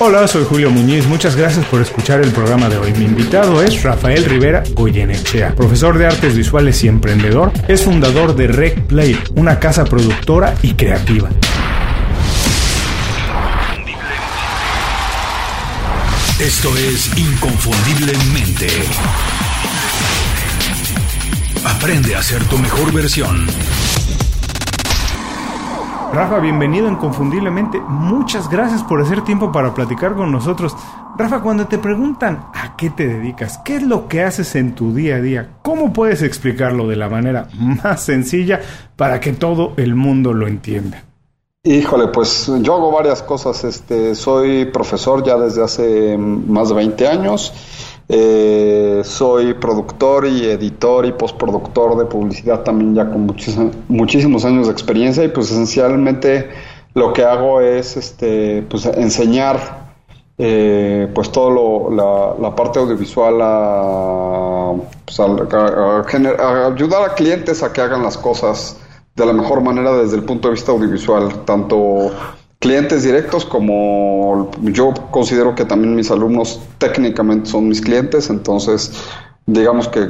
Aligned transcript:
Hola, 0.00 0.28
soy 0.28 0.44
Julio 0.44 0.70
Muñiz. 0.70 1.08
Muchas 1.08 1.34
gracias 1.34 1.66
por 1.66 1.80
escuchar 1.80 2.20
el 2.20 2.30
programa 2.30 2.68
de 2.68 2.78
hoy. 2.78 2.92
Mi 2.92 3.04
invitado 3.04 3.60
es 3.64 3.82
Rafael 3.82 4.24
Rivera 4.24 4.62
Goyenechea, 4.72 5.56
profesor 5.56 5.98
de 5.98 6.06
artes 6.06 6.36
visuales 6.36 6.84
y 6.84 6.88
emprendedor. 6.88 7.50
Es 7.66 7.82
fundador 7.82 8.36
de 8.36 8.46
Rec 8.46 8.80
Play, 8.82 9.18
una 9.34 9.58
casa 9.58 9.84
productora 9.84 10.54
y 10.62 10.74
creativa. 10.74 11.28
Esto 16.38 16.76
es 16.76 17.18
Inconfundiblemente. 17.18 18.68
Aprende 21.64 22.14
a 22.14 22.22
ser 22.22 22.44
tu 22.44 22.56
mejor 22.56 22.92
versión. 22.92 23.48
Rafa, 26.12 26.38
bienvenido 26.40 26.88
inconfundiblemente. 26.88 27.80
Muchas 27.80 28.48
gracias 28.48 28.82
por 28.82 29.00
hacer 29.02 29.22
tiempo 29.24 29.52
para 29.52 29.74
platicar 29.74 30.14
con 30.14 30.32
nosotros. 30.32 30.74
Rafa, 31.18 31.42
cuando 31.42 31.66
te 31.66 31.76
preguntan 31.76 32.46
a 32.54 32.76
qué 32.76 32.88
te 32.90 33.06
dedicas, 33.06 33.58
qué 33.58 33.76
es 33.76 33.82
lo 33.82 34.08
que 34.08 34.22
haces 34.22 34.54
en 34.56 34.74
tu 34.74 34.94
día 34.94 35.16
a 35.16 35.20
día, 35.20 35.50
¿cómo 35.62 35.92
puedes 35.92 36.22
explicarlo 36.22 36.88
de 36.88 36.96
la 36.96 37.08
manera 37.10 37.48
más 37.82 38.02
sencilla 38.02 38.60
para 38.96 39.20
que 39.20 39.32
todo 39.32 39.74
el 39.76 39.94
mundo 39.94 40.32
lo 40.32 40.46
entienda? 40.46 41.04
Híjole, 41.64 42.08
pues 42.08 42.50
yo 42.62 42.74
hago 42.74 42.90
varias 42.90 43.22
cosas. 43.22 43.62
Este, 43.64 44.14
soy 44.14 44.64
profesor 44.64 45.22
ya 45.22 45.36
desde 45.36 45.62
hace 45.62 46.16
más 46.16 46.70
de 46.70 46.74
20 46.76 47.06
años. 47.06 47.52
Eh, 48.10 49.02
soy 49.04 49.52
productor 49.52 50.26
y 50.26 50.46
editor 50.46 51.04
y 51.04 51.12
postproductor 51.12 51.98
de 51.98 52.06
publicidad 52.06 52.62
también 52.62 52.94
ya 52.94 53.10
con 53.10 53.26
muchísimos 53.88 54.46
años 54.46 54.66
de 54.66 54.72
experiencia 54.72 55.24
y 55.24 55.28
pues 55.28 55.50
esencialmente 55.50 56.48
lo 56.94 57.12
que 57.12 57.22
hago 57.22 57.60
es 57.60 57.98
este 57.98 58.62
pues 58.62 58.86
enseñar 58.86 59.90
eh, 60.38 61.10
pues 61.14 61.30
todo 61.30 61.90
lo, 61.90 62.38
la, 62.40 62.54
parte 62.54 62.78
audiovisual 62.78 63.40
a, 63.42 64.72
pues, 65.04 65.20
a, 65.20 66.66
ayudar 66.72 67.10
a 67.10 67.14
clientes 67.14 67.62
a 67.62 67.74
que 67.74 67.82
hagan 67.82 68.02
las 68.02 68.16
cosas 68.16 68.78
de 69.16 69.26
la 69.26 69.34
mejor 69.34 69.60
manera 69.60 69.92
desde 69.92 70.16
el 70.16 70.22
punto 70.22 70.48
de 70.48 70.54
vista 70.54 70.72
audiovisual 70.72 71.44
tanto 71.44 72.10
clientes 72.58 73.04
directos 73.04 73.44
como 73.44 74.50
yo 74.62 74.92
considero 75.10 75.54
que 75.54 75.64
también 75.64 75.94
mis 75.94 76.10
alumnos 76.10 76.60
técnicamente 76.78 77.48
son 77.48 77.68
mis 77.68 77.80
clientes, 77.80 78.30
entonces 78.30 78.92
digamos 79.46 79.88
que 79.88 80.00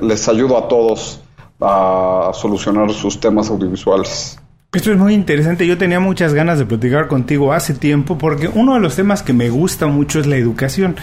les 0.00 0.28
ayudo 0.28 0.58
a 0.58 0.68
todos 0.68 1.20
a 1.60 2.30
solucionar 2.34 2.90
sus 2.92 3.20
temas 3.20 3.50
audiovisuales. 3.50 4.38
Esto 4.72 4.92
es 4.92 4.98
muy 4.98 5.14
interesante. 5.14 5.66
Yo 5.66 5.78
tenía 5.78 5.98
muchas 5.98 6.34
ganas 6.34 6.58
de 6.58 6.66
platicar 6.66 7.08
contigo 7.08 7.52
hace 7.52 7.74
tiempo 7.74 8.18
porque 8.18 8.48
uno 8.48 8.74
de 8.74 8.80
los 8.80 8.96
temas 8.96 9.22
que 9.22 9.32
me 9.32 9.48
gusta 9.48 9.86
mucho 9.86 10.20
es 10.20 10.26
la 10.26 10.36
educación 10.36 10.96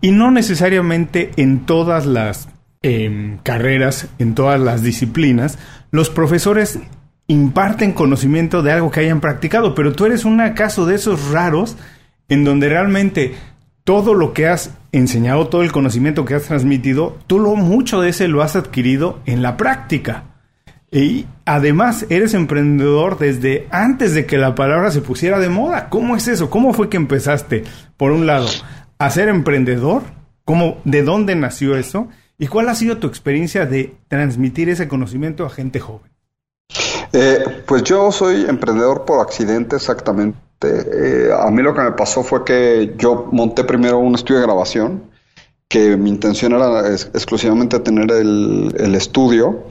y 0.00 0.12
no 0.12 0.30
necesariamente 0.30 1.32
en 1.36 1.66
todas 1.66 2.06
las 2.06 2.48
em, 2.82 3.38
carreras, 3.38 4.06
en 4.18 4.34
todas 4.34 4.60
las 4.60 4.82
disciplinas, 4.82 5.58
los 5.90 6.10
profesores 6.10 6.78
imparten 7.28 7.92
conocimiento 7.92 8.62
de 8.62 8.72
algo 8.72 8.90
que 8.90 9.00
hayan 9.00 9.20
practicado, 9.20 9.74
pero 9.74 9.92
tú 9.92 10.06
eres 10.06 10.24
un 10.24 10.38
caso 10.54 10.86
de 10.86 10.96
esos 10.96 11.30
raros 11.30 11.76
en 12.28 12.44
donde 12.44 12.68
realmente 12.68 13.34
todo 13.84 14.14
lo 14.14 14.32
que 14.32 14.48
has 14.48 14.74
enseñado, 14.92 15.48
todo 15.48 15.62
el 15.62 15.72
conocimiento 15.72 16.24
que 16.24 16.34
has 16.34 16.44
transmitido, 16.44 17.18
tú 17.26 17.38
lo 17.38 17.54
mucho 17.54 18.00
de 18.00 18.10
ese 18.10 18.28
lo 18.28 18.42
has 18.42 18.56
adquirido 18.56 19.20
en 19.26 19.42
la 19.42 19.56
práctica. 19.56 20.24
Y 20.90 21.26
además 21.44 22.06
eres 22.08 22.32
emprendedor 22.32 23.18
desde 23.18 23.66
antes 23.70 24.14
de 24.14 24.24
que 24.24 24.38
la 24.38 24.54
palabra 24.54 24.90
se 24.90 25.02
pusiera 25.02 25.38
de 25.38 25.50
moda. 25.50 25.90
¿Cómo 25.90 26.16
es 26.16 26.28
eso? 26.28 26.48
¿Cómo 26.48 26.72
fue 26.72 26.88
que 26.88 26.96
empezaste, 26.96 27.64
por 27.98 28.10
un 28.10 28.26
lado, 28.26 28.48
a 28.98 29.10
ser 29.10 29.28
emprendedor? 29.28 30.02
¿Cómo, 30.44 30.78
¿De 30.84 31.02
dónde 31.02 31.34
nació 31.34 31.76
eso? 31.76 32.08
¿Y 32.38 32.46
cuál 32.46 32.70
ha 32.70 32.74
sido 32.74 32.96
tu 32.96 33.06
experiencia 33.06 33.66
de 33.66 33.94
transmitir 34.08 34.70
ese 34.70 34.88
conocimiento 34.88 35.44
a 35.44 35.50
gente 35.50 35.78
joven? 35.78 36.10
Eh, 37.12 37.62
pues 37.66 37.82
yo 37.84 38.12
soy 38.12 38.44
emprendedor 38.48 39.04
por 39.04 39.20
accidente 39.20 39.76
exactamente. 39.76 40.38
Eh, 40.62 41.30
a 41.32 41.50
mí 41.50 41.62
lo 41.62 41.74
que 41.74 41.80
me 41.80 41.92
pasó 41.92 42.22
fue 42.22 42.44
que 42.44 42.94
yo 42.98 43.28
monté 43.32 43.64
primero 43.64 43.98
un 43.98 44.14
estudio 44.14 44.40
de 44.40 44.46
grabación, 44.46 45.02
que 45.68 45.96
mi 45.96 46.10
intención 46.10 46.52
era 46.52 46.88
exclusivamente 46.94 47.78
tener 47.80 48.10
el, 48.10 48.94
estudio 48.94 49.64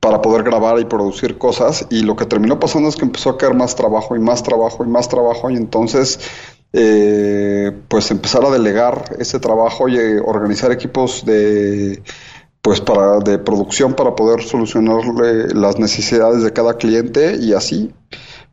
para 0.00 0.20
poder 0.20 0.42
grabar 0.42 0.80
y 0.80 0.84
producir 0.84 1.38
cosas 1.38 1.86
y 1.90 2.02
lo 2.02 2.16
que 2.16 2.26
terminó 2.26 2.58
pasando 2.58 2.88
es 2.88 2.96
que 2.96 3.04
empezó 3.04 3.30
a 3.30 3.38
caer 3.38 3.54
más 3.54 3.74
trabajo 3.74 4.16
y 4.16 4.18
más 4.18 4.42
trabajo 4.42 4.84
y 4.84 4.88
más 4.88 5.08
trabajo 5.08 5.50
y 5.50 5.56
entonces 5.56 6.18
eh, 6.72 7.72
pues 7.88 8.10
empezar 8.10 8.44
a 8.44 8.50
delegar 8.50 9.16
ese 9.18 9.38
trabajo 9.38 9.88
y 9.88 9.96
organizar 10.24 10.72
equipos 10.72 11.24
de 11.24 12.02
pues 12.64 12.80
para 12.80 13.18
de 13.18 13.36
producción 13.36 13.92
para 13.92 14.16
poder 14.16 14.42
solucionarle 14.42 15.48
las 15.52 15.78
necesidades 15.78 16.42
de 16.42 16.50
cada 16.54 16.78
cliente 16.78 17.36
y 17.38 17.52
así 17.52 17.92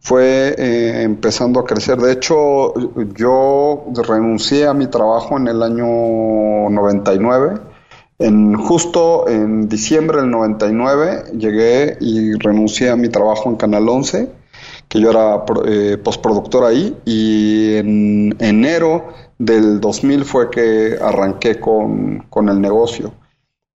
fue 0.01 0.53
eh, 0.57 1.03
empezando 1.03 1.61
a 1.61 1.63
crecer. 1.63 1.97
De 1.97 2.11
hecho, 2.11 2.73
yo 3.15 3.85
renuncié 4.05 4.67
a 4.67 4.73
mi 4.73 4.87
trabajo 4.87 5.37
en 5.37 5.47
el 5.47 5.63
año 5.63 5.85
99. 6.69 7.61
En, 8.19 8.55
justo 8.55 9.29
en 9.29 9.69
diciembre 9.69 10.19
del 10.19 10.29
99 10.29 11.31
llegué 11.37 11.97
y 12.01 12.33
renuncié 12.33 12.89
a 12.89 12.97
mi 12.97 13.07
trabajo 13.07 13.47
en 13.47 13.55
Canal 13.55 13.87
11, 13.87 14.29
que 14.89 14.99
yo 14.99 15.09
era 15.09 15.45
eh, 15.65 15.97
postproductor 16.03 16.65
ahí, 16.65 16.97
y 17.05 17.75
en 17.75 18.35
enero 18.39 19.07
del 19.37 19.79
2000 19.79 20.25
fue 20.25 20.49
que 20.49 20.97
arranqué 21.01 21.61
con, 21.61 22.25
con 22.29 22.49
el 22.49 22.59
negocio 22.59 23.13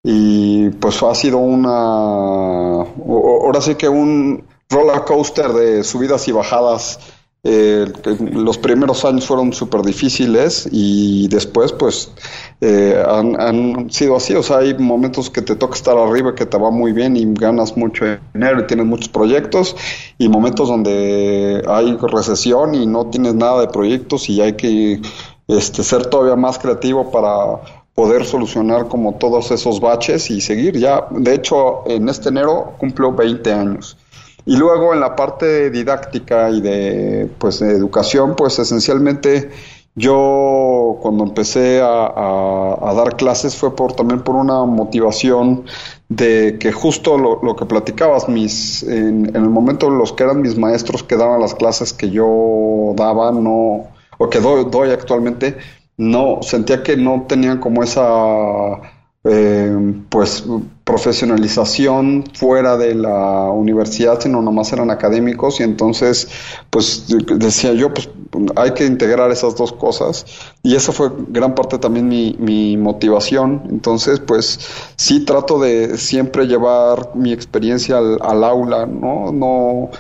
y 0.09 0.71
pues 0.71 1.03
ha 1.03 1.17
sido 1.17 1.39
una, 1.39 1.69
ahora 1.69 3.61
sí 3.61 3.75
que 3.75 3.89
un 3.89 4.45
roller 4.71 5.03
coaster 5.05 5.49
de 5.49 5.83
subidas 5.83 6.29
y 6.29 6.33
bajadas. 6.33 7.01
Eh, 7.43 7.87
los 8.33 8.57
primeros 8.57 9.05
años 9.05 9.27
fueron 9.27 9.53
súper 9.53 9.83
difíciles 9.83 10.69
y 10.71 11.27
después 11.27 11.73
pues 11.73 12.13
eh, 12.61 13.03
han, 13.05 13.91
sido 13.91 14.17
así, 14.17 14.35
o 14.35 14.45
sea, 14.45 14.59
hay 14.59 14.75
momentos 14.79 15.29
que 15.29 15.43
te 15.43 15.57
toca 15.57 15.75
estar 15.75 15.99
arriba, 15.99 16.37
que 16.37 16.47
te 16.47 16.57
va 16.57 16.71
muy 16.71 16.93
bien 16.93 17.17
y 17.17 17.25
ganas 17.35 17.77
mucho 17.77 18.05
dinero 18.33 18.61
y 18.61 18.67
tienes 18.69 18.87
muchos 18.87 19.09
proyectos 19.09 19.75
y 20.19 20.29
momentos 20.29 20.69
donde 20.69 21.65
hay 21.67 21.97
recesión 21.97 22.77
y 22.77 22.87
no 22.87 23.07
tienes 23.07 23.35
nada 23.35 23.61
de 23.63 23.69
proyectos 23.69 24.29
y 24.29 24.41
hay 24.41 24.53
que 24.53 25.01
este, 25.49 25.83
ser 25.83 26.07
todavía 26.07 26.37
más 26.37 26.59
creativo 26.61 27.11
para 27.11 27.76
poder 27.97 28.27
solucionar 28.27 28.89
como 28.89 29.15
todos 29.15 29.51
esos 29.51 29.81
baches 29.81 30.31
y 30.31 30.41
seguir. 30.41 30.79
Ya, 30.79 31.07
de 31.11 31.35
hecho, 31.35 31.83
en 31.87 32.09
este 32.09 32.29
enero 32.29 32.75
cumplo 32.79 33.13
20 33.13 33.53
años. 33.53 33.97
Y 34.45 34.57
luego 34.57 34.95
en 34.95 35.01
la 35.01 35.17
parte 35.17 35.71
didáctica 35.71 36.51
y 36.51 36.61
de, 36.61 37.29
pues, 37.39 37.59
de 37.59 37.73
educación, 37.73 38.37
pues 38.37 38.59
esencialmente 38.61 39.51
yo 39.97 40.99
cuando 41.01 41.25
empecé 41.25 41.81
a, 41.83 42.93
dar 42.95 43.17
clases 43.17 43.57
fue 43.57 43.75
por 43.75 43.95
también 43.95 44.23
por 44.23 44.37
una 44.37 44.65
motivación 44.67 45.65
de 46.11 46.59
que 46.61 46.71
justo 46.71 47.17
lo, 47.17 47.57
que 47.57 47.65
platicabas, 47.65 48.29
mis, 48.29 48.83
en, 48.83 49.27
en, 49.27 49.37
el 49.37 49.49
momento 49.49 49.89
los 49.89 50.13
que 50.13 50.25
eran 50.25 50.43
mis 50.43 50.59
maestros 50.59 51.03
que 51.03 51.17
daban 51.17 51.41
las 51.41 51.55
clases 51.55 51.95
que 51.95 52.11
yo 52.11 52.93
daba, 52.95 53.33
no, 53.33 53.87
o 54.19 54.31
que 54.31 54.41
doy, 54.41 54.67
doy 54.71 54.91
actualmente, 54.91 55.57
no, 55.97 56.41
sentía 56.43 56.83
que 56.83 56.97
no 56.97 57.25
tenían 57.29 57.59
como 57.59 57.83
esa 57.83 58.81
eh, 59.29 59.77
pues 60.09 60.45
profesionalización 60.85 62.25
fuera 62.33 62.77
de 62.77 62.95
la 62.95 63.51
universidad, 63.51 64.21
sino 64.21 64.41
nomás 64.41 64.73
eran 64.73 64.91
académicos. 64.91 65.59
Y 65.59 65.65
entonces 65.65 66.29
pues 66.71 67.07
decía 67.09 67.73
yo 67.73 67.93
pues 67.93 68.09
hay 68.55 68.73
que 68.73 68.87
integrar 68.87 69.31
esas 69.33 69.57
dos 69.57 69.73
cosas. 69.73 70.27
Y 70.63 70.77
esa 70.77 70.93
fue 70.93 71.11
gran 71.29 71.55
parte 71.55 71.79
también 71.79 72.09
mi, 72.09 72.37
mi 72.39 72.77
motivación, 72.77 73.63
entonces 73.71 74.21
pues 74.21 74.61
sí 74.97 75.25
trato 75.25 75.59
de 75.59 75.99
siempre 75.99 76.47
llevar 76.47 77.11
mi 77.15 77.33
experiencia 77.33 77.99
al, 77.99 78.45
aula, 78.45 78.87
¿no? 78.87 79.33
No 79.33 79.91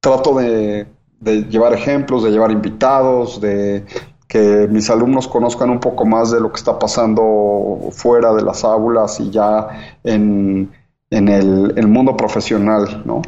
trato 0.00 0.36
de 0.36 0.86
llevar 1.22 1.72
ejemplos, 1.74 2.24
de 2.24 2.30
llevar 2.30 2.50
invitados, 2.50 3.40
de, 3.40 3.84
que 4.34 4.66
mis 4.68 4.90
alumnos 4.90 5.28
conozcan 5.28 5.70
un 5.70 5.78
poco 5.78 6.04
más 6.04 6.32
de 6.32 6.40
lo 6.40 6.50
que 6.50 6.56
está 6.56 6.76
pasando 6.76 7.78
fuera 7.92 8.34
de 8.34 8.42
las 8.42 8.64
aulas 8.64 9.20
y 9.20 9.30
ya 9.30 9.68
en, 10.02 10.72
el, 11.08 11.86
mundo 11.86 12.16
profesional, 12.16 13.02
¿no? 13.04 13.22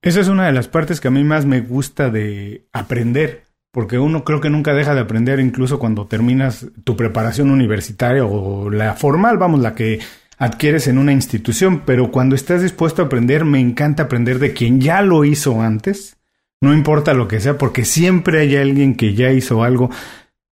Esa 0.00 0.20
es 0.20 0.28
una 0.28 0.46
de 0.46 0.52
las 0.52 0.68
partes 0.68 1.00
que 1.00 1.08
a 1.08 1.10
mí 1.10 1.24
más 1.24 1.44
me 1.44 1.60
gusta 1.60 2.08
de 2.08 2.68
aprender, 2.72 3.42
porque 3.72 3.98
uno 3.98 4.22
creo 4.22 4.40
que 4.40 4.48
nunca 4.48 4.74
deja 4.74 4.94
de 4.94 5.00
aprender 5.00 5.40
incluso 5.40 5.80
cuando 5.80 6.06
terminas 6.06 6.68
tu 6.84 6.94
preparación 6.94 7.50
universitaria 7.50 8.24
o 8.24 8.70
la 8.70 8.94
formal, 8.94 9.38
vamos, 9.38 9.58
la 9.58 9.74
que 9.74 9.98
adquieres 10.38 10.86
en 10.86 10.98
una 10.98 11.10
institución, 11.10 11.82
pero 11.84 12.12
cuando 12.12 12.36
estás 12.36 12.62
dispuesto 12.62 13.02
a 13.02 13.06
aprender, 13.06 13.44
me 13.44 13.58
encanta 13.58 14.04
aprender 14.04 14.38
de 14.38 14.52
quien 14.52 14.80
ya 14.80 15.02
lo 15.02 15.24
hizo 15.24 15.60
antes, 15.62 16.16
no 16.60 16.72
importa 16.72 17.12
lo 17.12 17.26
que 17.26 17.40
sea, 17.40 17.58
porque 17.58 17.84
siempre 17.84 18.38
hay 18.38 18.54
alguien 18.54 18.94
que 18.94 19.14
ya 19.14 19.32
hizo 19.32 19.64
algo 19.64 19.90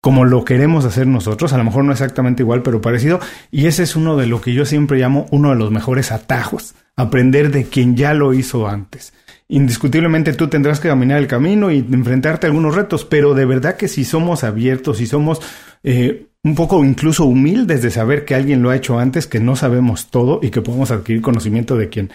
como 0.06 0.24
lo 0.24 0.46
queremos 0.46 0.86
hacer 0.86 1.08
nosotros, 1.08 1.52
a 1.52 1.58
lo 1.58 1.64
mejor 1.64 1.84
no 1.84 1.92
exactamente 1.92 2.44
igual, 2.44 2.62
pero 2.62 2.80
parecido, 2.80 3.20
y 3.50 3.66
ese 3.66 3.82
es 3.82 3.96
uno 3.96 4.16
de 4.18 4.28
lo 4.28 4.40
que 4.40 4.54
yo 4.54 4.64
siempre 4.64 5.00
llamo 5.00 5.26
uno 5.32 5.50
de 5.50 5.56
los 5.56 5.72
mejores 5.72 6.12
atajos, 6.12 6.76
aprender 6.96 7.50
de 7.50 7.64
quien 7.64 7.98
ya 7.98 8.14
lo 8.14 8.32
hizo 8.36 8.68
antes. 8.68 9.14
Indiscutiblemente 9.48 10.34
tú 10.34 10.48
tendrás 10.48 10.80
que 10.80 10.90
caminar 10.90 11.18
el 11.18 11.26
camino 11.26 11.72
y 11.72 11.80
enfrentarte 11.80 12.46
a 12.46 12.52
algunos 12.52 12.76
retos, 12.76 13.04
pero 13.04 13.34
de 13.34 13.46
verdad 13.46 13.78
que 13.78 13.88
si 13.88 14.06
somos 14.06 14.44
abiertos, 14.44 15.00
si 15.00 15.08
somos 15.08 15.42
eh, 15.82 16.28
un 16.44 16.54
poco 16.54 16.86
incluso 16.86 17.26
humildes 17.26 17.82
de 17.82 17.90
saber 17.90 18.26
que 18.26 18.36
alguien 18.36 18.62
lo 18.62 18.70
ha 18.70 18.76
hecho 18.76 19.00
antes, 19.00 19.26
que 19.26 19.40
no 19.40 19.56
sabemos 19.56 20.12
todo 20.12 20.40
y 20.44 20.52
que 20.52 20.62
podemos 20.62 20.92
adquirir 20.92 21.24
conocimiento 21.24 21.78
de 21.78 21.90
quien 21.90 22.12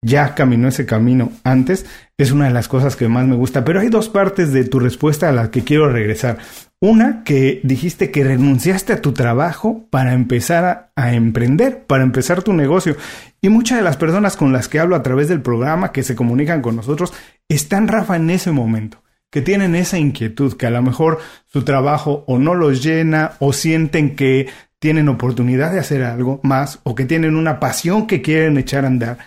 ya 0.00 0.34
caminó 0.34 0.68
ese 0.68 0.86
camino 0.86 1.30
antes, 1.44 1.84
es 2.16 2.30
una 2.30 2.46
de 2.46 2.52
las 2.52 2.68
cosas 2.68 2.96
que 2.96 3.08
más 3.08 3.26
me 3.26 3.36
gusta. 3.36 3.64
Pero 3.64 3.80
hay 3.80 3.88
dos 3.88 4.08
partes 4.08 4.52
de 4.52 4.64
tu 4.64 4.78
respuesta 4.78 5.28
a 5.28 5.32
las 5.32 5.48
que 5.48 5.64
quiero 5.64 5.88
regresar. 5.88 6.38
Una, 6.80 7.24
que 7.24 7.60
dijiste 7.64 8.10
que 8.10 8.24
renunciaste 8.24 8.92
a 8.92 9.00
tu 9.00 9.12
trabajo 9.12 9.86
para 9.90 10.12
empezar 10.12 10.92
a, 10.94 11.14
emprender, 11.14 11.84
para 11.86 12.04
empezar 12.04 12.42
tu 12.42 12.52
negocio. 12.52 12.96
Y 13.40 13.48
muchas 13.48 13.78
de 13.78 13.84
las 13.84 13.96
personas 13.96 14.36
con 14.36 14.52
las 14.52 14.68
que 14.68 14.78
hablo 14.78 14.94
a 14.94 15.02
través 15.02 15.28
del 15.28 15.40
programa, 15.40 15.92
que 15.92 16.02
se 16.02 16.14
comunican 16.14 16.62
con 16.62 16.76
nosotros, 16.76 17.12
están, 17.48 17.88
Rafa, 17.88 18.16
en 18.16 18.30
ese 18.30 18.52
momento, 18.52 19.02
que 19.30 19.40
tienen 19.40 19.74
esa 19.74 19.98
inquietud, 19.98 20.56
que 20.56 20.66
a 20.66 20.70
lo 20.70 20.82
mejor 20.82 21.18
su 21.46 21.64
trabajo 21.64 22.24
o 22.26 22.38
no 22.38 22.54
los 22.54 22.82
llena 22.82 23.32
o 23.40 23.52
sienten 23.52 24.14
que 24.14 24.48
tienen 24.78 25.08
oportunidad 25.08 25.72
de 25.72 25.80
hacer 25.80 26.04
algo 26.04 26.40
más 26.42 26.80
o 26.82 26.94
que 26.94 27.06
tienen 27.06 27.36
una 27.36 27.58
pasión 27.58 28.06
que 28.06 28.20
quieren 28.20 28.58
echar 28.58 28.84
a 28.84 28.88
andar 28.88 29.18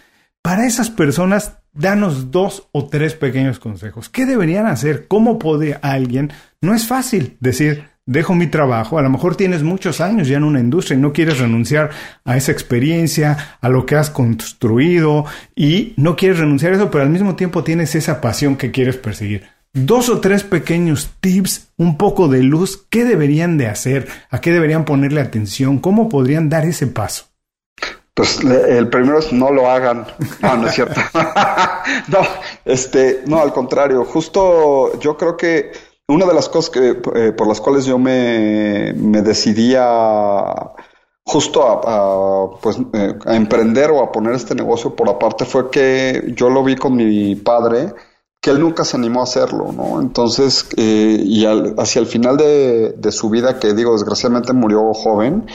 para 0.47 0.65
esas 0.65 0.89
personas, 0.89 1.57
danos 1.77 2.31
dos 2.31 2.67
o 2.71 2.87
tres 2.87 3.13
pequeños 3.13 3.59
consejos. 3.59 4.09
¿Qué 4.09 4.25
deberían 4.25 4.65
hacer? 4.65 5.07
¿Cómo 5.07 5.39
puede 5.39 5.77
alguien? 5.81 6.31
No 6.61 6.73
es 6.73 6.87
fácil 6.87 7.37
decir, 7.39 7.85
dejo 8.05 8.33
mi 8.33 8.47
trabajo, 8.47 8.97
a 8.97 9.01
lo 9.01 9.09
mejor 9.09 9.35
tienes 9.35 9.63
muchos 9.63 10.01
años 10.01 10.27
ya 10.27 10.37
en 10.37 10.43
una 10.43 10.59
industria 10.59 10.97
y 10.97 11.01
no 11.01 11.13
quieres 11.13 11.39
renunciar 11.39 11.91
a 12.25 12.37
esa 12.37 12.51
experiencia, 12.51 13.57
a 13.61 13.69
lo 13.69 13.85
que 13.85 13.95
has 13.95 14.09
construido 14.09 15.25
y 15.55 15.93
no 15.97 16.15
quieres 16.15 16.39
renunciar 16.39 16.73
a 16.73 16.77
eso, 16.77 16.89
pero 16.89 17.03
al 17.03 17.09
mismo 17.09 17.35
tiempo 17.35 17.63
tienes 17.63 17.93
esa 17.95 18.21
pasión 18.21 18.55
que 18.55 18.71
quieres 18.71 18.97
perseguir. 18.97 19.43
Dos 19.73 20.09
o 20.09 20.19
tres 20.19 20.43
pequeños 20.43 21.11
tips, 21.19 21.67
un 21.77 21.97
poco 21.97 22.29
de 22.29 22.41
luz, 22.41 22.87
¿qué 22.89 23.03
deberían 23.03 23.57
de 23.57 23.67
hacer? 23.67 24.07
¿A 24.31 24.41
qué 24.41 24.51
deberían 24.51 24.85
ponerle 24.85 25.21
atención? 25.21 25.77
¿Cómo 25.77 26.09
podrían 26.09 26.49
dar 26.49 26.65
ese 26.65 26.87
paso? 26.87 27.25
Pues 28.17 28.43
el 28.43 28.89
primero 28.89 29.19
es 29.19 29.31
no 29.31 29.51
lo 29.51 29.69
hagan. 29.69 30.07
No, 30.41 30.57
no 30.57 30.67
es 30.67 30.73
cierto. 30.73 30.99
no, 32.07 32.17
este, 32.65 33.21
no, 33.27 33.39
al 33.39 33.53
contrario. 33.53 34.03
Justo 34.05 34.99
yo 34.99 35.15
creo 35.15 35.37
que 35.37 35.71
una 36.07 36.25
de 36.25 36.33
las 36.33 36.49
cosas 36.49 36.71
que, 36.71 36.99
eh, 37.13 37.31
por 37.31 37.47
las 37.47 37.61
cuales 37.61 37.85
yo 37.85 37.99
me, 37.99 38.91
me 38.93 39.21
decidí 39.21 39.75
a 39.77 40.73
justo 41.27 41.61
a, 41.61 42.59
pues, 42.59 42.79
eh, 42.93 43.13
a 43.23 43.35
emprender 43.35 43.91
o 43.91 44.01
a 44.01 44.11
poner 44.11 44.33
este 44.33 44.55
negocio 44.55 44.95
por 44.95 45.09
aparte 45.09 45.45
fue 45.45 45.69
que 45.69 46.33
yo 46.35 46.49
lo 46.49 46.63
vi 46.63 46.75
con 46.75 46.95
mi 46.95 47.35
padre 47.35 47.93
que 48.41 48.49
él 48.51 48.59
nunca 48.59 48.83
se 48.85 48.97
animó 48.97 49.19
a 49.19 49.23
hacerlo, 49.23 49.71
¿no? 49.73 49.99
Entonces, 50.01 50.67
eh, 50.77 51.21
y 51.23 51.45
hacia 51.45 51.99
el 51.99 52.07
final 52.07 52.37
de, 52.37 53.11
su 53.11 53.29
vida, 53.29 53.59
que 53.59 53.73
digo, 53.73 53.93
desgraciadamente 53.93 54.53
murió 54.53 54.93
joven, 54.93 55.47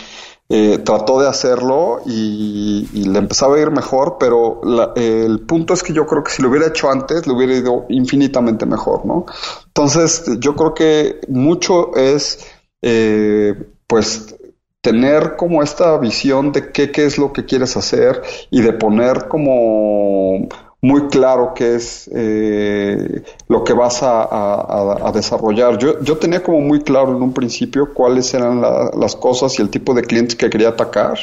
eh, 0.49 0.79
trató 0.79 1.21
de 1.21 1.29
hacerlo 1.29 2.03
y, 2.05 3.07
le 3.09 3.19
empezaba 3.19 3.57
a 3.57 3.61
ir 3.61 3.71
mejor, 3.71 4.17
pero 4.19 4.61
el 4.97 5.41
punto 5.41 5.75
es 5.75 5.83
que 5.83 5.93
yo 5.93 6.07
creo 6.07 6.23
que 6.23 6.31
si 6.31 6.43
lo 6.43 6.51
hubiera 6.51 6.67
hecho 6.67 6.91
antes, 6.91 7.27
le 7.27 7.33
hubiera 7.33 7.55
ido 7.55 7.87
infinitamente 7.89 8.67
mejor, 8.67 9.05
¿no? 9.07 9.27
Entonces, 9.67 10.25
yo 10.39 10.55
creo 10.55 10.75
que 10.75 11.21
mucho 11.29 11.95
es, 11.97 12.47
eh, 12.83 13.55
pues, 13.87 14.37
tener 14.83 15.37
como 15.37 15.63
esta 15.63 15.97
visión 15.99 16.53
de 16.53 16.71
qué, 16.71 16.91
qué 16.91 17.07
es 17.07 17.17
lo 17.17 17.33
que 17.33 17.45
quieres 17.45 17.77
hacer 17.77 18.23
y 18.51 18.63
de 18.63 18.73
poner 18.73 19.29
como 19.29 20.49
muy 20.85 21.07
claro 21.07 21.53
qué 21.55 21.77
es 21.77 22.11
eh, 22.13 23.23
lo 23.49 23.63
que 23.63 23.73
vas 23.73 24.01
a, 24.03 25.13
desarrollar. 25.15 25.79
Yo, 25.79 26.03
yo, 26.03 26.19
tenía 26.19 26.43
como 26.43 26.61
muy 26.61 26.81
claro 26.81 27.17
en 27.17 27.23
un 27.23 27.33
principio 27.33 27.95
cuáles 27.95 28.35
eran 28.35 28.61
las 28.61 29.15
cosas 29.15 29.57
y 29.59 29.63
el 29.63 29.71
tipo 29.71 29.95
de 29.95 30.03
clientes 30.03 30.35
que 30.35 30.51
quería 30.51 30.71
atacar. 30.71 31.19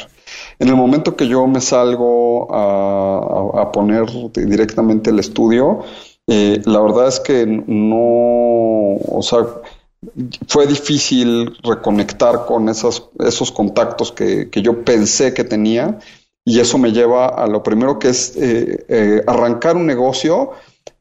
En 0.58 0.68
el 0.68 0.76
momento 0.76 1.14
que 1.14 1.28
yo 1.28 1.46
me 1.46 1.60
salgo 1.60 2.48
a, 2.50 3.70
poner 3.70 4.06
directamente 4.32 5.10
el 5.10 5.18
estudio, 5.18 5.80
eh, 6.26 6.62
la 6.64 6.80
verdad 6.80 7.08
es 7.08 7.20
que 7.20 7.44
no, 7.46 8.96
o 9.14 9.20
sea, 9.22 9.40
fue 10.48 10.66
difícil 10.66 11.54
reconectar 11.62 12.46
con 12.46 12.70
esos, 12.70 13.10
esos 13.18 13.52
contactos 13.52 14.10
que, 14.10 14.48
que 14.48 14.62
yo 14.62 14.84
pensé 14.84 15.34
que 15.34 15.44
tenía 15.44 15.98
y 16.44 16.60
eso 16.60 16.78
me 16.78 16.92
lleva 16.92 17.26
a 17.26 17.46
lo 17.46 17.62
primero 17.62 17.98
que 17.98 18.08
es 18.08 18.36
eh, 18.36 18.84
eh, 18.88 19.22
arrancar 19.26 19.76
un 19.76 19.86
negocio 19.86 20.50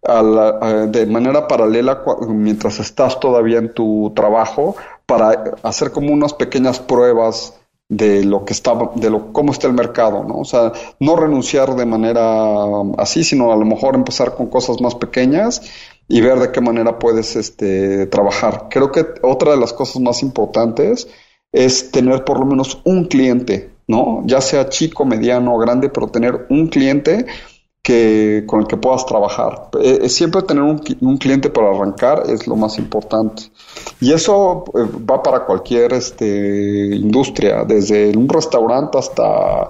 de 0.02 1.06
manera 1.08 1.48
paralela 1.48 2.04
mientras 2.28 2.80
estás 2.80 3.20
todavía 3.20 3.58
en 3.58 3.74
tu 3.74 4.14
trabajo 4.16 4.76
para 5.06 5.56
hacer 5.64 5.92
como 5.92 6.14
unas 6.14 6.34
pequeñas 6.34 6.80
pruebas 6.80 7.60
de 7.90 8.24
lo 8.24 8.46
que 8.46 8.54
está, 8.54 8.78
de 8.96 9.10
lo, 9.10 9.34
cómo 9.34 9.52
está 9.52 9.68
el 9.68 9.74
mercado, 9.74 10.24
¿no? 10.24 10.38
O 10.40 10.46
sea, 10.46 10.72
no 11.00 11.16
renunciar 11.16 11.76
de 11.76 11.88
manera 11.88 12.24
así, 12.98 13.24
sino 13.24 13.52
a 13.52 13.56
lo 13.56 13.66
mejor 13.66 13.96
empezar 13.96 14.36
con 14.36 14.48
cosas 14.48 14.80
más 14.80 14.94
pequeñas 14.94 15.64
y 16.08 16.22
ver 16.22 16.40
de 16.40 16.52
qué 16.52 16.62
manera 16.62 17.00
puedes 17.00 17.36
este, 17.36 18.06
trabajar. 18.06 18.68
Creo 18.70 18.92
que 18.92 19.06
otra 19.24 19.52
de 19.52 19.58
las 19.58 19.74
cosas 19.74 20.02
más 20.02 20.22
importantes 20.22 21.08
es 21.52 21.90
tener 21.90 22.24
por 22.24 22.40
lo 22.40 22.46
menos 22.46 22.80
un 22.86 23.06
cliente 23.06 23.72
¿no? 23.90 24.22
Ya 24.26 24.40
sea 24.40 24.70
chico, 24.70 25.04
mediano 25.04 25.56
o 25.56 25.58
grande, 25.58 25.90
pero 25.90 26.08
tener 26.08 26.46
un 26.50 26.68
cliente 26.68 27.26
que, 27.82 28.44
con 28.46 28.62
el 28.62 28.68
que 28.68 28.78
puedas 28.78 29.04
trabajar. 29.08 29.70
Eh, 29.82 30.02
eh, 30.04 30.10
siempre 30.10 30.44
tener 30.44 30.62
un, 30.62 30.80
un, 31.02 31.18
cliente 31.18 31.50
para 31.50 31.72
arrancar 31.72 32.24
es 32.28 32.46
lo 32.46 32.56
más 32.56 32.78
importante. 32.78 33.44
Y 34.00 34.14
eso 34.14 34.64
eh, 34.76 34.88
va 35.10 35.24
para 35.24 35.44
cualquier 35.44 35.94
este, 35.94 36.96
industria, 36.96 37.66
desde 37.66 38.16
un 38.16 38.30
restaurante 38.30 39.00
hasta 39.00 39.70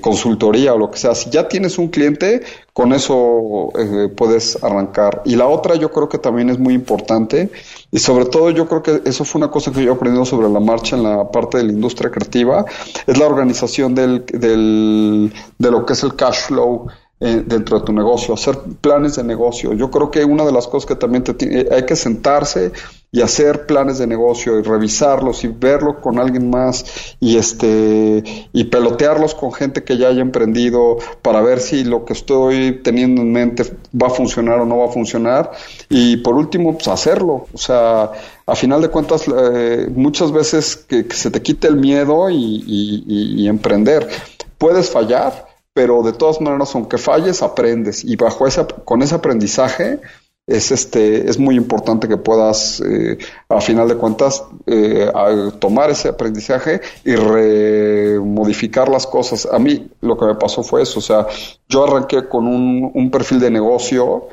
consultoría 0.00 0.74
o 0.74 0.78
lo 0.78 0.90
que 0.90 0.98
sea. 0.98 1.14
Si 1.14 1.30
ya 1.30 1.48
tienes 1.48 1.78
un 1.78 1.88
cliente, 1.88 2.42
con 2.72 2.92
eso 2.92 3.70
puedes 4.16 4.62
arrancar. 4.62 5.22
Y 5.24 5.36
la 5.36 5.46
otra 5.46 5.76
yo 5.76 5.92
creo 5.92 6.08
que 6.08 6.18
también 6.18 6.50
es 6.50 6.58
muy 6.58 6.74
importante 6.74 7.50
y 7.90 7.98
sobre 7.98 8.26
todo 8.26 8.50
yo 8.50 8.68
creo 8.68 8.82
que 8.82 9.02
eso 9.04 9.24
fue 9.24 9.40
una 9.40 9.50
cosa 9.50 9.72
que 9.72 9.82
yo 9.82 9.92
he 9.92 9.94
aprendido 9.94 10.24
sobre 10.24 10.48
la 10.48 10.60
marcha 10.60 10.96
en 10.96 11.04
la 11.04 11.30
parte 11.30 11.58
de 11.58 11.64
la 11.64 11.72
industria 11.72 12.10
creativa, 12.10 12.64
es 13.06 13.18
la 13.18 13.26
organización 13.26 13.94
del, 13.94 14.26
del, 14.26 15.32
de 15.58 15.70
lo 15.70 15.86
que 15.86 15.92
es 15.94 16.02
el 16.02 16.14
cash 16.14 16.46
flow 16.46 16.88
eh, 17.20 17.42
dentro 17.44 17.80
de 17.80 17.84
tu 17.84 17.92
negocio, 17.92 18.34
hacer 18.34 18.56
planes 18.80 19.16
de 19.16 19.24
negocio. 19.24 19.72
Yo 19.72 19.90
creo 19.90 20.08
que 20.08 20.24
una 20.24 20.44
de 20.44 20.52
las 20.52 20.68
cosas 20.68 20.86
que 20.86 20.94
también 20.94 21.24
te 21.24 21.32
eh, 21.40 21.68
hay 21.68 21.84
que 21.84 21.96
sentarse 21.96 22.70
y 23.10 23.22
hacer 23.22 23.66
planes 23.66 23.98
de 23.98 24.06
negocio 24.06 24.58
y 24.58 24.62
revisarlos 24.62 25.42
y 25.44 25.48
verlo 25.48 26.00
con 26.00 26.18
alguien 26.18 26.50
más 26.50 27.16
y 27.20 27.38
este 27.38 28.22
y 28.52 28.64
pelotearlos 28.64 29.34
con 29.34 29.52
gente 29.52 29.82
que 29.82 29.96
ya 29.96 30.08
haya 30.08 30.20
emprendido 30.20 30.98
para 31.22 31.40
ver 31.40 31.60
si 31.60 31.84
lo 31.84 32.04
que 32.04 32.12
estoy 32.12 32.80
teniendo 32.82 33.22
en 33.22 33.32
mente 33.32 33.64
va 34.00 34.08
a 34.08 34.10
funcionar 34.10 34.60
o 34.60 34.66
no 34.66 34.78
va 34.78 34.86
a 34.86 34.92
funcionar. 34.92 35.52
Y 35.88 36.18
por 36.18 36.34
último 36.34 36.74
pues 36.74 36.88
hacerlo. 36.88 37.46
O 37.52 37.58
sea 37.58 38.12
a 38.46 38.54
final 38.54 38.82
de 38.82 38.88
cuentas 38.88 39.24
eh, 39.28 39.88
muchas 39.94 40.32
veces 40.32 40.76
que, 40.76 41.06
se 41.10 41.30
te 41.30 41.42
quite 41.42 41.68
el 41.68 41.76
miedo 41.76 42.28
y, 42.30 42.64
y 42.66 43.48
emprender. 43.48 44.08
Puedes 44.58 44.90
fallar 44.90 45.48
pero 45.78 46.02
de 46.02 46.12
todas 46.12 46.40
maneras, 46.40 46.74
aunque 46.74 46.98
falles, 46.98 47.40
aprendes. 47.40 48.02
Y 48.02 48.16
bajo 48.16 48.48
ese, 48.48 48.66
con 48.84 49.00
ese 49.00 49.14
aprendizaje 49.14 50.00
es 50.48 50.72
este 50.72 51.28
es 51.28 51.38
muy 51.38 51.56
importante 51.56 52.08
que 52.08 52.16
puedas 52.16 52.80
eh, 52.80 53.18
a 53.48 53.60
final 53.60 53.86
de 53.86 53.96
cuentas 53.96 54.42
eh, 54.66 55.12
tomar 55.58 55.90
ese 55.90 56.08
aprendizaje 56.08 56.80
y 57.04 57.14
remodificar 57.14 58.88
las 58.88 59.06
cosas. 59.06 59.46
A 59.52 59.58
mí 59.58 59.88
lo 60.00 60.16
que 60.16 60.24
me 60.24 60.34
pasó 60.34 60.62
fue 60.62 60.82
eso 60.82 60.98
o 60.98 61.02
sea 61.02 61.26
yo 61.68 61.84
arranqué 61.84 62.26
con 62.26 62.46
un, 62.46 62.90
un 62.92 63.10
perfil 63.10 63.38
de 63.40 63.50
negocio 63.50 64.28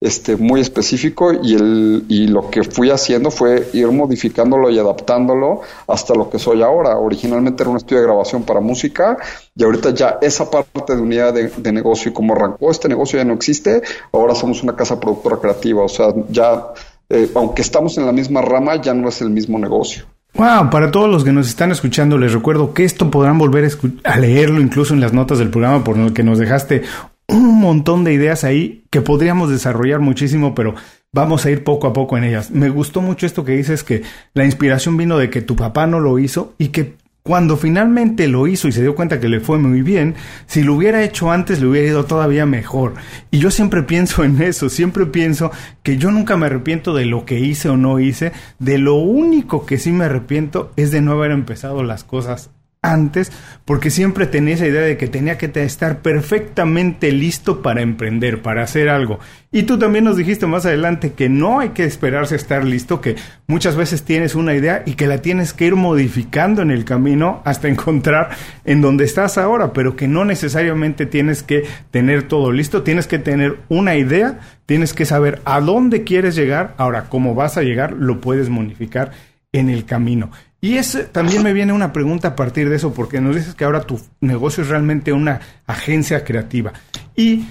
este, 0.00 0.36
muy 0.36 0.62
específico 0.62 1.32
y, 1.32 1.54
el, 1.54 2.04
y 2.08 2.26
lo 2.26 2.48
que 2.48 2.62
fui 2.62 2.90
haciendo 2.90 3.30
fue 3.30 3.68
ir 3.74 3.88
modificándolo 3.88 4.70
y 4.70 4.78
adaptándolo 4.78 5.60
hasta 5.86 6.14
lo 6.14 6.30
que 6.30 6.38
soy 6.38 6.62
ahora. 6.62 6.96
Originalmente 6.96 7.62
era 7.62 7.70
un 7.70 7.76
estudio 7.76 8.00
de 8.00 8.06
grabación 8.06 8.42
para 8.44 8.60
música 8.60 9.18
y 9.54 9.62
ahorita 9.62 9.90
ya 9.90 10.18
esa 10.22 10.50
parte 10.50 10.96
de 10.96 11.02
unidad 11.02 11.34
de, 11.34 11.72
negocio 11.72 12.10
y 12.10 12.14
como 12.14 12.34
arrancó 12.34 12.70
este 12.70 12.88
negocio 12.88 13.18
ya 13.18 13.24
no 13.24 13.34
existe, 13.34 13.82
ahora 14.12 14.34
somos 14.34 14.62
una 14.62 14.74
casa 14.74 14.98
productora 14.98 15.36
creativa, 15.36 15.84
o 15.84 15.88
sea, 15.88 16.08
ya, 16.28 16.68
eh, 17.08 17.30
aunque 17.34 17.62
estamos 17.62 17.96
en 17.96 18.06
la 18.06 18.12
misma 18.12 18.40
rama, 18.42 18.80
ya 18.80 18.92
no 18.92 19.08
es 19.08 19.20
el 19.20 19.30
mismo 19.30 19.58
negocio. 19.58 20.04
Wow, 20.34 20.70
para 20.70 20.90
todos 20.90 21.08
los 21.08 21.24
que 21.24 21.32
nos 21.32 21.48
están 21.48 21.72
escuchando, 21.72 22.16
les 22.16 22.32
recuerdo 22.32 22.72
que 22.72 22.84
esto 22.84 23.10
podrán 23.10 23.38
volver 23.38 23.64
a, 23.64 24.12
a, 24.12 24.18
leerlo 24.18 24.60
incluso 24.60 24.94
en 24.94 25.00
las 25.00 25.12
notas 25.12 25.38
del 25.38 25.50
programa 25.50 25.82
por 25.82 25.98
lo 25.98 26.14
que 26.14 26.22
nos 26.22 26.38
dejaste 26.38 26.82
un 27.30 27.60
montón 27.60 28.04
de 28.04 28.12
ideas 28.12 28.44
ahí 28.44 28.84
que 28.90 29.00
podríamos 29.00 29.50
desarrollar 29.50 30.00
muchísimo, 30.00 30.54
pero 30.54 30.74
vamos 31.12 31.44
a 31.44 31.50
ir 31.50 31.64
poco 31.64 31.86
a 31.86 31.92
poco 31.92 32.16
en 32.16 32.24
ellas. 32.24 32.50
Me 32.50 32.68
gustó 32.70 33.00
mucho 33.00 33.26
esto 33.26 33.44
que 33.44 33.56
dices 33.56 33.84
que 33.84 34.02
la 34.34 34.44
inspiración 34.44 34.96
vino 34.96 35.18
de 35.18 35.30
que 35.30 35.42
tu 35.42 35.56
papá 35.56 35.86
no 35.86 36.00
lo 36.00 36.18
hizo 36.18 36.54
y 36.58 36.68
que 36.68 36.96
cuando 37.22 37.56
finalmente 37.56 38.28
lo 38.28 38.46
hizo 38.46 38.66
y 38.66 38.72
se 38.72 38.80
dio 38.80 38.94
cuenta 38.94 39.20
que 39.20 39.28
le 39.28 39.40
fue 39.40 39.58
muy 39.58 39.82
bien, 39.82 40.14
si 40.46 40.62
lo 40.62 40.74
hubiera 40.74 41.04
hecho 41.04 41.30
antes 41.30 41.60
le 41.60 41.66
hubiera 41.66 41.88
ido 41.88 42.04
todavía 42.06 42.46
mejor. 42.46 42.94
Y 43.30 43.38
yo 43.38 43.50
siempre 43.50 43.82
pienso 43.82 44.24
en 44.24 44.40
eso, 44.40 44.68
siempre 44.68 45.06
pienso 45.06 45.50
que 45.82 45.98
yo 45.98 46.10
nunca 46.10 46.36
me 46.36 46.46
arrepiento 46.46 46.94
de 46.94 47.04
lo 47.04 47.26
que 47.26 47.38
hice 47.38 47.68
o 47.68 47.76
no 47.76 48.00
hice, 48.00 48.32
de 48.58 48.78
lo 48.78 48.94
único 48.94 49.66
que 49.66 49.78
sí 49.78 49.92
me 49.92 50.06
arrepiento 50.06 50.72
es 50.76 50.90
de 50.90 51.02
no 51.02 51.12
haber 51.12 51.30
empezado 51.30 51.82
las 51.82 52.04
cosas 52.04 52.50
antes, 52.82 53.30
porque 53.66 53.90
siempre 53.90 54.26
tenía 54.26 54.54
esa 54.54 54.66
idea 54.66 54.80
de 54.80 54.96
que 54.96 55.06
tenía 55.06 55.36
que 55.36 55.50
estar 55.62 56.00
perfectamente 56.00 57.12
listo 57.12 57.60
para 57.60 57.82
emprender, 57.82 58.40
para 58.40 58.62
hacer 58.62 58.88
algo. 58.88 59.18
Y 59.52 59.64
tú 59.64 59.78
también 59.78 60.04
nos 60.04 60.16
dijiste 60.16 60.46
más 60.46 60.64
adelante 60.64 61.12
que 61.12 61.28
no 61.28 61.60
hay 61.60 61.70
que 61.70 61.84
esperarse 61.84 62.34
a 62.34 62.38
estar 62.38 62.64
listo, 62.64 63.00
que 63.00 63.16
muchas 63.46 63.76
veces 63.76 64.04
tienes 64.04 64.34
una 64.34 64.54
idea 64.54 64.82
y 64.86 64.94
que 64.94 65.06
la 65.06 65.20
tienes 65.20 65.52
que 65.52 65.66
ir 65.66 65.76
modificando 65.76 66.62
en 66.62 66.70
el 66.70 66.84
camino 66.84 67.42
hasta 67.44 67.68
encontrar 67.68 68.30
en 68.64 68.80
donde 68.80 69.04
estás 69.04 69.36
ahora, 69.36 69.72
pero 69.72 69.94
que 69.94 70.08
no 70.08 70.24
necesariamente 70.24 71.04
tienes 71.04 71.42
que 71.42 71.64
tener 71.90 72.22
todo 72.28 72.50
listo, 72.50 72.82
tienes 72.82 73.06
que 73.06 73.18
tener 73.18 73.58
una 73.68 73.96
idea, 73.96 74.40
tienes 74.64 74.94
que 74.94 75.04
saber 75.04 75.42
a 75.44 75.60
dónde 75.60 76.04
quieres 76.04 76.34
llegar, 76.34 76.74
ahora 76.78 77.08
cómo 77.10 77.34
vas 77.34 77.58
a 77.58 77.62
llegar, 77.62 77.92
lo 77.92 78.20
puedes 78.20 78.48
modificar 78.48 79.10
en 79.52 79.68
el 79.68 79.84
camino. 79.84 80.30
Y 80.60 80.76
es, 80.76 81.08
también 81.12 81.42
me 81.42 81.52
viene 81.52 81.72
una 81.72 81.92
pregunta 81.92 82.28
a 82.28 82.36
partir 82.36 82.68
de 82.68 82.76
eso, 82.76 82.92
porque 82.92 83.20
nos 83.20 83.34
dices 83.34 83.54
que 83.54 83.64
ahora 83.64 83.82
tu 83.82 84.00
negocio 84.20 84.62
es 84.62 84.68
realmente 84.68 85.12
una 85.12 85.40
agencia 85.66 86.22
creativa. 86.24 86.72
Y 87.16 87.46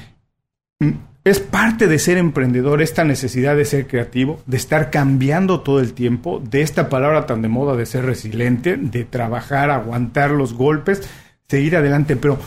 mm, 0.79 0.91
es 1.23 1.39
parte 1.39 1.87
de 1.87 1.99
ser 1.99 2.17
emprendedor 2.17 2.81
esta 2.81 3.03
necesidad 3.03 3.55
de 3.55 3.65
ser 3.65 3.87
creativo, 3.87 4.41
de 4.45 4.57
estar 4.57 4.91
cambiando 4.91 5.61
todo 5.61 5.79
el 5.79 5.93
tiempo, 5.93 6.39
de 6.39 6.61
esta 6.61 6.87
palabra 6.87 7.25
tan 7.25 7.41
de 7.41 7.47
moda 7.47 7.75
de 7.75 7.85
ser 7.85 8.05
resiliente, 8.05 8.77
de 8.77 9.05
trabajar, 9.05 9.71
aguantar 9.71 10.31
los 10.31 10.53
golpes, 10.53 11.09
seguir 11.47 11.75
adelante. 11.75 12.15
Pero, 12.15 12.39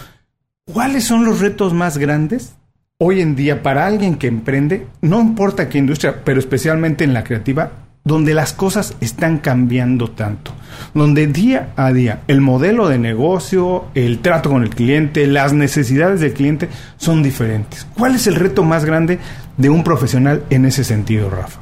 ¿cuáles 0.64 1.04
son 1.04 1.24
los 1.24 1.40
retos 1.40 1.74
más 1.74 1.98
grandes 1.98 2.54
hoy 2.98 3.20
en 3.20 3.34
día 3.34 3.62
para 3.64 3.84
alguien 3.84 4.16
que 4.16 4.28
emprende? 4.28 4.86
No 5.00 5.20
importa 5.20 5.68
qué 5.68 5.78
industria, 5.78 6.22
pero 6.24 6.38
especialmente 6.38 7.02
en 7.02 7.14
la 7.14 7.24
creativa, 7.24 7.72
donde 8.04 8.34
las 8.34 8.52
cosas 8.52 8.94
están 9.00 9.38
cambiando 9.38 10.10
tanto, 10.10 10.50
donde 10.92 11.28
día 11.28 11.72
a 11.76 11.92
día 11.92 12.22
el 12.26 12.40
modelo 12.40 12.88
de 12.88 12.98
negocio, 12.98 13.84
el 13.94 14.20
trato 14.20 14.50
con 14.50 14.62
el 14.62 14.70
cliente, 14.70 15.26
las 15.26 15.52
necesidades 15.52 16.20
del 16.20 16.32
cliente 16.32 16.68
son 16.96 17.22
diferentes. 17.22 17.86
¿Cuál 17.96 18.16
es 18.16 18.26
el 18.26 18.34
reto 18.34 18.64
más 18.64 18.84
grande 18.84 19.18
de 19.56 19.70
un 19.70 19.84
profesional 19.84 20.42
en 20.50 20.64
ese 20.64 20.84
sentido, 20.84 21.30
Rafa? 21.30 21.60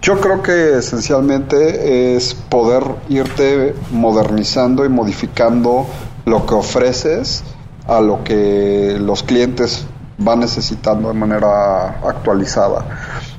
Yo 0.00 0.20
creo 0.20 0.42
que 0.42 0.78
esencialmente 0.78 2.16
es 2.16 2.34
poder 2.34 2.82
irte 3.08 3.72
modernizando 3.92 4.84
y 4.84 4.88
modificando 4.88 5.86
lo 6.24 6.44
que 6.44 6.54
ofreces 6.54 7.44
a 7.86 8.00
lo 8.00 8.24
que 8.24 8.96
los 9.00 9.22
clientes 9.22 9.86
van 10.18 10.40
necesitando 10.40 11.08
de 11.08 11.14
manera 11.14 12.00
actualizada. 12.04 12.84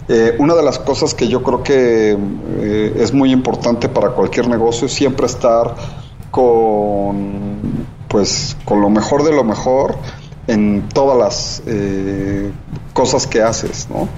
Eh, 0.10 0.36
una 0.38 0.53
de 0.53 0.63
las 0.63 0.79
cosas 0.79 1.13
que 1.13 1.29
yo 1.29 1.43
creo 1.43 1.63
que 1.63 2.12
eh, 2.12 2.93
es 2.98 3.13
muy 3.13 3.31
importante 3.31 3.88
para 3.88 4.10
cualquier 4.10 4.50
negocio 4.50 4.88
es 4.88 4.93
siempre 4.93 5.27
estar 5.27 5.75
con, 6.29 7.88
pues, 8.10 8.57
con 8.65 8.81
lo 8.81 8.89
mejor 8.89 9.24
de 9.24 9.31
lo 9.31 9.45
mejor 9.45 9.95
en 10.48 10.89
todas 10.89 11.17
las 11.17 11.63
eh, 11.67 12.51
cosas 12.91 13.27
que 13.27 13.41
haces, 13.41 13.88
¿no? 13.89 14.10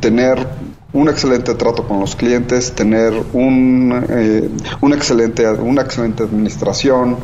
tener 0.00 0.46
un 0.94 1.08
excelente 1.10 1.54
trato 1.54 1.86
con 1.86 2.00
los 2.00 2.16
clientes, 2.16 2.72
tener 2.72 3.12
un, 3.34 4.48
un 4.80 4.92
excelente, 4.94 5.46
una 5.50 5.82
excelente 5.82 6.22
administración, 6.22 7.18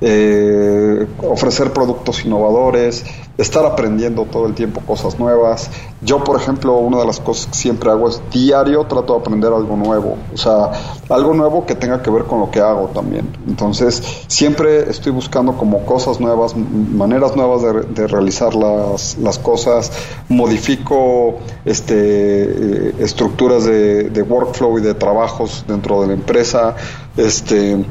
eh, 0.00 1.06
ofrecer 1.22 1.72
productos 1.72 2.24
innovadores, 2.24 3.04
estar 3.38 3.64
aprendiendo 3.64 4.24
todo 4.24 4.46
el 4.46 4.54
tiempo 4.54 4.80
cosas 4.80 5.18
nuevas. 5.18 5.70
Yo, 6.02 6.22
por 6.22 6.40
ejemplo, 6.40 6.76
una 6.76 6.98
de 6.98 7.06
las 7.06 7.20
cosas 7.20 7.46
que 7.46 7.54
siempre 7.54 7.90
hago 7.90 8.08
es 8.08 8.20
diario 8.30 8.84
trato 8.84 9.14
de 9.14 9.20
aprender 9.20 9.52
algo 9.52 9.76
nuevo, 9.76 10.16
o 10.32 10.36
sea, 10.36 10.70
algo 11.08 11.32
nuevo 11.34 11.64
que 11.64 11.74
tenga 11.74 12.02
que 12.02 12.10
ver 12.10 12.24
con 12.24 12.40
lo 12.40 12.50
que 12.50 12.60
hago 12.60 12.88
también. 12.88 13.26
Entonces, 13.48 14.02
siempre 14.26 14.90
estoy 14.90 15.12
buscando 15.12 15.56
como 15.56 15.84
cosas 15.86 16.20
nuevas, 16.20 16.54
maneras 16.56 17.34
nuevas 17.34 17.62
de, 17.62 18.06
realizar 18.06 18.54
las, 18.54 19.16
las, 19.18 19.38
cosas, 19.38 19.90
modifico 20.28 21.38
este, 21.64 21.94
eh, 21.96 22.94
estructuras 22.98 23.64
de, 23.64 24.10
de 24.10 24.22
workflow 24.22 24.78
y 24.78 24.82
de 24.82 24.94
trabajos 24.94 25.64
dentro 25.66 26.02
de 26.02 26.08
la 26.08 26.12
empresa, 26.14 26.76
este 27.16 27.84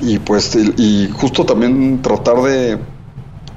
y 0.00 0.18
pues 0.18 0.54
y 0.54 1.10
justo 1.12 1.44
también 1.44 2.02
tratar 2.02 2.42
de, 2.42 2.78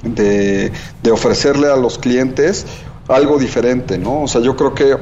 de, 0.03 1.11
ofrecerle 1.11 1.67
a 1.67 1.75
los 1.75 1.97
clientes 1.97 2.65
algo 3.07 3.37
diferente, 3.37 3.97
¿no? 3.97 4.23
O 4.23 4.27
sea, 4.27 4.41
yo 4.41 4.55
creo 4.55 4.73
que 4.73 4.95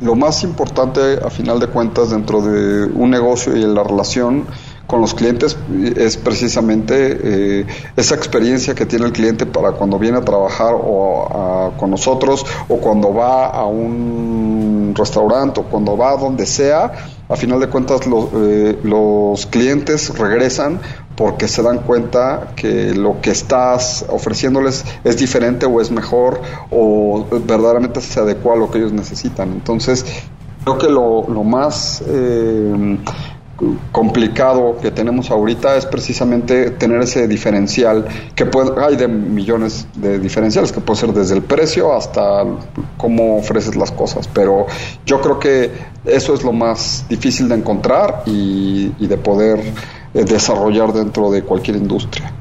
lo 0.00 0.14
más 0.14 0.42
importante 0.44 1.18
a 1.24 1.30
final 1.30 1.58
de 1.60 1.68
cuentas 1.68 2.10
dentro 2.10 2.42
de 2.42 2.84
un 2.84 3.10
negocio 3.10 3.56
y 3.56 3.62
en 3.62 3.74
la 3.74 3.82
relación 3.82 4.46
con 4.86 5.00
los 5.00 5.14
clientes 5.14 5.56
es 5.96 6.16
precisamente 6.16 7.18
eh, 7.22 7.66
esa 7.96 8.14
experiencia 8.14 8.74
que 8.74 8.86
tiene 8.86 9.06
el 9.06 9.12
cliente 9.12 9.46
para 9.46 9.72
cuando 9.72 9.98
viene 9.98 10.18
a 10.18 10.20
trabajar 10.20 10.74
o 10.74 11.72
con 11.78 11.90
nosotros 11.90 12.44
o 12.68 12.76
cuando 12.78 13.14
va 13.14 13.46
a 13.46 13.64
un 13.66 14.94
restaurante 14.96 15.60
o 15.60 15.64
cuando 15.64 15.96
va 15.96 16.10
a 16.12 16.16
donde 16.16 16.46
sea 16.46 16.92
a 17.28 17.36
final 17.36 17.58
de 17.58 17.68
cuentas 17.68 18.02
eh, 18.06 18.78
los 18.82 19.46
clientes 19.46 20.16
regresan 20.18 20.80
porque 21.16 21.48
se 21.48 21.62
dan 21.62 21.78
cuenta 21.78 22.52
que 22.54 22.94
lo 22.94 23.20
que 23.22 23.30
estás 23.30 24.04
ofreciéndoles 24.08 24.84
es 25.04 25.16
diferente 25.16 25.64
o 25.64 25.80
es 25.80 25.90
mejor 25.90 26.42
o 26.70 27.24
verdaderamente 27.46 28.00
se 28.02 28.20
adecua 28.20 28.54
a 28.54 28.56
lo 28.56 28.70
que 28.70 28.78
ellos 28.78 28.92
necesitan. 28.92 29.52
Entonces, 29.52 30.04
creo 30.64 30.78
que 30.78 30.88
lo, 30.88 31.22
más 31.44 32.02
eh, 32.06 32.98
complicado 33.92 34.78
que 34.82 34.90
tenemos 34.90 35.30
ahorita 35.30 35.76
es 35.76 35.86
precisamente 35.86 36.72
tener 36.72 37.00
ese 37.02 37.28
diferencial 37.28 38.04
que 38.34 38.46
puede, 38.46 38.72
hay 38.84 38.96
de 38.96 39.06
millones 39.06 39.86
de 39.94 40.18
diferenciales 40.18 40.72
que 40.72 40.80
puede 40.80 41.00
ser 41.00 41.12
desde 41.12 41.36
el 41.36 41.42
precio 41.42 41.94
hasta 41.94 42.44
cómo 42.96 43.36
ofreces 43.38 43.76
las 43.76 43.92
cosas 43.92 44.28
pero 44.32 44.66
yo 45.06 45.20
creo 45.20 45.38
que 45.38 45.70
eso 46.04 46.34
es 46.34 46.42
lo 46.42 46.52
más 46.52 47.06
difícil 47.08 47.48
de 47.48 47.54
encontrar 47.54 48.22
y, 48.26 48.88
de 48.98 49.16
poder 49.18 49.60
eh, 50.14 50.24
desarrollar 50.24 50.92
dentro 50.92 51.30
de 51.30 51.42
cualquier 51.42 51.76
industria 51.76 52.32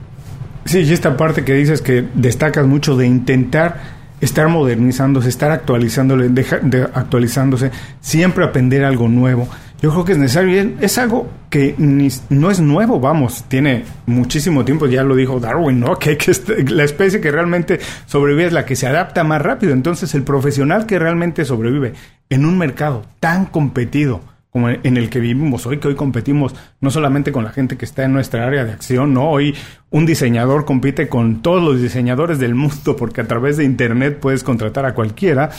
sí 0.66 0.80
y 0.80 0.94
esta 0.94 1.16
parte 1.16 1.46
que 1.46 1.54
dices 1.54 1.82
que 1.82 2.08
destacas 2.16 2.66
mucho 2.66 2.98
de 2.98 3.06
intentar 3.06 4.04
estar 4.20 4.48
modernizándose, 4.48 5.28
estar 5.28 5.52
actualizándole, 5.52 6.30
de 6.30 6.90
actualizándose, 6.94 7.72
siempre 8.00 8.46
aprender 8.46 8.86
algo 8.86 9.10
nuevo. 9.10 9.50
Yo 9.84 9.92
creo 9.92 10.06
que 10.06 10.12
es 10.14 10.18
necesario. 10.18 10.76
Es 10.80 10.98
algo 10.98 11.30
que 11.50 11.76
no 11.78 12.50
es 12.50 12.60
nuevo, 12.62 13.02
vamos, 13.02 13.44
tiene 13.50 13.84
muchísimo 14.06 14.64
tiempo, 14.64 14.88
ya 14.88 15.04
lo 15.04 15.14
dijo 15.14 15.42
Darwin, 15.42 15.82
¿no? 15.82 15.96
Que, 16.00 16.18
que 16.18 16.32
la 16.70 16.86
especie 16.86 17.20
que 17.20 17.30
realmente 17.30 17.82
sobrevive 18.06 18.46
es 18.46 18.54
la 18.54 18.66
que 18.66 18.78
se 18.78 18.88
adapta 18.88 19.26
más 19.26 19.42
rápido. 19.42 19.74
Entonces, 19.74 20.16
el 20.16 20.24
profesional 20.24 20.86
que 20.86 21.00
realmente 21.00 21.44
sobrevive 21.44 21.92
en 22.30 22.46
un 22.46 22.58
mercado 22.58 23.04
tan 23.20 23.46
competido, 23.46 24.22
como 24.52 24.70
en 24.70 24.96
el 24.96 25.10
que 25.10 25.20
vivimos 25.20 25.66
hoy, 25.66 25.80
que 25.80 25.90
hoy 25.90 25.96
competimos 25.96 26.56
no 26.80 26.90
solamente 26.90 27.34
con 27.34 27.44
la 27.44 27.52
gente 27.52 27.76
que 27.76 27.84
está 27.84 28.06
en 28.06 28.14
nuestra 28.14 28.48
área 28.48 28.64
de 28.64 28.72
acción, 28.72 29.14
no, 29.14 29.30
hoy 29.32 29.54
un 29.90 30.06
diseñador 30.06 30.64
compite 30.64 31.10
con 31.10 31.42
todos 31.42 31.62
los 31.62 31.82
diseñadores 31.82 32.40
del 32.40 32.56
mundo 32.56 32.96
porque 32.96 33.20
a 33.20 33.28
través 33.28 33.58
de 33.58 33.66
internet 33.66 34.20
puedes 34.22 34.44
contratar 34.44 34.86
a 34.86 34.94
cualquiera, 34.94 35.50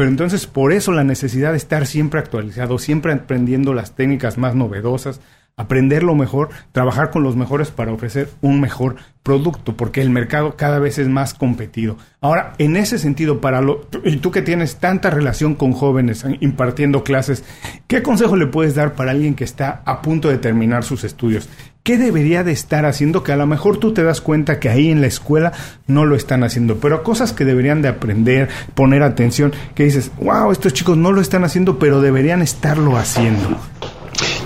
pero 0.00 0.08
entonces 0.08 0.46
por 0.46 0.72
eso 0.72 0.92
la 0.92 1.04
necesidad 1.04 1.50
de 1.50 1.58
estar 1.58 1.86
siempre 1.86 2.20
actualizado, 2.20 2.78
siempre 2.78 3.12
aprendiendo 3.12 3.74
las 3.74 3.96
técnicas 3.96 4.38
más 4.38 4.54
novedosas, 4.54 5.20
aprender 5.58 6.02
lo 6.04 6.14
mejor, 6.14 6.48
trabajar 6.72 7.10
con 7.10 7.22
los 7.22 7.36
mejores 7.36 7.70
para 7.70 7.92
ofrecer 7.92 8.30
un 8.40 8.62
mejor 8.62 8.96
producto, 9.22 9.76
porque 9.76 10.00
el 10.00 10.08
mercado 10.08 10.56
cada 10.56 10.78
vez 10.78 10.98
es 10.98 11.08
más 11.08 11.34
competido. 11.34 11.98
Ahora, 12.22 12.54
en 12.56 12.76
ese 12.76 12.98
sentido, 12.98 13.42
para 13.42 13.60
lo, 13.60 13.88
y 14.02 14.16
tú 14.16 14.30
que 14.30 14.40
tienes 14.40 14.76
tanta 14.76 15.10
relación 15.10 15.54
con 15.54 15.72
jóvenes 15.72 16.24
impartiendo 16.40 17.04
clases, 17.04 17.44
¿qué 17.86 18.02
consejo 18.02 18.36
le 18.36 18.46
puedes 18.46 18.74
dar 18.74 18.94
para 18.94 19.10
alguien 19.10 19.34
que 19.34 19.44
está 19.44 19.82
a 19.84 20.00
punto 20.00 20.30
de 20.30 20.38
terminar 20.38 20.82
sus 20.82 21.04
estudios? 21.04 21.50
¿Qué 21.82 21.96
debería 21.96 22.44
de 22.44 22.52
estar 22.52 22.84
haciendo? 22.84 23.22
Que 23.22 23.32
a 23.32 23.36
lo 23.36 23.46
mejor 23.46 23.78
tú 23.78 23.94
te 23.94 24.02
das 24.02 24.20
cuenta 24.20 24.60
que 24.60 24.68
ahí 24.68 24.90
en 24.90 25.00
la 25.00 25.06
escuela 25.06 25.52
no 25.86 26.04
lo 26.04 26.14
están 26.14 26.44
haciendo, 26.44 26.76
pero 26.76 27.02
cosas 27.02 27.32
que 27.32 27.46
deberían 27.46 27.80
de 27.80 27.88
aprender, 27.88 28.50
poner 28.74 29.02
atención, 29.02 29.54
que 29.74 29.84
dices, 29.84 30.10
wow, 30.20 30.52
estos 30.52 30.74
chicos 30.74 30.98
no 30.98 31.10
lo 31.10 31.22
están 31.22 31.42
haciendo, 31.42 31.78
pero 31.78 32.02
deberían 32.02 32.42
estarlo 32.42 32.98
haciendo. 32.98 33.56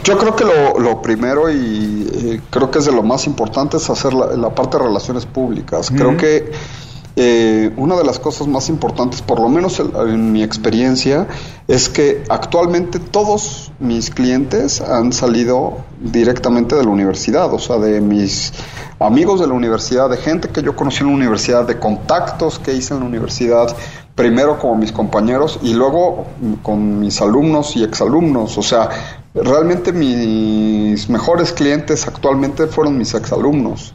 Yo 0.05 0.17
creo 0.17 0.37
que 0.37 0.45
lo, 0.45 1.03
primero 1.03 1.51
y 1.51 2.41
creo 2.51 2.71
que 2.71 2.79
es 2.79 2.85
de 2.85 2.93
lo 2.93 3.03
más 3.03 3.27
importante 3.27 3.79
es 3.79 3.91
hacer 3.91 4.13
la, 4.15 4.55
parte 4.55 4.79
de 4.79 4.85
relaciones 4.85 5.27
públicas. 5.27 5.91
Creo 5.91 6.17
que 6.17 6.53
eh, 7.17 7.73
una 7.77 7.97
de 7.97 8.03
las 8.03 8.19
cosas 8.19 8.49
más 8.49 8.69
importantes, 8.69 9.23
por 9.23 9.39
lo 9.39 9.49
menos 9.49 9.81
en, 9.81 10.33
mi 10.33 10.43
experiencia, 10.43 11.29
es 11.69 11.89
que 11.89 12.25
actualmente 12.29 12.99
todos 12.99 13.71
mis 13.79 14.11
clientes 14.11 14.81
han 14.81 15.13
salido 15.13 15.79
directamente 16.01 16.75
de 16.75 16.83
la 16.83 16.91
universidad, 16.91 17.55
o 17.55 17.61
sea, 17.61 17.79
de 17.79 18.01
mis 18.01 18.53
amigos 18.99 19.41
de 19.41 19.47
la 19.47 19.53
universidad, 19.53 20.11
de 20.11 20.17
gente 20.17 20.49
que 20.49 20.63
yo 20.63 20.75
conocí 20.75 21.03
en 21.03 21.09
la 21.09 21.15
universidad, 21.15 21.65
de 21.65 21.79
contactos 21.79 22.59
que 22.59 22.75
hice 22.75 22.95
en 22.95 23.01
la 23.01 23.07
universidad, 23.07 23.77
primero 24.17 24.59
como 24.59 24.75
mis 24.75 24.91
compañeros 24.91 25.61
y 25.63 25.75
luego 25.75 26.27
con 26.63 26.99
mis 26.99 27.21
alumnos 27.21 27.77
y 27.77 27.85
exalumnos, 27.85 28.59
o 28.59 28.63
sea, 28.63 28.89
realmente 29.35 29.93
mis 29.93 31.09
mejores 31.09 31.53
clientes 31.53 32.09
actualmente 32.09 32.67
fueron 32.67 32.99
mis 32.99 33.15
exalumnos. 33.15 33.95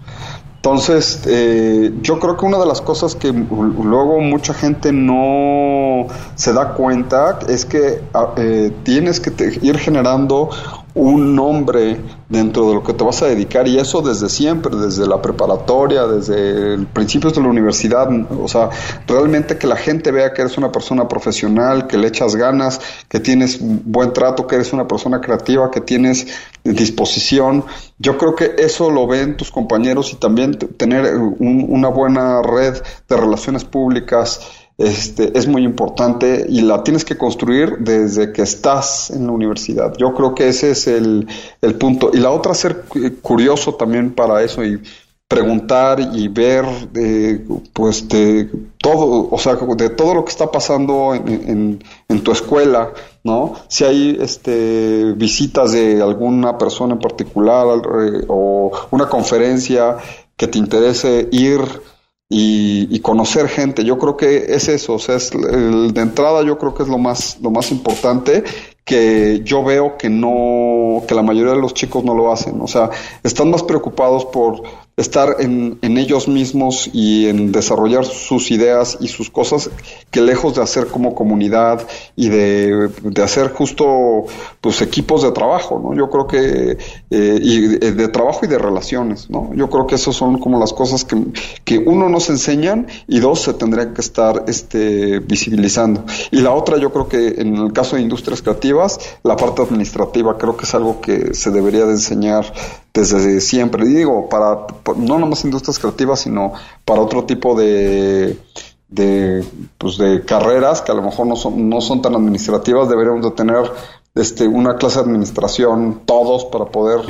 Entonces, 0.61 1.21
eh, 1.25 1.93
yo 2.01 2.19
creo 2.19 2.35
que 2.35 2.45
una 2.45 2.57
de 2.57 2.65
las 2.65 2.81
cosas 2.81 3.15
que 3.15 3.31
luego 3.31 4.19
mucha 4.19 4.53
gente 4.53 4.91
no 4.91 6.07
se 6.35 6.51
da 6.51 6.73
cuenta 6.73 7.39
es 7.47 7.63
que 7.63 8.01
ah, 8.13 8.33
eh, 8.35 8.69
tienes 8.83 9.21
que 9.21 9.31
ir 9.61 9.77
generando 9.77 10.49
un 10.95 11.35
nombre 11.35 11.99
dentro 12.27 12.67
de 12.67 12.75
lo 12.75 12.83
que 12.83 12.93
te 12.93 13.03
vas 13.03 13.21
a 13.21 13.27
dedicar 13.27 13.67
y 13.67 13.77
eso 13.77 14.01
desde 14.01 14.29
siempre, 14.29 14.75
desde 14.75 15.07
la 15.07 15.21
preparatoria, 15.21 16.05
desde 16.05 16.73
el 16.73 16.87
principios 16.87 17.33
de 17.35 17.41
la 17.41 17.47
universidad, 17.47 18.09
o 18.31 18.47
sea, 18.47 18.69
realmente 19.07 19.57
que 19.57 19.67
la 19.67 19.75
gente 19.75 20.11
vea 20.11 20.33
que 20.33 20.41
eres 20.41 20.57
una 20.57 20.71
persona 20.71 21.07
profesional, 21.07 21.87
que 21.87 21.97
le 21.97 22.07
echas 22.07 22.35
ganas, 22.35 22.81
que 23.07 23.19
tienes 23.19 23.59
buen 23.61 24.13
trato, 24.13 24.47
que 24.47 24.55
eres 24.55 24.73
una 24.73 24.87
persona 24.87 25.21
creativa, 25.21 25.69
que 25.71 25.81
tienes 25.81 26.27
disposición. 26.63 27.65
Yo 27.97 28.17
creo 28.17 28.35
que 28.35 28.55
eso 28.57 28.89
lo 28.89 29.07
ven 29.07 29.37
tus 29.37 29.51
compañeros 29.51 30.13
y 30.13 30.15
también 30.17 30.57
tener 30.57 31.15
una 31.17 31.89
buena 31.89 32.41
red 32.41 32.81
de 33.07 33.17
relaciones 33.17 33.63
públicas 33.63 34.58
este, 34.79 35.37
es 35.37 35.45
muy 35.45 35.65
importante 35.65 36.45
y 36.47 36.61
la 36.61 36.83
tienes 36.83 37.03
que 37.03 37.17
construir 37.17 37.79
desde 37.79 38.31
que 38.31 38.43
estás 38.43 39.11
en 39.11 39.27
la 39.27 39.33
universidad. 39.33 39.93
Yo 39.97 40.13
creo 40.13 40.33
que 40.33 40.47
ese 40.47 40.71
es 40.71 40.87
el, 40.87 41.27
punto. 41.77 42.11
Y 42.13 42.17
la 42.17 42.31
otra, 42.31 42.53
ser 42.53 42.85
curioso 43.21 43.75
también 43.75 44.15
para 44.15 44.41
eso 44.41 44.63
y 44.63 44.81
preguntar 45.27 45.99
y 45.99 46.29
ver 46.29 46.63
eh, 46.95 47.45
pues 47.73 48.07
de 48.07 48.49
todo, 48.77 49.27
o 49.29 49.37
sea, 49.37 49.55
de 49.55 49.89
todo 49.89 50.13
lo 50.13 50.23
que 50.23 50.31
está 50.31 50.49
pasando 50.49 51.13
en, 51.13 51.83
en, 52.07 52.23
tu 52.23 52.31
escuela, 52.31 52.93
¿no? 53.25 53.55
Si 53.67 53.83
hay 53.83 54.17
este, 54.21 55.11
visitas 55.17 55.73
de 55.73 56.01
alguna 56.01 56.57
persona 56.57 56.93
en 56.93 56.99
particular 56.99 57.67
o 58.29 58.71
una 58.91 59.09
conferencia 59.09 59.97
que 60.37 60.47
te 60.47 60.57
interese 60.57 61.27
ir 61.33 61.61
y, 62.29 62.99
conocer 62.99 63.47
gente. 63.47 63.83
Yo 63.83 63.97
creo 63.97 64.15
que 64.15 64.53
es 64.53 64.69
eso, 64.69 64.93
o 64.93 64.99
sea, 64.99 65.15
es 65.15 65.31
de 65.31 66.01
entrada 66.01 66.43
yo 66.43 66.59
creo 66.59 66.75
que 66.75 66.83
es 66.83 66.89
lo 66.89 66.99
más, 66.99 67.39
lo 67.41 67.49
más 67.49 67.71
importante 67.71 68.43
que 68.85 69.41
yo 69.43 69.63
veo 69.63 69.97
que 69.97 70.09
no, 70.09 71.03
que 71.07 71.15
la 71.15 71.21
mayoría 71.21 71.53
de 71.53 71.59
los 71.59 71.73
chicos 71.73 72.03
no 72.03 72.15
lo 72.15 72.31
hacen. 72.31 72.59
O 72.61 72.67
sea, 72.67 72.89
están 73.23 73.49
más 73.49 73.63
preocupados 73.63 74.25
por 74.25 74.63
estar 74.99 75.37
en, 75.39 75.79
en, 75.81 75.97
ellos 75.97 76.27
mismos 76.27 76.89
y 76.93 77.27
en 77.27 77.51
desarrollar 77.51 78.05
sus 78.05 78.51
ideas 78.51 78.97
y 78.99 79.07
sus 79.07 79.29
cosas 79.29 79.69
que 80.11 80.21
lejos 80.21 80.55
de 80.55 80.61
hacer 80.61 80.87
como 80.87 81.15
comunidad 81.15 81.87
y 82.15 82.29
de, 82.29 82.89
de 83.03 83.23
hacer 83.23 83.51
justo 83.53 84.25
pues 84.61 84.81
equipos 84.81 85.23
de 85.23 85.31
trabajo, 85.31 85.79
¿no? 85.83 85.95
Yo 85.95 86.09
creo 86.09 86.27
que 86.27 86.77
eh, 87.09 87.39
y 87.41 87.59
de, 87.77 88.07
trabajo 88.09 88.41
y 88.43 88.47
de 88.47 88.57
relaciones, 88.57 89.29
¿no? 89.29 89.51
Yo 89.55 89.69
creo 89.69 89.87
que 89.87 89.95
esas 89.95 90.15
son 90.15 90.39
como 90.39 90.59
las 90.59 90.73
cosas 90.73 91.05
que, 91.05 91.15
que 91.63 91.77
uno 91.77 92.09
nos 92.09 92.29
enseñan 92.29 92.87
y 93.07 93.19
dos 93.19 93.41
se 93.41 93.53
tendrían 93.53 93.93
que 93.93 94.01
estar 94.01 94.43
este, 94.47 95.19
visibilizando. 95.19 96.03
Y 96.31 96.41
la 96.41 96.51
otra 96.51 96.77
yo 96.77 96.91
creo 96.91 97.07
que 97.07 97.41
en 97.41 97.55
el 97.55 97.73
caso 97.73 97.95
de 97.95 98.01
industrias 98.01 98.41
creativas, 98.41 98.99
la 99.23 99.35
parte 99.35 99.61
administrativa 99.61 100.37
creo 100.37 100.57
que 100.57 100.65
es 100.65 100.75
algo 100.75 100.99
que 100.99 101.33
se 101.33 101.51
debería 101.51 101.85
de 101.85 101.93
enseñar 101.93 102.51
desde 102.93 103.41
siempre. 103.41 103.85
Y 103.85 103.93
digo, 103.93 104.29
para, 104.29 104.65
no 104.95 105.19
nomás 105.19 105.43
industrias 105.45 105.79
creativas, 105.79 106.21
sino 106.21 106.53
para 106.85 107.01
otro 107.01 107.25
tipo 107.25 107.55
de, 107.55 108.37
de, 108.87 109.43
pues 109.77 109.97
de 109.97 110.23
carreras 110.25 110.81
que 110.81 110.91
a 110.91 110.95
lo 110.95 111.01
mejor 111.01 111.27
no 111.27 111.35
son, 111.35 111.69
no 111.69 111.81
son 111.81 112.01
tan 112.01 112.15
administrativas, 112.15 112.89
deberíamos 112.89 113.23
de 113.23 113.31
tener 113.31 113.71
este, 114.15 114.47
una 114.47 114.75
clase 114.75 114.99
de 114.99 115.05
administración 115.05 116.01
todos 116.05 116.45
para 116.45 116.65
poder 116.65 117.01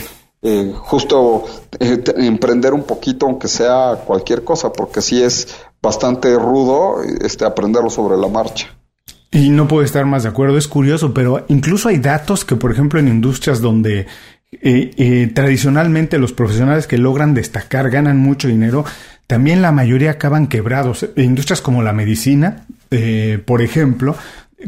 eh, 0.41 0.73
justo 0.73 1.45
eh, 1.79 2.01
emprender 2.17 2.73
un 2.73 2.83
poquito, 2.83 3.25
aunque 3.25 3.47
sea 3.47 4.03
cualquier 4.05 4.43
cosa, 4.43 4.71
porque 4.71 5.01
sí 5.01 5.21
es 5.21 5.55
bastante 5.81 6.33
rudo 6.35 7.01
este, 7.21 7.45
aprenderlo 7.45 7.89
sobre 7.89 8.17
la 8.17 8.27
marcha. 8.27 8.67
Y 9.31 9.49
no 9.49 9.67
puedo 9.67 9.83
estar 9.83 10.05
más 10.05 10.23
de 10.23 10.29
acuerdo, 10.29 10.57
es 10.57 10.67
curioso, 10.67 11.13
pero 11.13 11.45
incluso 11.49 11.89
hay 11.89 11.97
datos 11.97 12.45
que, 12.45 12.55
por 12.55 12.71
ejemplo, 12.71 12.99
en 12.99 13.07
industrias 13.07 13.61
donde 13.61 14.07
eh, 14.51 14.91
eh, 14.97 15.31
tradicionalmente 15.33 16.17
los 16.17 16.33
profesionales 16.33 16.87
que 16.87 16.97
logran 16.97 17.33
destacar 17.33 17.89
ganan 17.89 18.17
mucho 18.17 18.47
dinero, 18.47 18.83
también 19.27 19.61
la 19.61 19.71
mayoría 19.71 20.11
acaban 20.11 20.47
quebrados. 20.47 21.07
Industrias 21.15 21.61
como 21.61 21.83
la 21.83 21.93
medicina, 21.93 22.65
eh, 22.89 23.39
por 23.45 23.61
ejemplo, 23.61 24.15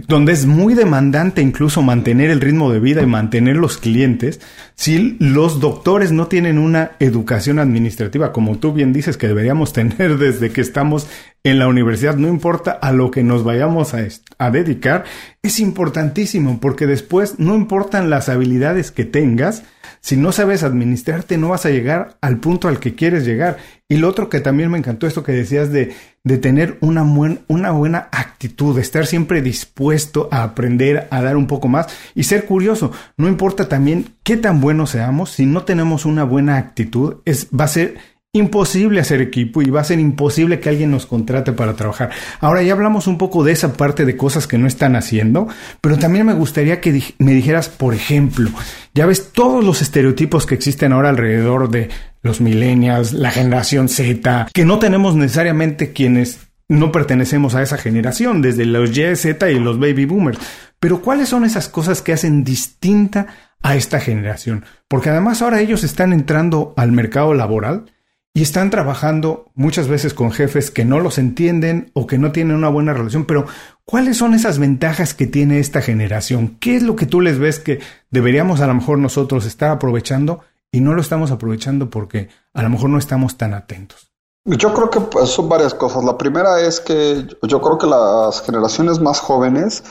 donde 0.08 0.32
es 0.32 0.46
muy 0.46 0.74
demandante 0.74 1.42
incluso 1.42 1.82
mantener 1.82 2.30
el 2.30 2.40
ritmo 2.40 2.72
de 2.72 2.80
vida 2.80 3.02
y 3.02 3.06
mantener 3.06 3.58
los 3.58 3.78
clientes, 3.78 4.40
si 4.76 5.18
los 5.20 5.60
doctores 5.60 6.12
no 6.12 6.28
tienen 6.28 6.58
una 6.58 6.92
educación 7.00 7.60
administrativa, 7.60 8.32
como 8.32 8.58
tú 8.58 8.72
bien 8.72 8.94
dices 8.94 9.18
que 9.18 9.28
deberíamos 9.28 9.74
tener 9.74 10.18
desde 10.18 10.52
que 10.52 10.62
estamos 10.62 11.08
en 11.44 11.60
la 11.60 11.68
universidad, 11.68 12.16
no 12.16 12.28
importa 12.28 12.72
a 12.72 12.92
lo 12.92 13.12
que 13.12 13.24
nos 13.24 13.44
vayamos 13.44 13.94
a, 13.94 14.06
a 14.38 14.52
dedicar, 14.52 15.04
es 15.42 15.60
importantísimo 15.60 16.60
porque 16.62 16.88
después 16.88 17.40
no 17.40 17.56
importan 17.56 18.10
las 18.10 18.30
habilidades 18.30 18.92
que 18.92 19.06
tengas, 19.06 19.64
si 20.02 20.18
no 20.18 20.32
sabes 20.32 20.64
administrarte 20.64 21.38
no 21.38 21.50
vas 21.50 21.66
a 21.66 21.70
llegar 21.70 22.18
al 22.22 22.40
punto 22.40 22.68
al 22.68 22.80
que 22.80 22.96
quieres 22.96 23.24
llegar. 23.24 23.58
Y 23.88 23.98
lo 23.98 24.08
otro 24.10 24.30
que 24.30 24.40
también 24.40 24.72
me 24.72 24.78
encantó 24.78 25.06
esto 25.06 25.24
que 25.24 25.32
decías 25.32 25.72
de, 25.72 25.94
de 26.24 26.38
tener 26.38 26.78
una, 26.82 27.04
una 27.04 27.72
buena 27.72 28.10
actitud, 28.12 28.76
de 28.76 28.82
estar 28.82 29.06
siempre 29.06 29.42
dispuesto 29.44 30.28
a 30.32 30.44
aprender, 30.44 31.08
a 31.12 31.22
dar 31.22 31.38
un 31.38 31.46
poco 31.46 31.68
más 31.68 31.88
y 32.16 32.24
ser 32.24 32.46
curioso. 32.46 32.92
No 33.18 33.28
importa 33.28 33.70
también 33.70 34.16
qué 34.24 34.38
tan 34.38 34.60
buenos 34.60 34.90
seamos, 34.90 35.32
si 35.32 35.46
no 35.46 35.64
tenemos 35.64 36.06
una 36.06 36.24
buena 36.24 36.58
actitud, 36.58 37.18
es, 37.26 37.48
va 37.48 37.66
a 37.66 37.70
ser 37.70 37.98
imposible 38.34 39.02
hacer 39.02 39.22
equipo 39.22 39.62
y 39.62 39.70
va 39.70 39.82
a 39.82 39.84
ser 39.84 40.00
imposible 40.00 40.62
que 40.62 40.70
alguien 40.70 40.90
nos 40.90 41.06
contrate 41.06 41.52
para 41.52 41.74
trabajar. 41.74 42.12
Ahora 42.40 42.64
ya 42.64 42.72
hablamos 42.72 43.08
un 43.08 43.18
poco 43.18 43.44
de 43.44 43.52
esa 43.52 43.74
parte 43.74 44.06
de 44.06 44.16
cosas 44.16 44.48
que 44.48 44.58
no 44.58 44.68
están 44.68 44.96
haciendo, 44.96 45.50
pero 45.82 46.00
también 46.00 46.26
me 46.26 46.34
gustaría 46.34 46.80
que 46.80 47.04
me 47.18 47.34
dijeras, 47.34 47.68
por 47.68 47.94
ejemplo, 47.94 48.50
ya 48.94 49.06
ves 49.06 49.34
todos 49.34 49.66
los 49.66 49.82
estereotipos 49.82 50.46
que 50.46 50.56
existen 50.56 50.94
ahora 50.94 51.10
alrededor 51.10 51.70
de 51.70 51.90
los 52.22 52.40
millennials, 52.40 53.12
la 53.12 53.32
generación 53.32 53.90
Z, 53.90 54.48
que 54.54 54.64
no 54.64 54.80
tenemos 54.80 55.14
necesariamente 55.18 55.92
quienes 55.92 56.40
no 56.70 56.94
pertenecemos 56.94 57.54
a 57.56 57.64
esa 57.64 57.78
generación, 57.78 58.42
desde 58.42 58.64
los 58.64 58.98
Y, 58.98 59.14
Z 59.18 59.52
y 59.52 59.60
los 59.60 59.78
baby 59.78 60.06
boomers. 60.06 60.40
Pero 60.80 61.02
¿cuáles 61.02 61.28
son 61.28 61.44
esas 61.44 61.68
cosas 61.68 62.02
que 62.02 62.14
hacen 62.14 62.46
distinta 62.46 63.28
a 63.62 63.76
esta 63.76 64.00
generación? 64.00 64.64
Porque 64.88 65.10
además 65.10 65.42
ahora 65.42 65.60
ellos 65.60 65.84
están 65.84 66.14
entrando 66.14 66.74
al 66.78 66.94
mercado 66.94 67.34
laboral 67.34 67.92
y 68.34 68.42
están 68.44 68.70
trabajando 68.70 69.52
muchas 69.56 69.88
veces 69.88 70.14
con 70.14 70.32
jefes 70.32 70.72
que 70.72 70.86
no 70.86 71.00
los 71.00 71.18
entienden 71.18 71.92
o 71.94 72.08
que 72.08 72.18
no 72.18 72.32
tienen 72.32 72.56
una 72.56 72.70
buena 72.70 72.94
relación, 72.94 73.26
pero 73.26 73.46
¿cuáles 73.84 74.18
son 74.18 74.34
esas 74.34 74.58
ventajas 74.58 75.14
que 75.14 75.28
tiene 75.28 75.60
esta 75.60 75.82
generación? 75.82 76.58
¿Qué 76.60 76.78
es 76.78 76.84
lo 76.84 76.96
que 76.96 77.06
tú 77.06 77.20
les 77.20 77.40
ves 77.40 77.60
que 77.60 77.80
deberíamos 78.10 78.62
a 78.62 78.68
lo 78.68 78.74
mejor 78.74 79.00
nosotros 79.00 79.46
estar 79.46 79.70
aprovechando 79.70 80.40
y 80.72 80.80
no 80.80 80.94
lo 80.94 81.02
estamos 81.02 81.32
aprovechando 81.32 81.90
porque 81.90 82.30
a 82.54 82.64
lo 82.64 82.70
mejor 82.70 82.90
no 82.90 82.98
estamos 82.98 83.38
tan 83.38 83.54
atentos? 83.54 84.12
Yo 84.46 84.74
creo 84.74 84.90
que 84.90 85.02
pues, 85.02 85.30
son 85.30 85.50
varias 85.50 85.74
cosas. 85.74 86.04
La 86.04 86.18
primera 86.18 86.62
es 86.62 86.80
que 86.80 87.28
yo 87.44 87.62
creo 87.62 87.78
que 87.78 87.86
las 87.86 88.42
generaciones 88.42 89.00
más 89.00 89.20
jóvenes 89.20 89.84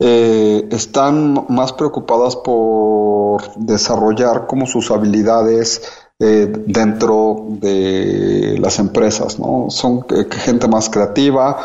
eh, 0.00 0.66
están 0.72 1.46
más 1.48 1.72
preocupadas 1.74 2.34
por 2.34 3.42
desarrollar 3.56 4.48
como 4.48 4.66
sus 4.66 4.90
habilidades 4.90 5.82
eh, 6.24 6.46
dentro 6.66 7.46
de 7.48 8.56
las 8.60 8.78
empresas, 8.78 9.40
¿no? 9.40 9.66
Son 9.70 10.06
eh, 10.10 10.24
gente 10.30 10.68
más 10.68 10.88
creativa, 10.88 11.58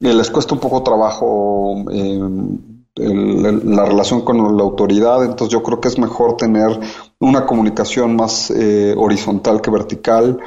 eh, 0.00 0.12
les 0.12 0.30
cuesta 0.30 0.52
un 0.52 0.60
poco 0.60 0.82
trabajo 0.82 1.82
la 2.94 3.84
relación 3.86 4.20
con 4.20 4.54
la 4.54 4.62
autoridad, 4.62 5.24
entonces 5.24 5.48
yo 5.48 5.62
creo 5.62 5.80
que 5.80 5.88
es 5.88 5.98
mejor 5.98 6.36
tener 6.36 6.78
una 7.20 7.46
comunicación 7.46 8.14
más 8.14 8.52
horizontal 8.98 9.62
que 9.62 9.70
vertical. 9.70 10.38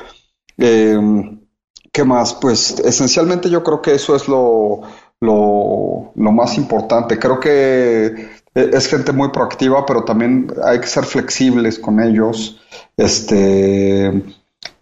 ¿Qué 0.55 2.03
más? 2.05 2.35
Pues 2.35 2.79
esencialmente 2.81 3.49
yo 3.49 3.63
creo 3.63 3.81
que 3.81 3.95
eso 3.95 4.15
es 4.15 4.27
lo, 4.27 4.81
lo, 5.21 6.11
lo 6.15 6.31
más 6.31 6.57
importante. 6.57 7.19
Creo 7.19 7.39
que 7.39 8.29
es 8.53 8.87
gente 8.87 9.11
muy 9.11 9.29
proactiva, 9.29 9.85
pero 9.85 10.03
también 10.03 10.47
hay 10.63 10.79
que 10.79 10.87
ser 10.87 11.03
flexibles 11.03 11.79
con 11.79 11.99
ellos 11.99 12.61
este, 12.97 14.07
eh, 14.07 14.23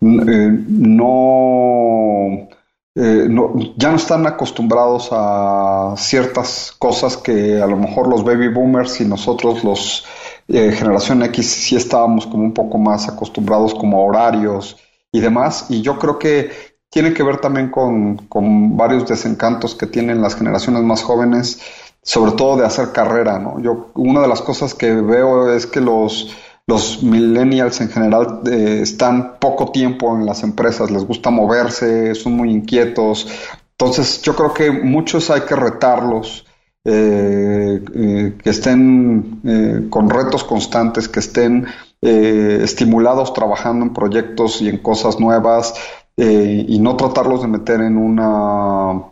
no, 0.01 2.47
eh, 2.95 3.27
no, 3.29 3.53
ya 3.75 3.89
no 3.89 3.95
están 3.95 4.27
acostumbrados 4.27 5.09
a 5.11 5.95
ciertas 5.97 6.73
cosas 6.77 7.17
que 7.17 7.61
a 7.61 7.67
lo 7.67 7.77
mejor 7.77 8.07
los 8.07 8.23
baby 8.23 8.49
boomers 8.49 9.01
y 9.01 9.05
nosotros 9.05 9.63
los 9.63 10.05
eh, 10.47 10.71
generación 10.71 11.23
X 11.23 11.49
sí 11.49 11.75
estábamos 11.75 12.27
como 12.27 12.43
un 12.43 12.53
poco 12.53 12.77
más 12.77 13.07
acostumbrados 13.07 13.73
como 13.73 13.97
a 13.97 14.05
horarios 14.05 14.77
y 15.11 15.19
demás. 15.19 15.67
Y 15.69 15.81
yo 15.81 15.97
creo 15.97 16.19
que 16.19 16.72
tiene 16.93 17.13
que 17.13 17.23
ver 17.23 17.37
también 17.37 17.69
con, 17.71 18.17
con 18.27 18.77
varios 18.77 19.07
desencantos 19.07 19.73
que 19.75 19.87
tienen 19.87 20.21
las 20.21 20.35
generaciones 20.35 20.83
más 20.83 21.01
jóvenes, 21.01 21.59
sobre 22.01 22.33
todo 22.33 22.57
de 22.57 22.65
hacer 22.65 22.91
carrera, 22.91 23.39
¿no? 23.39 23.59
Yo, 23.59 23.89
una 23.95 24.21
de 24.21 24.27
las 24.27 24.41
cosas 24.41 24.75
que 24.75 24.93
veo 24.93 25.51
es 25.51 25.65
que 25.65 25.81
los 25.81 26.35
los 26.65 27.03
millennials 27.03 27.81
en 27.81 27.89
general 27.89 28.41
eh, 28.49 28.79
están 28.81 29.37
poco 29.39 29.71
tiempo 29.71 30.15
en 30.15 30.25
las 30.25 30.43
empresas, 30.43 30.89
les 30.91 31.05
gusta 31.05 31.29
moverse, 31.29 32.15
son 32.15 32.33
muy 32.33 32.51
inquietos. 32.51 33.27
Entonces 33.71 34.21
yo 34.21 34.35
creo 34.35 34.53
que 34.53 34.71
muchos 34.71 35.29
hay 35.29 35.41
que 35.41 35.55
retarlos, 35.55 36.45
eh, 36.85 37.83
eh, 37.95 38.37
que 38.41 38.49
estén 38.49 39.89
con 39.89 40.09
retos 40.09 40.43
constantes, 40.43 41.09
que 41.09 41.19
estén 41.19 41.65
estimulados 42.01 43.33
trabajando 43.33 43.85
en 43.85 43.93
proyectos 43.93 44.61
y 44.61 44.67
en 44.67 44.77
cosas 44.79 45.21
nuevas 45.21 45.73
y 46.15 46.79
no 46.79 46.95
tratarlos 46.95 47.41
de 47.41 47.47
meter 47.47 47.81
en 47.81 47.97
una 47.97 49.11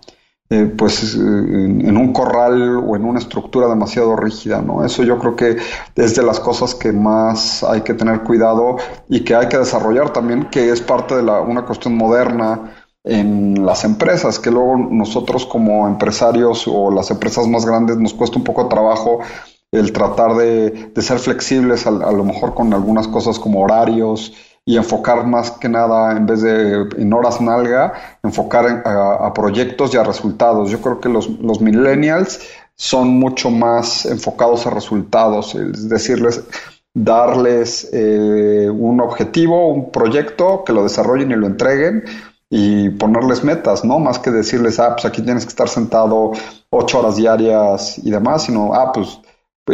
eh, 0.53 0.65
pues 0.65 1.15
en, 1.15 1.95
un 1.95 2.11
corral 2.11 2.75
o 2.85 2.97
en 2.97 3.05
una 3.05 3.19
estructura 3.19 3.69
demasiado 3.69 4.17
rígida, 4.17 4.61
¿no? 4.61 4.83
Eso 4.83 5.01
yo 5.01 5.17
creo 5.17 5.33
que 5.33 5.55
es 5.95 6.15
de 6.15 6.23
las 6.23 6.41
cosas 6.41 6.75
que 6.75 6.91
más 6.91 7.63
hay 7.63 7.83
que 7.83 7.93
tener 7.93 8.19
cuidado 8.23 8.75
y 9.07 9.21
que 9.21 9.33
hay 9.33 9.47
que 9.47 9.57
desarrollar 9.57 10.11
también, 10.11 10.49
que 10.49 10.69
es 10.69 10.81
parte 10.81 11.15
de 11.15 11.23
la, 11.23 11.39
una 11.39 11.65
cuestión 11.65 11.95
moderna 11.95 12.73
en 13.05 13.65
las 13.65 13.85
empresas, 13.85 14.39
que 14.39 14.51
luego 14.51 14.75
nosotros 14.75 15.45
como 15.45 15.87
empresarios 15.87 16.67
o 16.67 16.91
las 16.91 17.09
empresas 17.11 17.47
más 17.47 17.65
grandes 17.65 17.95
nos 17.95 18.13
cuesta 18.13 18.37
un 18.37 18.43
poco 18.43 18.63
de 18.63 18.69
trabajo 18.71 19.19
el 19.71 19.93
tratar 19.93 20.35
de, 20.35 20.91
ser 20.97 21.19
flexibles 21.19 21.87
a, 21.87 21.91
lo 21.91 22.25
mejor 22.25 22.53
con 22.53 22.73
algunas 22.73 23.07
cosas 23.07 23.39
como 23.39 23.61
horarios, 23.61 24.33
y 24.65 24.77
enfocar 24.77 25.25
más 25.25 25.51
que 25.51 25.67
nada, 25.67 26.15
en 26.15 26.25
vez 26.25 26.41
de 26.41 26.87
en 26.97 27.13
horas 27.13 27.41
nalga, 27.41 27.93
enfocar 28.23 28.83
a, 28.85 29.33
proyectos 29.33 29.93
y 29.93 29.97
a 29.97 30.03
resultados. 30.03 30.69
Yo 30.69 30.79
creo 30.81 30.99
que 30.99 31.09
los, 31.09 31.27
los 31.39 31.61
millennials 31.61 32.41
son 32.75 33.09
mucho 33.09 33.49
más 33.49 34.05
enfocados 34.05 34.65
a 34.67 34.69
resultados, 34.69 35.55
es 35.55 35.89
decirles, 35.89 36.43
darles 36.93 37.89
eh, 37.93 38.69
un 38.69 38.99
objetivo, 39.01 39.69
un 39.69 39.91
proyecto, 39.91 40.63
que 40.63 40.73
lo 40.73 40.83
desarrollen 40.83 41.31
y 41.31 41.35
lo 41.35 41.47
entreguen 41.47 42.03
y 42.49 42.89
ponerles 42.89 43.43
metas, 43.43 43.85
¿no? 43.85 43.97
Más 43.99 44.19
que 44.19 44.29
decirles, 44.29 44.79
ah, 44.79 44.93
pues 44.93 45.05
aquí 45.05 45.21
tienes 45.21 45.45
que 45.45 45.49
estar 45.49 45.69
sentado 45.69 46.33
ocho 46.69 46.99
horas 46.99 47.15
diarias 47.15 47.97
y 47.99 48.11
demás, 48.11 48.43
sino, 48.43 48.73
ah, 48.73 48.91
pues 48.91 49.19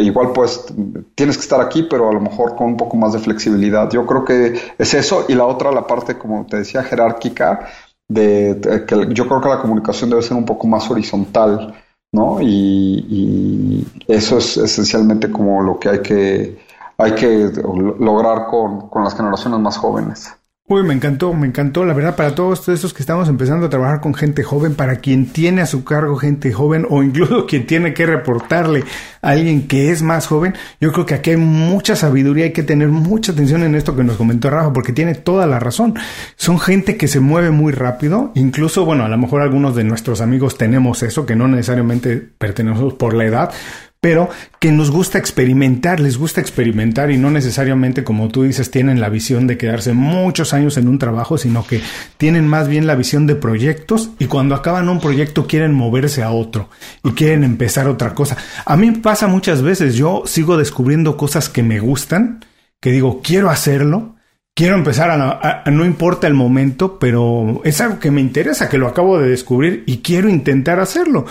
igual 0.00 0.32
pues 0.32 0.66
tienes 1.14 1.36
que 1.36 1.42
estar 1.42 1.60
aquí, 1.60 1.82
pero 1.82 2.08
a 2.08 2.12
lo 2.12 2.20
mejor 2.20 2.56
con 2.56 2.68
un 2.68 2.76
poco 2.76 2.96
más 2.96 3.12
de 3.12 3.18
flexibilidad. 3.18 3.90
Yo 3.90 4.06
creo 4.06 4.24
que 4.24 4.58
es 4.78 4.94
eso 4.94 5.26
y 5.28 5.34
la 5.34 5.46
otra, 5.46 5.72
la 5.72 5.86
parte, 5.86 6.18
como 6.18 6.46
te 6.46 6.58
decía, 6.58 6.82
jerárquica, 6.82 7.68
de, 8.08 8.84
que 8.86 9.14
yo 9.14 9.26
creo 9.26 9.40
que 9.40 9.48
la 9.48 9.60
comunicación 9.60 10.10
debe 10.10 10.22
ser 10.22 10.36
un 10.36 10.46
poco 10.46 10.66
más 10.66 10.90
horizontal, 10.90 11.74
¿no? 12.12 12.38
Y, 12.40 13.86
eso 14.06 14.38
es 14.38 14.56
esencialmente 14.56 15.30
como 15.30 15.62
lo 15.62 15.78
que 15.78 15.88
hay 15.90 16.00
que, 16.00 16.58
hay 16.96 17.12
que 17.12 17.52
lograr 17.98 18.46
con, 18.46 18.88
con 18.88 19.04
las 19.04 19.14
generaciones 19.14 19.60
más 19.60 19.76
jóvenes. 19.76 20.37
Uy, 20.70 20.82
me 20.82 20.92
encantó, 20.92 21.32
me 21.32 21.46
encantó. 21.46 21.86
La 21.86 21.94
verdad, 21.94 22.14
para 22.14 22.34
todos 22.34 22.68
estos 22.68 22.92
que 22.92 23.02
estamos 23.02 23.26
empezando 23.30 23.64
a 23.64 23.70
trabajar 23.70 24.02
con 24.02 24.12
gente 24.12 24.42
joven, 24.42 24.74
para 24.74 24.96
quien 24.96 25.32
tiene 25.32 25.62
a 25.62 25.66
su 25.66 25.82
cargo 25.82 26.16
gente 26.16 26.52
joven 26.52 26.86
o 26.90 27.02
incluso 27.02 27.46
quien 27.48 27.66
tiene 27.66 27.94
que 27.94 28.04
reportarle 28.04 28.84
a 29.22 29.30
alguien 29.30 29.66
que 29.66 29.90
es 29.90 30.02
más 30.02 30.26
joven, 30.26 30.52
yo 30.78 30.92
creo 30.92 31.06
que 31.06 31.14
aquí 31.14 31.30
hay 31.30 31.36
mucha 31.38 31.96
sabiduría, 31.96 32.44
hay 32.44 32.52
que 32.52 32.62
tener 32.62 32.88
mucha 32.88 33.32
atención 33.32 33.62
en 33.62 33.76
esto 33.76 33.96
que 33.96 34.04
nos 34.04 34.18
comentó 34.18 34.50
Rafa, 34.50 34.74
porque 34.74 34.92
tiene 34.92 35.14
toda 35.14 35.46
la 35.46 35.58
razón. 35.58 35.94
Son 36.36 36.60
gente 36.60 36.98
que 36.98 37.08
se 37.08 37.20
mueve 37.20 37.50
muy 37.50 37.72
rápido, 37.72 38.30
incluso, 38.34 38.84
bueno, 38.84 39.06
a 39.06 39.08
lo 39.08 39.16
mejor 39.16 39.40
algunos 39.40 39.74
de 39.74 39.84
nuestros 39.84 40.20
amigos 40.20 40.58
tenemos 40.58 41.02
eso, 41.02 41.24
que 41.24 41.34
no 41.34 41.48
necesariamente 41.48 42.18
pertenecemos 42.18 42.92
por 42.92 43.14
la 43.14 43.24
edad, 43.24 43.52
pero 44.00 44.28
que 44.60 44.70
nos 44.70 44.90
gusta 44.90 45.18
experimentar, 45.18 45.98
les 45.98 46.18
gusta 46.18 46.40
experimentar 46.40 47.10
y 47.10 47.16
no 47.16 47.30
necesariamente, 47.30 48.04
como 48.04 48.28
tú 48.28 48.44
dices, 48.44 48.70
tienen 48.70 49.00
la 49.00 49.08
visión 49.08 49.46
de 49.46 49.58
quedarse 49.58 49.92
muchos 49.92 50.54
años 50.54 50.76
en 50.76 50.86
un 50.86 50.98
trabajo, 50.98 51.36
sino 51.36 51.66
que 51.66 51.80
tienen 52.16 52.46
más 52.46 52.68
bien 52.68 52.86
la 52.86 52.94
visión 52.94 53.26
de 53.26 53.34
proyectos 53.34 54.10
y 54.18 54.26
cuando 54.26 54.54
acaban 54.54 54.88
un 54.88 55.00
proyecto 55.00 55.46
quieren 55.46 55.74
moverse 55.74 56.22
a 56.22 56.30
otro 56.30 56.68
y 57.02 57.12
quieren 57.12 57.42
empezar 57.42 57.88
otra 57.88 58.14
cosa. 58.14 58.36
A 58.64 58.76
mí 58.76 58.92
pasa 58.92 59.26
muchas 59.26 59.62
veces, 59.62 59.96
yo 59.96 60.22
sigo 60.26 60.56
descubriendo 60.56 61.16
cosas 61.16 61.48
que 61.48 61.64
me 61.64 61.80
gustan, 61.80 62.44
que 62.80 62.92
digo, 62.92 63.20
quiero 63.22 63.50
hacerlo, 63.50 64.14
quiero 64.54 64.76
empezar 64.76 65.10
a, 65.10 65.68
no 65.70 65.84
importa 65.84 66.28
el 66.28 66.34
momento, 66.34 66.98
pero 67.00 67.60
es 67.64 67.80
algo 67.80 67.98
que 67.98 68.12
me 68.12 68.20
interesa, 68.20 68.68
que 68.68 68.78
lo 68.78 68.86
acabo 68.86 69.18
de 69.18 69.28
descubrir 69.28 69.82
y 69.86 69.98
quiero 69.98 70.28
intentar 70.28 70.78
hacerlo. 70.78 71.26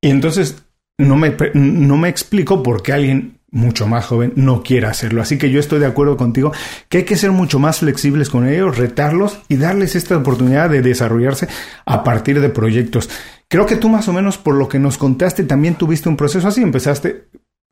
Y 0.00 0.10
entonces 0.10 0.63
no 0.98 1.16
me, 1.16 1.34
no 1.54 1.96
me 1.96 2.08
explico 2.08 2.62
por 2.62 2.82
qué 2.82 2.92
alguien 2.92 3.38
mucho 3.50 3.86
más 3.86 4.04
joven 4.06 4.32
no 4.36 4.62
quiera 4.62 4.90
hacerlo. 4.90 5.22
Así 5.22 5.38
que 5.38 5.50
yo 5.50 5.60
estoy 5.60 5.78
de 5.78 5.86
acuerdo 5.86 6.16
contigo 6.16 6.52
que 6.88 6.98
hay 6.98 7.04
que 7.04 7.16
ser 7.16 7.30
mucho 7.30 7.58
más 7.58 7.78
flexibles 7.78 8.28
con 8.28 8.48
ellos, 8.48 8.76
retarlos 8.76 9.38
y 9.48 9.56
darles 9.56 9.94
esta 9.94 10.16
oportunidad 10.16 10.70
de 10.70 10.82
desarrollarse 10.82 11.48
a 11.86 12.02
partir 12.02 12.40
de 12.40 12.48
proyectos. 12.48 13.08
Creo 13.48 13.66
que 13.66 13.76
tú 13.76 13.88
más 13.88 14.08
o 14.08 14.12
menos 14.12 14.38
por 14.38 14.54
lo 14.54 14.68
que 14.68 14.78
nos 14.78 14.98
contaste 14.98 15.44
también 15.44 15.76
tuviste 15.76 16.08
un 16.08 16.16
proceso 16.16 16.48
así, 16.48 16.62
empezaste 16.62 17.28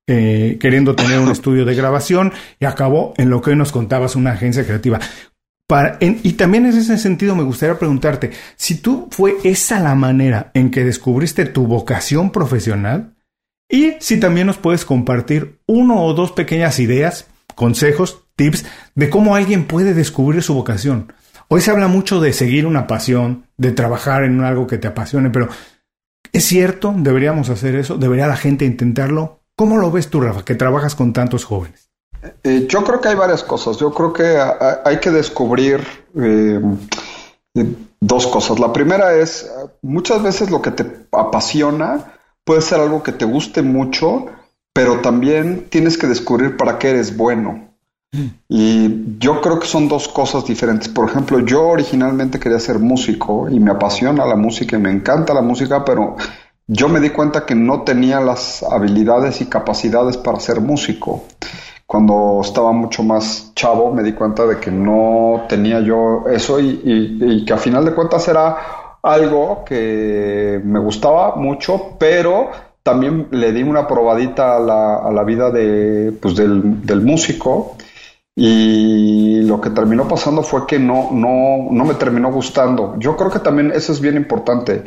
eh, 0.08 0.58
queriendo 0.60 0.94
tener 0.94 1.18
un 1.18 1.30
estudio 1.30 1.64
de 1.64 1.74
grabación 1.74 2.32
y 2.60 2.64
acabó 2.64 3.14
en 3.16 3.30
lo 3.30 3.40
que 3.40 3.50
hoy 3.50 3.56
nos 3.56 3.72
contabas 3.72 4.14
una 4.14 4.32
agencia 4.32 4.64
creativa 4.64 5.00
y 6.00 6.32
también 6.34 6.66
en 6.66 6.76
ese 6.76 6.98
sentido 6.98 7.34
me 7.34 7.44
gustaría 7.44 7.78
preguntarte, 7.78 8.30
si 8.56 8.76
tú 8.76 9.08
fue 9.10 9.36
esa 9.42 9.80
la 9.80 9.94
manera 9.94 10.50
en 10.52 10.70
que 10.70 10.84
descubriste 10.84 11.46
tu 11.46 11.66
vocación 11.66 12.30
profesional 12.30 13.11
y 13.72 13.96
si 14.00 14.20
también 14.20 14.46
nos 14.46 14.58
puedes 14.58 14.84
compartir 14.84 15.58
uno 15.66 16.04
o 16.04 16.12
dos 16.12 16.30
pequeñas 16.30 16.78
ideas, 16.78 17.26
consejos, 17.54 18.24
tips 18.36 18.66
de 18.94 19.08
cómo 19.08 19.34
alguien 19.34 19.66
puede 19.66 19.94
descubrir 19.94 20.42
su 20.42 20.52
vocación. 20.52 21.10
Hoy 21.48 21.62
se 21.62 21.70
habla 21.70 21.88
mucho 21.88 22.20
de 22.20 22.34
seguir 22.34 22.66
una 22.66 22.86
pasión, 22.86 23.46
de 23.56 23.72
trabajar 23.72 24.24
en 24.24 24.42
algo 24.42 24.66
que 24.66 24.76
te 24.76 24.88
apasione, 24.88 25.30
pero 25.30 25.48
¿es 26.34 26.44
cierto? 26.44 26.94
¿Deberíamos 26.94 27.48
hacer 27.48 27.74
eso? 27.76 27.96
¿Debería 27.96 28.26
la 28.26 28.36
gente 28.36 28.66
intentarlo? 28.66 29.40
¿Cómo 29.56 29.78
lo 29.78 29.90
ves 29.90 30.10
tú, 30.10 30.20
Rafa, 30.20 30.44
que 30.44 30.54
trabajas 30.54 30.94
con 30.94 31.14
tantos 31.14 31.46
jóvenes? 31.46 31.88
Eh, 32.44 32.66
yo 32.68 32.84
creo 32.84 33.00
que 33.00 33.08
hay 33.08 33.16
varias 33.16 33.42
cosas. 33.42 33.78
Yo 33.78 33.90
creo 33.94 34.12
que 34.12 34.38
hay 34.84 35.00
que 35.00 35.10
descubrir 35.10 35.80
eh, 36.14 36.60
dos 38.00 38.26
cosas. 38.26 38.58
La 38.58 38.70
primera 38.70 39.16
es, 39.16 39.50
muchas 39.80 40.22
veces 40.22 40.50
lo 40.50 40.60
que 40.60 40.72
te 40.72 41.06
apasiona 41.10 42.12
puede 42.44 42.62
ser 42.62 42.80
algo 42.80 43.02
que 43.02 43.12
te 43.12 43.24
guste 43.24 43.62
mucho, 43.62 44.26
pero 44.72 45.00
también 45.00 45.66
tienes 45.68 45.98
que 45.98 46.06
descubrir 46.06 46.56
para 46.56 46.78
qué 46.78 46.90
eres 46.90 47.16
bueno. 47.16 47.68
Mm. 48.12 48.26
Y 48.48 49.18
yo 49.18 49.40
creo 49.40 49.58
que 49.58 49.66
son 49.66 49.88
dos 49.88 50.08
cosas 50.08 50.44
diferentes. 50.44 50.88
Por 50.88 51.08
ejemplo, 51.08 51.40
yo 51.40 51.68
originalmente 51.68 52.38
quería 52.38 52.58
ser 52.58 52.78
músico 52.78 53.48
y 53.48 53.60
me 53.60 53.70
apasiona 53.70 54.26
la 54.26 54.36
música 54.36 54.76
y 54.76 54.80
me 54.80 54.90
encanta 54.90 55.34
la 55.34 55.42
música, 55.42 55.84
pero 55.84 56.16
yo 56.66 56.88
me 56.88 57.00
di 57.00 57.10
cuenta 57.10 57.44
que 57.44 57.54
no 57.54 57.82
tenía 57.82 58.20
las 58.20 58.62
habilidades 58.62 59.40
y 59.40 59.46
capacidades 59.46 60.16
para 60.16 60.40
ser 60.40 60.60
músico 60.60 61.24
cuando 61.92 62.40
estaba 62.42 62.72
mucho 62.72 63.02
más 63.02 63.52
chavo 63.54 63.92
me 63.92 64.02
di 64.02 64.14
cuenta 64.14 64.46
de 64.46 64.58
que 64.58 64.70
no 64.70 65.42
tenía 65.46 65.80
yo 65.80 66.24
eso 66.26 66.58
y, 66.58 67.44
que 67.46 67.52
a 67.52 67.58
final 67.58 67.84
de 67.84 67.94
cuentas 67.94 68.26
era 68.28 68.56
algo 69.02 69.64
que 69.64 70.60
me 70.64 70.78
gustaba 70.78 71.36
mucho, 71.36 71.96
pero 71.98 72.50
también 72.82 73.28
le 73.30 73.52
di 73.52 73.62
una 73.62 73.86
probadita 73.86 74.56
a 74.56 74.60
la, 74.60 74.96
a 74.96 75.10
la 75.10 75.24
vida 75.24 75.50
de, 75.50 76.12
pues 76.20 76.34
del, 76.36 76.84
del, 76.84 77.00
músico 77.00 77.76
y 78.34 79.42
lo 79.42 79.60
que 79.60 79.70
terminó 79.70 80.08
pasando 80.08 80.42
fue 80.42 80.66
que 80.66 80.78
no, 80.78 81.10
no, 81.12 81.68
no 81.70 81.84
me 81.84 81.94
terminó 81.94 82.32
gustando. 82.32 82.96
Yo 82.98 83.16
creo 83.16 83.30
que 83.30 83.38
también 83.38 83.72
eso 83.72 83.92
es 83.92 84.00
bien 84.00 84.16
importante. 84.16 84.84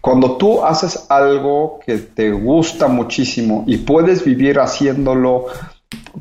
Cuando 0.00 0.36
tú 0.36 0.64
haces 0.64 1.06
algo 1.08 1.80
que 1.84 1.98
te 1.98 2.30
gusta 2.30 2.88
muchísimo 2.88 3.64
y 3.66 3.78
puedes 3.78 4.24
vivir 4.24 4.58
haciéndolo 4.58 5.46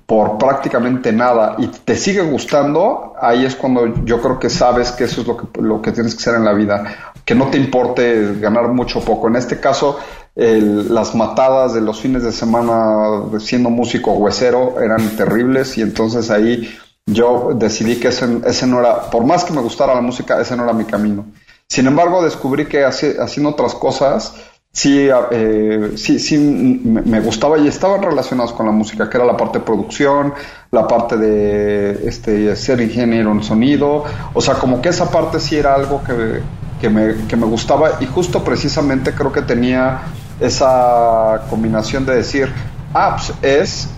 por 0.06 0.38
prácticamente 0.38 1.12
nada 1.12 1.56
y 1.58 1.67
te 1.67 1.95
sigue 1.95 2.21
gustando, 2.21 3.13
ahí 3.19 3.45
es 3.45 3.56
cuando 3.56 4.04
yo 4.04 4.21
creo 4.21 4.39
que 4.39 4.50
sabes 4.50 4.91
que 4.91 5.06
eso 5.06 5.21
es 5.21 5.28
lo 5.28 5.38
que, 5.38 5.62
lo 5.62 5.82
que 5.82 5.91
tienes 5.91 6.15
que 6.15 6.21
hacer 6.21 6.36
en 6.36 6.45
la 6.45 6.54
vida, 6.54 7.13
que 7.27 7.35
no 7.35 7.49
te 7.49 7.57
importe 7.57 8.39
ganar 8.39 8.69
mucho 8.69 8.99
o 8.99 9.01
poco. 9.03 9.27
En 9.27 9.35
este 9.35 9.59
caso, 9.59 9.99
las 10.33 11.13
matadas 11.13 11.73
de 11.73 11.81
los 11.81 11.99
fines 11.99 12.23
de 12.23 12.31
semana 12.31 13.23
siendo 13.39 13.69
músico 13.69 14.13
huesero 14.13 14.79
eran 14.79 15.09
terribles 15.17 15.77
y 15.77 15.81
entonces 15.81 16.31
ahí 16.31 16.73
yo 17.05 17.51
decidí 17.53 17.97
que 17.97 18.07
ese, 18.07 18.25
ese 18.45 18.65
no 18.65 18.79
era, 18.79 19.11
por 19.11 19.25
más 19.25 19.43
que 19.43 19.51
me 19.51 19.59
gustara 19.59 19.93
la 19.93 19.99
música, 19.99 20.39
ese 20.39 20.55
no 20.55 20.63
era 20.63 20.71
mi 20.71 20.85
camino. 20.85 21.25
Sin 21.67 21.85
embargo, 21.85 22.23
descubrí 22.23 22.65
que 22.65 22.85
haciendo 22.85 23.49
otras 23.49 23.75
cosas, 23.75 24.33
sí, 24.71 25.09
eh, 25.31 25.91
sí, 25.97 26.19
sí 26.19 26.37
me, 26.37 27.19
gustaba 27.19 27.57
y 27.57 27.67
estaban 27.67 28.03
relacionados 28.03 28.53
con 28.53 28.67
la 28.67 28.71
música, 28.71 29.09
que 29.09 29.17
era 29.17 29.25
la 29.25 29.35
parte 29.35 29.59
de 29.59 29.65
producción, 29.65 30.33
la 30.71 30.87
parte 30.87 31.17
de 31.17 32.07
este, 32.07 32.55
ser 32.55 32.79
ingeniero 32.79 33.33
en 33.33 33.43
sonido, 33.43 34.05
o 34.33 34.39
sea, 34.39 34.53
como 34.53 34.81
que 34.81 34.89
esa 34.89 35.11
parte 35.11 35.41
sí 35.41 35.57
era 35.57 35.73
algo 35.73 36.01
que, 36.05 36.41
que, 36.79 36.89
me, 36.89 37.25
que 37.27 37.35
me 37.35 37.45
gustaba 37.45 37.91
y 37.99 38.05
justo 38.05 38.43
precisamente 38.43 39.13
creo 39.13 39.31
que 39.31 39.41
tenía 39.41 40.01
esa 40.39 41.41
combinación 41.49 42.05
de 42.05 42.15
decir, 42.15 42.51
ah, 42.93 43.17
pues 43.17 43.33
es, 43.41 43.89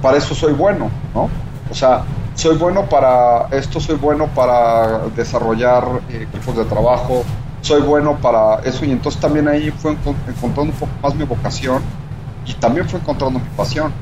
para 0.00 0.18
eso 0.18 0.34
soy 0.34 0.52
bueno, 0.52 0.90
¿no? 1.14 1.28
O 1.70 1.74
sea, 1.74 2.02
soy 2.34 2.56
bueno 2.56 2.84
para 2.84 3.48
esto, 3.50 3.80
soy 3.80 3.96
bueno 3.96 4.28
para 4.28 5.08
desarrollar 5.16 5.84
eh, 6.10 6.26
equipos 6.30 6.56
de 6.56 6.64
trabajo, 6.64 7.24
soy 7.62 7.82
bueno 7.82 8.16
para 8.16 8.60
eso 8.62 8.84
y 8.84 8.92
entonces 8.92 9.20
también 9.20 9.48
ahí 9.48 9.70
fue 9.70 9.92
encontrando 9.92 10.62
un 10.62 10.72
poco 10.72 10.92
más 11.02 11.14
mi 11.14 11.24
vocación 11.24 11.82
y 12.44 12.54
también 12.54 12.88
fue 12.88 13.00
encontrando 13.00 13.40
mi 13.40 13.48
pasión. 13.56 13.92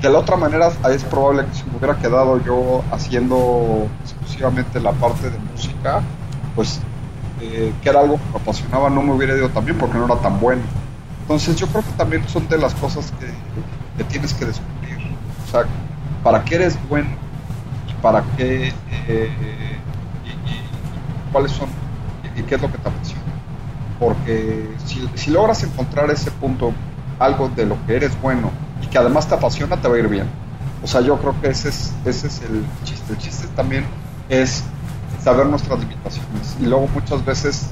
De 0.00 0.08
la 0.08 0.18
otra 0.20 0.36
manera 0.36 0.70
es 0.90 1.04
probable 1.04 1.44
que 1.46 1.54
si 1.56 1.64
me 1.64 1.76
hubiera 1.76 1.96
quedado 1.96 2.42
yo 2.42 2.82
haciendo 2.90 3.86
exclusivamente 4.02 4.80
la 4.80 4.92
parte 4.92 5.28
de 5.30 5.38
música, 5.38 6.00
pues 6.54 6.80
eh, 7.40 7.72
que 7.82 7.88
era 7.88 8.00
algo 8.00 8.16
que 8.16 8.30
me 8.32 8.36
apasionaba, 8.36 8.90
no 8.90 9.02
me 9.02 9.12
hubiera 9.12 9.36
ido 9.36 9.48
tan 9.48 9.64
bien 9.64 9.78
porque 9.78 9.98
no 9.98 10.06
era 10.06 10.16
tan 10.16 10.38
bueno. 10.40 10.62
Entonces 11.22 11.56
yo 11.56 11.66
creo 11.68 11.82
que 11.82 11.92
también 11.92 12.26
son 12.28 12.48
de 12.48 12.58
las 12.58 12.74
cosas 12.74 13.12
que, 13.18 13.26
que 13.96 14.04
tienes 14.04 14.34
que 14.34 14.46
descubrir. 14.46 14.98
O 15.46 15.50
sea, 15.50 15.64
¿para 16.22 16.44
qué 16.44 16.56
eres 16.56 16.78
bueno? 16.88 17.08
¿Y 17.88 18.02
para 18.02 18.22
qué? 18.36 18.72
Eh, 19.08 19.30
y, 20.24 21.32
cuáles 21.32 21.52
son? 21.52 21.68
Y, 22.36 22.42
qué 22.42 22.56
es 22.56 22.62
lo 22.62 22.70
que 22.70 22.78
te 22.78 22.88
apasiona? 22.88 23.22
Porque 23.98 24.68
si, 24.84 25.08
si 25.14 25.30
logras 25.30 25.62
encontrar 25.62 26.10
ese 26.10 26.30
punto, 26.30 26.72
algo 27.18 27.48
de 27.50 27.66
lo 27.66 27.76
que 27.86 27.96
eres 27.96 28.20
bueno 28.20 28.50
y 28.82 28.86
que 28.86 28.98
además 28.98 29.28
te 29.28 29.34
apasiona, 29.34 29.76
te 29.76 29.88
va 29.88 29.96
a 29.96 29.98
ir 29.98 30.08
bien. 30.08 30.26
O 30.82 30.86
sea, 30.86 31.00
yo 31.00 31.18
creo 31.18 31.38
que 31.40 31.48
ese 31.48 31.68
es, 31.68 31.92
ese 32.04 32.26
es 32.26 32.42
el 32.42 32.64
chiste. 32.84 33.12
El 33.12 33.18
chiste 33.18 33.46
también 33.54 33.84
es 34.28 34.64
saber 35.22 35.46
nuestras 35.46 35.78
limitaciones. 35.80 36.56
Y 36.60 36.66
luego 36.66 36.88
muchas 36.94 37.24
veces 37.24 37.68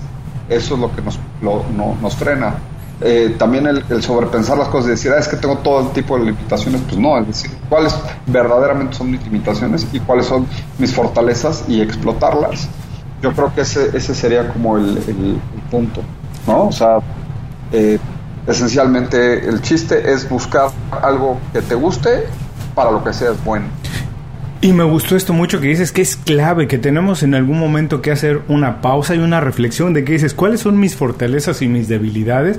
eso 0.49 0.75
es 0.75 0.81
lo 0.81 0.95
que 0.95 1.03
nos, 1.03 1.19
no, 1.41 1.97
nos 2.01 2.17
frena. 2.17 2.55
Eh, 3.01 3.37
también 3.39 3.67
el, 3.67 4.03
sobrepensar 4.03 4.59
las 4.59 4.69
cosas 4.69 4.89
y 4.89 4.91
decir, 4.91 5.13
ah, 5.13 5.19
es 5.19 5.29
que 5.29 5.37
tengo 5.37 5.59
todo 5.59 5.83
el 5.83 5.91
tipo 5.91 6.19
de 6.19 6.25
limitaciones, 6.25 6.81
pues 6.83 6.99
no, 6.99 7.17
es 7.19 7.29
decir, 7.29 7.51
cuáles 7.69 7.95
verdaderamente 8.27 8.97
son 8.97 9.13
mis 9.13 9.23
limitaciones 9.23 9.87
y 9.93 10.01
cuáles 10.01 10.27
son 10.27 10.47
mis 10.79 10.93
fortalezas 10.93 11.65
y 11.69 11.81
explotarlas. 11.81 12.69
Yo 13.23 13.33
creo 13.33 13.55
que 13.55 13.61
ese, 13.61 13.97
ese 13.97 14.15
sería 14.15 14.49
como 14.49 14.79
el, 14.79 14.97
el, 14.97 15.41
punto, 15.71 16.01
¿no? 16.47 16.69
O 16.69 16.73
sea, 16.73 16.99
eh, 17.73 17.99
esencialmente 18.47 19.47
el 19.49 19.61
chiste 19.61 20.13
es 20.13 20.29
buscar 20.29 20.71
algo 21.03 21.39
que 21.53 21.63
te 21.63 21.75
guste 21.75 22.27
para 22.75 22.91
lo 22.91 23.05
que 23.05 23.13
seas 23.13 23.43
bueno. 23.45 23.67
Y 24.61 24.73
me 24.73 24.83
gustó 24.83 25.15
esto 25.15 25.33
mucho 25.33 25.61
que 25.61 25.69
dices 25.69 25.93
que 25.93 26.03
es 26.03 26.17
clave, 26.17 26.67
que 26.67 26.79
tenemos 26.79 27.23
en 27.23 27.37
algún 27.37 27.61
momento 27.61 28.03
que 28.03 28.11
hacer 28.11 28.43
una 28.49 28.81
pausa 28.81 29.15
y 29.15 29.19
una 29.19 29.41
reflexión 29.41 29.95
de 29.95 30.05
que 30.05 30.15
dices, 30.15 30.35
¿cuáles 30.35 30.61
son 30.61 30.81
mis 30.81 30.97
fortalezas 30.97 31.63
y 31.63 31.69
mis 31.69 31.87
debilidades? 31.87 32.59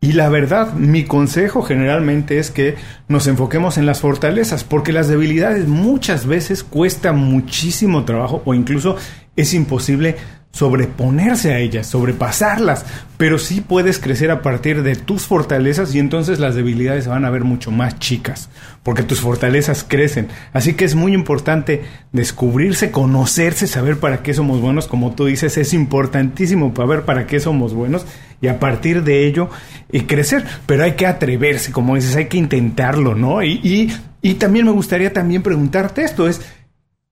Y 0.00 0.12
la 0.12 0.28
verdad, 0.28 0.74
mi 0.74 1.02
consejo 1.04 1.62
generalmente 1.62 2.38
es 2.38 2.52
que 2.52 2.76
nos 3.08 3.26
enfoquemos 3.26 3.76
en 3.76 3.86
las 3.86 4.00
fortalezas, 4.00 4.62
porque 4.62 4.92
las 4.92 5.08
debilidades 5.08 5.66
muchas 5.66 6.26
veces 6.26 6.62
cuesta 6.62 7.12
muchísimo 7.12 8.04
trabajo 8.04 8.42
o 8.44 8.54
incluso 8.54 8.96
es 9.34 9.52
imposible 9.52 10.16
sobreponerse 10.52 11.54
a 11.54 11.58
ellas, 11.58 11.86
sobrepasarlas, 11.86 12.84
pero 13.16 13.38
sí 13.38 13.62
puedes 13.62 13.98
crecer 13.98 14.30
a 14.30 14.42
partir 14.42 14.82
de 14.82 14.96
tus 14.96 15.22
fortalezas 15.22 15.94
y 15.94 15.98
entonces 15.98 16.38
las 16.38 16.54
debilidades 16.54 17.08
van 17.08 17.24
a 17.24 17.30
ver 17.30 17.42
mucho 17.42 17.70
más 17.70 17.98
chicas, 17.98 18.50
porque 18.82 19.02
tus 19.02 19.20
fortalezas 19.20 19.84
crecen. 19.86 20.28
Así 20.52 20.74
que 20.74 20.84
es 20.84 20.94
muy 20.94 21.14
importante 21.14 21.84
descubrirse, 22.12 22.90
conocerse, 22.90 23.66
saber 23.66 23.98
para 23.98 24.22
qué 24.22 24.34
somos 24.34 24.60
buenos, 24.60 24.88
como 24.88 25.14
tú 25.14 25.24
dices, 25.24 25.56
es 25.56 25.72
importantísimo 25.72 26.74
para 26.74 26.88
ver 26.88 27.02
para 27.02 27.26
qué 27.26 27.40
somos 27.40 27.72
buenos 27.72 28.04
y 28.42 28.48
a 28.48 28.60
partir 28.60 29.04
de 29.04 29.26
ello 29.26 29.48
y 29.90 30.02
crecer, 30.02 30.44
pero 30.66 30.84
hay 30.84 30.92
que 30.92 31.06
atreverse, 31.06 31.72
como 31.72 31.94
dices, 31.94 32.14
hay 32.14 32.26
que 32.26 32.36
intentarlo, 32.36 33.14
¿no? 33.14 33.42
Y, 33.42 33.52
y, 33.62 33.92
y 34.20 34.34
también 34.34 34.66
me 34.66 34.72
gustaría 34.72 35.14
también 35.14 35.42
preguntarte 35.42 36.02
esto, 36.02 36.28
es 36.28 36.42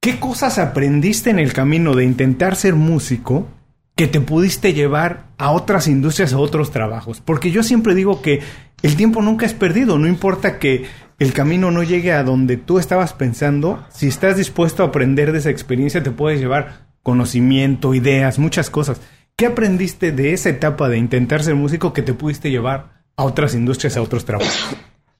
¿Qué 0.02 0.18
cosas 0.18 0.58
aprendiste 0.58 1.28
en 1.28 1.38
el 1.38 1.52
camino 1.52 1.94
de 1.94 2.06
intentar 2.06 2.56
ser 2.56 2.74
músico 2.74 3.46
que 3.96 4.06
te 4.06 4.18
pudiste 4.22 4.72
llevar 4.72 5.26
a 5.36 5.50
otras 5.50 5.88
industrias, 5.88 6.32
a 6.32 6.38
otros 6.38 6.70
trabajos? 6.70 7.20
Porque 7.20 7.50
yo 7.50 7.62
siempre 7.62 7.94
digo 7.94 8.22
que 8.22 8.40
el 8.80 8.96
tiempo 8.96 9.20
nunca 9.20 9.44
es 9.44 9.52
perdido, 9.52 9.98
no 9.98 10.06
importa 10.06 10.58
que 10.58 10.86
el 11.18 11.34
camino 11.34 11.70
no 11.70 11.82
llegue 11.82 12.12
a 12.12 12.24
donde 12.24 12.56
tú 12.56 12.78
estabas 12.78 13.12
pensando, 13.12 13.84
si 13.90 14.08
estás 14.08 14.38
dispuesto 14.38 14.82
a 14.82 14.86
aprender 14.86 15.32
de 15.32 15.38
esa 15.40 15.50
experiencia 15.50 16.02
te 16.02 16.10
puedes 16.10 16.40
llevar 16.40 16.86
conocimiento, 17.02 17.92
ideas, 17.92 18.38
muchas 18.38 18.70
cosas. 18.70 19.02
¿Qué 19.36 19.44
aprendiste 19.44 20.12
de 20.12 20.32
esa 20.32 20.48
etapa 20.48 20.88
de 20.88 20.96
intentar 20.96 21.42
ser 21.42 21.56
músico 21.56 21.92
que 21.92 22.00
te 22.00 22.14
pudiste 22.14 22.50
llevar 22.50 23.02
a 23.16 23.24
otras 23.24 23.54
industrias, 23.54 23.98
a 23.98 24.02
otros 24.02 24.24
trabajos? 24.24 24.76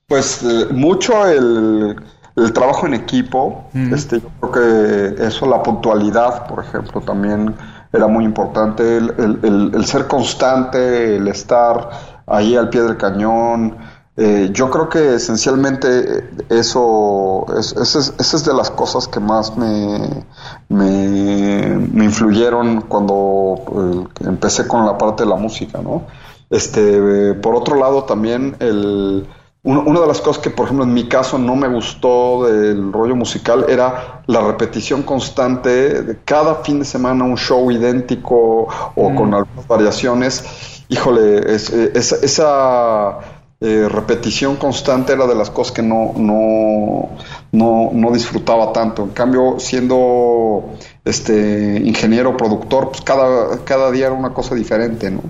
Pues 0.07 0.43
eh, 0.43 0.73
mucho 0.73 1.27
el 1.27 1.97
el 2.37 2.53
trabajo 2.53 2.87
en 2.87 2.95
equipo, 2.95 3.64
este, 3.75 4.21
yo 4.21 4.29
creo 4.40 5.16
que 5.16 5.27
eso, 5.27 5.47
la 5.47 5.62
puntualidad, 5.62 6.47
por 6.47 6.64
ejemplo, 6.64 7.01
también 7.01 7.55
era 7.93 8.07
muy 8.07 8.25
importante, 8.25 8.99
el, 8.99 9.85
ser 9.85 10.07
constante, 10.07 11.16
el 11.16 11.27
estar 11.29 11.90
ahí 12.27 12.57
al 12.57 12.69
pie 12.69 12.83
del 12.83 12.97
cañón. 12.97 13.77
Eh, 14.16 14.51
yo 14.53 14.71
creo 14.71 14.88
que 14.88 15.14
esencialmente 15.14 16.31
eso, 16.49 17.47
es, 17.59 17.73
esa 17.73 18.37
es, 18.37 18.45
de 18.45 18.55
las 18.55 18.71
cosas 18.71 19.09
que 19.09 19.19
más 19.19 19.57
me, 19.57 20.25
me, 20.69 22.05
influyeron 22.05 22.83
cuando 22.83 24.09
eh, 24.21 24.27
empecé 24.29 24.69
con 24.69 24.85
la 24.85 24.97
parte 24.97 25.25
de 25.25 25.31
la 25.31 25.37
música, 25.37 25.81
¿no? 25.83 26.03
Este, 26.51 27.35
por 27.35 27.55
otro 27.55 27.77
lado, 27.77 28.05
también 28.05 28.57
el 28.61 29.27
una 29.62 30.01
de 30.01 30.07
las 30.07 30.20
cosas 30.23 30.42
que, 30.42 30.49
por 30.49 30.64
ejemplo, 30.64 30.85
en 30.85 30.94
mi 30.94 31.07
caso 31.07 31.38
no 31.38 31.55
me 31.55 31.68
gustó 31.68 32.46
del 32.46 32.92
rollo 32.92 33.14
musical 33.14 33.66
era 33.68 34.23
la 34.27 34.40
repetición 34.40 35.03
constante 35.03 36.03
de 36.03 36.18
cada 36.25 36.57
fin 36.57 36.79
de 36.79 36.87
semana 36.87 37.25
un 37.25 37.37
show 37.37 37.70
idéntico 37.70 38.68
o 38.94 39.11
mm. 39.11 39.14
con 39.14 39.35
algunas 39.35 39.66
variaciones. 39.68 40.85
Híjole, 40.88 41.55
esa 41.55 43.18
eh, 43.61 43.87
repetición 43.90 44.57
constante 44.57 45.12
era 45.12 45.27
de 45.27 45.35
las 45.35 45.51
cosas 45.51 45.75
que 45.75 45.83
no, 45.83 46.14
no, 46.16 47.11
no, 47.53 47.90
no 47.92 48.11
disfrutaba 48.12 48.73
tanto. 48.73 49.03
En 49.03 49.11
cambio, 49.11 49.57
siendo 49.59 50.70
este 51.05 51.83
ingeniero 51.85 52.35
productor, 52.35 52.88
pues 52.88 53.03
cada, 53.03 53.62
cada 53.64 53.90
día 53.90 54.07
era 54.07 54.14
una 54.14 54.33
cosa 54.33 54.55
diferente, 54.55 55.11
¿no? 55.11 55.20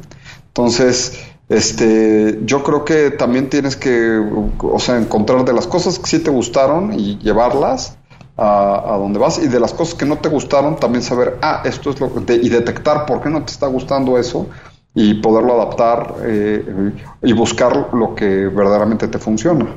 Entonces, 0.47 1.19
este, 1.51 2.39
yo 2.45 2.63
creo 2.63 2.85
que 2.85 3.11
también 3.11 3.51
tienes 3.51 3.75
que, 3.75 4.23
o 4.63 4.79
sea, 4.79 4.99
encontrar 4.99 5.45
de 5.45 5.53
las 5.53 5.67
cosas 5.67 5.99
que 5.99 6.07
sí 6.07 6.21
te 6.21 6.31
gustaron 6.31 6.95
y 6.95 7.19
llevarlas 7.19 7.99
a, 8.37 8.97
donde 8.97 9.19
vas 9.19 9.39
y 9.43 9.49
de 9.49 9.59
las 9.59 9.75
cosas 9.75 9.97
que 9.97 10.07
no 10.07 10.19
te 10.19 10.29
gustaron 10.29 10.77
también 10.77 11.03
saber, 11.03 11.39
ah, 11.43 11.63
esto 11.65 11.91
es 11.91 11.99
lo 11.99 12.15
que, 12.15 12.35
y 12.35 12.49
detectar 12.49 13.05
por 13.05 13.21
qué 13.21 13.31
no 13.31 13.43
te 13.43 13.51
está 13.51 13.67
gustando 13.67 14.17
eso 14.17 14.47
y 14.95 15.15
poderlo 15.15 15.61
adaptar 15.61 16.15
eh, 16.23 16.93
y 17.21 17.33
buscar 17.33 17.89
lo 17.95 18.15
que 18.15 18.47
verdaderamente 18.47 19.09
te 19.09 19.19
funciona. 19.19 19.75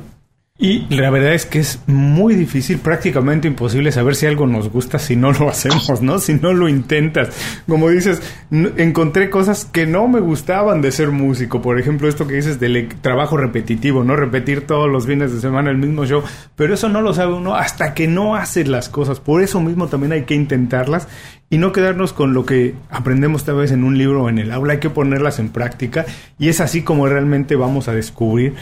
Y 0.56 0.86
la 0.94 1.10
verdad 1.10 1.34
es 1.34 1.46
que 1.46 1.58
es 1.58 1.80
muy 1.88 2.36
difícil, 2.36 2.78
prácticamente 2.78 3.48
imposible 3.48 3.90
saber 3.90 4.14
si 4.14 4.26
algo 4.26 4.46
nos 4.46 4.70
gusta 4.70 5.00
si 5.00 5.16
no 5.16 5.32
lo 5.32 5.48
hacemos, 5.50 6.00
¿no? 6.00 6.20
Si 6.20 6.34
no 6.34 6.52
lo 6.52 6.68
intentas. 6.68 7.30
Como 7.66 7.90
dices, 7.90 8.22
encontré 8.52 9.30
cosas 9.30 9.64
que 9.64 9.84
no 9.84 10.06
me 10.06 10.20
gustaban 10.20 10.80
de 10.80 10.92
ser 10.92 11.10
músico. 11.10 11.60
Por 11.60 11.80
ejemplo, 11.80 12.06
esto 12.06 12.28
que 12.28 12.36
dices 12.36 12.60
del 12.60 12.88
trabajo 13.00 13.36
repetitivo, 13.36 14.04
¿no? 14.04 14.14
Repetir 14.14 14.64
todos 14.64 14.88
los 14.88 15.06
fines 15.06 15.32
de 15.32 15.40
semana 15.40 15.70
el 15.70 15.78
mismo 15.78 16.06
show. 16.06 16.22
Pero 16.54 16.74
eso 16.74 16.88
no 16.88 17.02
lo 17.02 17.14
sabe 17.14 17.32
uno 17.32 17.56
hasta 17.56 17.92
que 17.92 18.06
no 18.06 18.36
hace 18.36 18.64
las 18.64 18.88
cosas. 18.88 19.18
Por 19.18 19.42
eso 19.42 19.60
mismo 19.60 19.88
también 19.88 20.12
hay 20.12 20.22
que 20.22 20.36
intentarlas 20.36 21.08
y 21.50 21.58
no 21.58 21.72
quedarnos 21.72 22.12
con 22.12 22.32
lo 22.32 22.46
que 22.46 22.76
aprendemos 22.90 23.44
tal 23.44 23.56
vez 23.56 23.72
en 23.72 23.82
un 23.82 23.98
libro 23.98 24.22
o 24.22 24.28
en 24.28 24.38
el 24.38 24.52
aula. 24.52 24.74
Hay 24.74 24.78
que 24.78 24.88
ponerlas 24.88 25.40
en 25.40 25.48
práctica 25.48 26.06
y 26.38 26.48
es 26.48 26.60
así 26.60 26.82
como 26.82 27.08
realmente 27.08 27.56
vamos 27.56 27.88
a 27.88 27.92
descubrir 27.92 28.54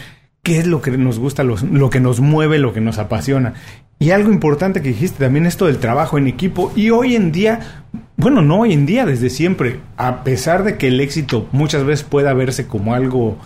qué 0.43 0.59
es 0.59 0.67
lo 0.67 0.81
que 0.81 0.91
nos 0.91 1.19
gusta, 1.19 1.43
lo, 1.43 1.89
que 1.89 2.01
nos 2.01 2.19
mueve, 2.19 2.59
lo 2.59 2.73
que 2.73 2.81
nos 2.81 2.99
apasiona. 2.99 3.53
Y 3.97 4.11
algo 4.11 4.31
importante 4.31 4.81
que 4.81 4.89
dijiste 4.89 5.23
también 5.23 5.45
esto 5.45 5.67
del 5.67 5.77
trabajo 5.77 6.17
en 6.17 6.27
equipo. 6.27 6.73
Y 6.75 6.89
hoy 6.89 7.15
en 7.15 7.31
día, 7.31 7.85
bueno, 8.17 8.41
no 8.41 8.59
hoy 8.59 8.73
en 8.73 8.85
día, 8.85 9.05
desde 9.05 9.29
siempre, 9.29 9.79
a 9.95 10.25
pesar 10.25 10.65
de 10.65 10.77
que 10.77 10.89
el 10.89 10.99
éxito 10.99 11.47
muchas 11.53 11.85
veces 11.85 12.05
pueda 12.05 12.33
verse 12.33 12.67
como 12.67 12.93
algo 12.93 13.37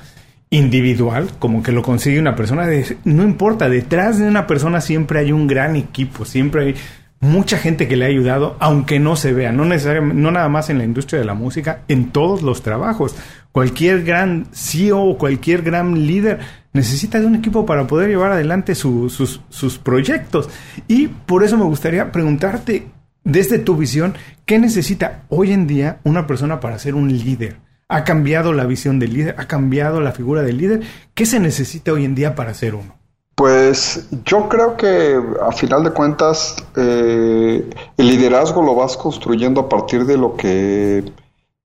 individual, 0.49 1.29
como 1.37 1.61
que 1.61 1.71
lo 1.71 1.83
consigue 1.83 2.19
una 2.19 2.35
persona, 2.35 2.67
no 3.03 3.23
importa, 3.23 3.69
detrás 3.69 4.17
de 4.17 4.27
una 4.27 4.47
persona 4.47 4.81
siempre 4.81 5.19
hay 5.19 5.31
un 5.31 5.45
gran 5.45 5.75
equipo, 5.75 6.25
siempre 6.25 6.63
hay 6.63 6.75
mucha 7.19 7.57
gente 7.57 7.87
que 7.87 7.97
le 7.97 8.05
ha 8.05 8.09
ayudado, 8.09 8.55
aunque 8.59 8.99
no 8.99 9.15
se 9.15 9.33
vea, 9.33 9.51
no 9.51 9.65
necesariamente, 9.65 10.21
no 10.21 10.31
nada 10.31 10.49
más 10.49 10.69
en 10.69 10.77
la 10.77 10.83
industria 10.83 11.19
de 11.19 11.25
la 11.25 11.33
música, 11.33 11.81
en 11.87 12.11
todos 12.11 12.41
los 12.41 12.61
trabajos. 12.61 13.15
Cualquier 13.51 14.03
gran 14.03 14.47
CEO 14.51 15.03
o 15.03 15.17
cualquier 15.17 15.63
gran 15.63 16.05
líder 16.05 16.39
necesita 16.77 17.19
de 17.19 17.25
un 17.25 17.35
equipo 17.35 17.65
para 17.65 17.85
poder 17.85 18.09
llevar 18.09 18.31
adelante 18.31 18.73
sus, 18.73 19.41
sus 19.49 19.77
proyectos. 19.77 20.49
Y 20.87 21.07
por 21.09 21.43
eso 21.43 21.57
me 21.57 21.65
gustaría 21.65 22.11
preguntarte, 22.13 22.87
desde 23.25 23.59
tu 23.59 23.75
visión, 23.75 24.15
¿qué 24.45 24.57
necesita 24.57 25.25
hoy 25.27 25.51
en 25.51 25.67
día 25.67 25.99
una 26.05 26.25
persona 26.25 26.61
para 26.61 26.79
ser 26.79 26.95
un 26.95 27.09
líder? 27.09 27.57
¿Ha 27.89 28.05
cambiado 28.05 28.53
la 28.53 28.65
visión 28.65 28.99
del 28.99 29.13
líder? 29.13 29.35
¿Ha 29.37 29.47
cambiado 29.47 29.99
la 29.99 30.13
figura 30.13 30.41
del 30.43 30.57
líder? 30.57 30.81
¿Qué 31.13 31.25
se 31.25 31.39
necesita 31.39 31.91
hoy 31.91 32.05
en 32.05 32.15
día 32.15 32.35
para 32.35 32.53
ser 32.53 32.75
uno? 32.75 32.95
Pues 33.35 34.07
yo 34.25 34.49
creo 34.49 34.77
que 34.77 35.21
a 35.41 35.51
final 35.51 35.83
de 35.83 35.91
cuentas 35.91 36.55
eh, 36.75 37.69
el 37.97 38.07
liderazgo 38.07 38.63
lo 38.63 38.75
vas 38.75 38.97
construyendo 38.97 39.61
a 39.61 39.69
partir 39.69 40.05
de 40.05 40.17
lo 40.17 40.35
que 40.35 41.03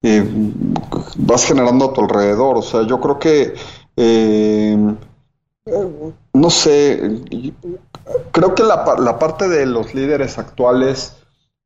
eh, 0.03 0.25
vas 1.17 1.45
generando 1.45 1.87
a 1.87 1.93
tu 1.93 2.03
alrededor. 2.03 2.59
O 2.59 2.63
sea, 2.63 2.87
yo 2.87 3.01
creo 3.01 3.19
que, 3.19 3.55
eh, 3.97 4.77
no 6.33 6.51
sé, 6.51 7.23
creo 8.33 8.55
que 8.55 8.63
la, 8.63 8.97
la, 8.99 9.19
parte 9.19 9.49
de 9.49 9.67
los 9.67 9.95
líderes 9.95 10.39
actuales, 10.39 11.17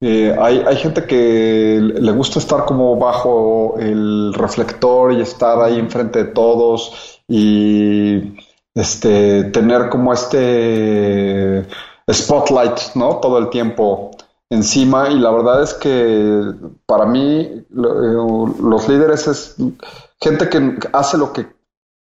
hay, 0.00 0.62
hay 0.66 0.76
gente 0.76 1.04
que 1.04 1.80
le 1.80 2.12
gusta 2.12 2.38
estar 2.38 2.64
como 2.66 2.96
bajo 2.96 3.76
el 3.78 4.34
reflector 4.34 5.12
y 5.12 5.22
estar 5.22 5.60
ahí 5.62 5.78
enfrente 5.78 6.24
de 6.24 6.30
todos 6.32 7.16
y 7.26 8.34
este, 8.76 9.44
tener 9.44 9.88
como 9.88 10.12
este 10.12 11.66
spotlight, 12.12 12.94
¿no? 12.94 13.16
Todo 13.16 13.38
el 13.38 13.48
tiempo 13.48 14.10
encima 14.50 15.08
y 15.08 15.18
la 15.18 15.30
verdad 15.30 15.62
es 15.62 15.74
que 15.74 16.52
para 16.84 17.06
mí 17.06 17.40
eh, 17.40 17.64
los 17.70 18.88
líderes 18.88 19.26
es 19.26 19.56
gente 20.20 20.48
que 20.48 20.78
hace 20.92 21.18
lo 21.18 21.32
que 21.32 21.55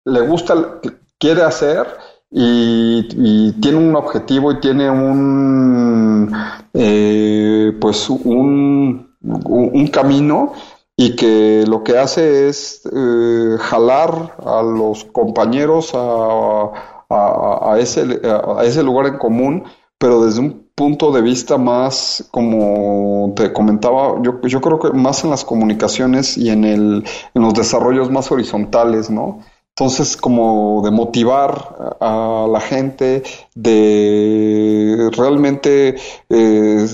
le 0.05 0.21
gusta, 0.21 0.79
quiere 1.17 1.43
hacer 1.43 1.87
y, 2.29 3.51
tiene 3.61 3.77
un 3.77 3.95
objetivo 3.95 4.51
y 4.51 4.59
tiene 4.59 4.89
un 4.89 6.33
eh, 6.73 7.77
pues 7.79 8.09
un, 8.09 9.15
un 9.21 9.87
camino 9.87 10.53
y 10.95 11.15
que 11.15 11.65
lo 11.67 11.83
que 11.83 11.97
hace 11.97 12.47
es 12.47 12.83
eh, 12.85 13.57
jalar 13.59 14.35
a 14.45 14.61
los 14.61 15.05
compañeros 15.05 15.91
a, 15.93 17.75
ese, 17.79 18.21
a 18.23 18.63
ese 18.63 18.83
lugar 18.83 19.07
en 19.07 19.17
común, 19.17 19.63
pero 19.97 20.23
desde 20.23 20.41
un 20.41 20.69
punto 20.75 21.11
de 21.11 21.21
vista 21.21 21.57
más, 21.57 22.27
como 22.31 23.33
te 23.35 23.51
comentaba, 23.51 24.21
yo, 24.21 24.39
yo 24.41 24.61
creo 24.61 24.79
que 24.79 24.91
más 24.91 25.23
en 25.23 25.31
las 25.31 25.43
comunicaciones 25.43 26.37
y 26.37 26.49
en, 26.49 26.63
el, 26.65 27.03
en 27.33 27.41
los 27.41 27.53
desarrollos 27.53 28.11
más 28.11 28.31
horizontales, 28.31 29.09
¿no? 29.09 29.39
Entonces, 29.75 30.17
como 30.17 30.81
de 30.83 30.91
motivar 30.91 31.97
a 31.99 32.47
la 32.51 32.59
gente, 32.59 33.23
de 33.55 35.09
realmente 35.15 35.95
eh, 36.29 36.87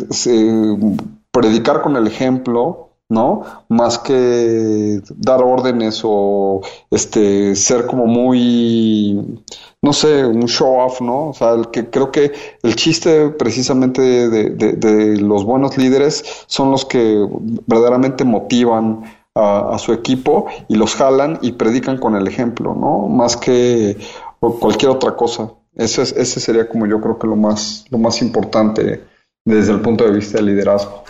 predicar 1.31 1.81
con 1.81 1.95
el 1.95 2.07
ejemplo, 2.07 2.89
¿no? 3.09 3.43
Más 3.69 3.97
que 3.99 5.01
dar 5.15 5.41
órdenes 5.41 6.01
o 6.03 6.61
este 6.91 7.55
ser 7.55 7.87
como 7.87 8.05
muy 8.05 9.41
no 9.81 9.93
sé, 9.93 10.25
un 10.25 10.47
show 10.47 10.79
off, 10.79 11.01
¿no? 11.01 11.29
O 11.29 11.33
sea, 11.33 11.51
el 11.53 11.69
que 11.69 11.89
creo 11.89 12.11
que 12.11 12.33
el 12.63 12.75
chiste 12.75 13.29
precisamente 13.29 14.01
de, 14.01 15.17
los 15.21 15.45
buenos 15.45 15.77
líderes 15.77 16.23
son 16.47 16.71
los 16.71 16.85
que 16.85 17.25
verdaderamente 17.67 18.23
motivan 18.23 19.03
a, 19.37 19.77
su 19.77 19.93
equipo 19.93 20.47
y 20.67 20.75
los 20.75 20.95
jalan 20.95 21.39
y 21.41 21.53
predican 21.53 21.97
con 21.97 22.15
el 22.15 22.27
ejemplo, 22.27 22.75
¿no? 22.75 23.07
Más 23.07 23.37
que 23.37 23.97
cualquier 24.39 24.91
otra 24.91 25.15
cosa. 25.15 25.51
Ese, 25.75 26.01
ese 26.01 26.39
sería 26.39 26.67
como 26.67 26.87
yo 26.87 26.99
creo 26.99 27.19
que 27.19 27.27
lo 27.27 27.35
más, 27.35 27.85
lo 27.89 27.97
más 27.97 28.21
importante 28.21 29.03
desde 29.45 29.73
el 29.73 29.81
punto 29.81 30.03
de 30.03 30.11
vista 30.11 30.37
del 30.37 30.47
liderazgo. 30.47 31.03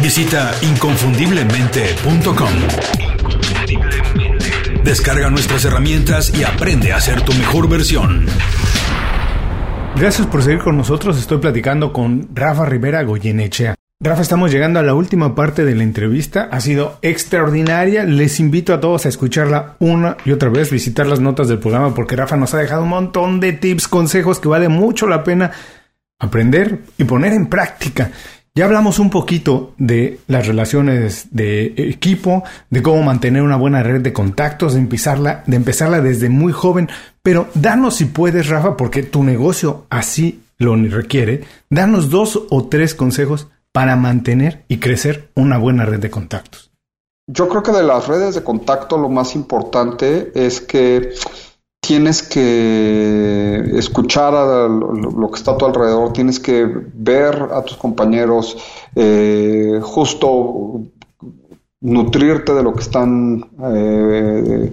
Visita 0.00 0.52
inconfundiblemente.com. 0.62 2.48
Descarga 4.82 5.30
nuestras 5.30 5.64
herramientas 5.64 6.32
y 6.36 6.42
aprende 6.42 6.92
a 6.92 7.00
ser 7.00 7.22
tu 7.22 7.32
mejor 7.34 7.68
versión. 7.68 8.26
Gracias 9.94 10.26
por 10.26 10.42
seguir 10.42 10.58
con 10.60 10.76
nosotros. 10.76 11.18
Estoy 11.18 11.38
platicando 11.38 11.92
con 11.92 12.28
Rafa 12.34 12.64
Rivera 12.64 13.04
Goyenechea. 13.04 13.76
Rafa, 14.04 14.22
estamos 14.22 14.50
llegando 14.50 14.80
a 14.80 14.82
la 14.82 14.94
última 14.94 15.36
parte 15.36 15.64
de 15.64 15.76
la 15.76 15.84
entrevista. 15.84 16.48
Ha 16.50 16.60
sido 16.60 16.98
extraordinaria. 17.02 18.02
Les 18.02 18.40
invito 18.40 18.74
a 18.74 18.80
todos 18.80 19.06
a 19.06 19.08
escucharla 19.08 19.76
una 19.78 20.16
y 20.24 20.32
otra 20.32 20.48
vez, 20.48 20.72
visitar 20.72 21.06
las 21.06 21.20
notas 21.20 21.46
del 21.46 21.60
programa, 21.60 21.94
porque 21.94 22.16
Rafa 22.16 22.36
nos 22.36 22.52
ha 22.52 22.58
dejado 22.58 22.82
un 22.82 22.88
montón 22.88 23.38
de 23.38 23.52
tips, 23.52 23.86
consejos 23.86 24.40
que 24.40 24.48
vale 24.48 24.68
mucho 24.68 25.06
la 25.06 25.22
pena 25.22 25.52
aprender 26.18 26.80
y 26.98 27.04
poner 27.04 27.32
en 27.32 27.46
práctica. 27.46 28.10
Ya 28.56 28.64
hablamos 28.64 28.98
un 28.98 29.08
poquito 29.08 29.72
de 29.78 30.18
las 30.26 30.48
relaciones 30.48 31.28
de 31.30 31.66
equipo, 31.76 32.42
de 32.70 32.82
cómo 32.82 33.04
mantener 33.04 33.42
una 33.42 33.56
buena 33.56 33.84
red 33.84 34.00
de 34.00 34.12
contactos, 34.12 34.74
de 34.74 34.80
empezarla, 34.80 35.44
de 35.46 35.54
empezarla 35.54 36.00
desde 36.00 36.28
muy 36.28 36.52
joven, 36.52 36.88
pero 37.22 37.50
danos 37.54 37.94
si 37.94 38.06
puedes, 38.06 38.48
Rafa, 38.48 38.76
porque 38.76 39.04
tu 39.04 39.22
negocio 39.22 39.86
así 39.90 40.42
lo 40.58 40.74
requiere, 40.74 41.44
danos 41.70 42.10
dos 42.10 42.46
o 42.50 42.66
tres 42.66 42.96
consejos 42.96 43.46
para 43.72 43.96
mantener 43.96 44.64
y 44.68 44.78
crecer 44.78 45.30
una 45.34 45.58
buena 45.58 45.84
red 45.84 46.00
de 46.00 46.10
contactos. 46.10 46.70
Yo 47.26 47.48
creo 47.48 47.62
que 47.62 47.72
de 47.72 47.82
las 47.82 48.08
redes 48.08 48.34
de 48.34 48.42
contacto 48.42 48.98
lo 48.98 49.08
más 49.08 49.34
importante 49.34 50.32
es 50.34 50.60
que 50.60 51.14
tienes 51.80 52.22
que 52.22 53.60
escuchar 53.74 54.34
a 54.34 54.68
lo, 54.68 55.30
que 55.30 55.36
está 55.36 55.52
a 55.52 55.56
tu 55.56 55.66
alrededor, 55.66 56.12
tienes 56.12 56.38
que 56.38 56.64
ver 56.94 57.48
a 57.52 57.62
tus 57.62 57.76
compañeros, 57.76 58.56
eh, 58.94 59.80
justo 59.82 60.82
nutrirte 61.80 62.54
de 62.54 62.62
lo 62.62 62.72
que 62.72 62.82
están 62.82 63.50
eh, 63.64 64.72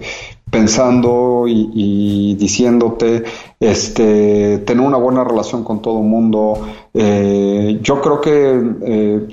pensando 0.50 1.44
y, 1.48 2.34
diciéndote, 2.36 3.24
este, 3.60 4.58
tener 4.58 4.84
una 4.84 4.96
buena 4.96 5.22
relación 5.22 5.62
con 5.62 5.80
todo 5.82 5.98
el 5.98 6.06
mundo. 6.06 6.66
Eh, 6.94 7.78
yo 7.82 8.00
creo 8.00 8.20
que 8.20 9.28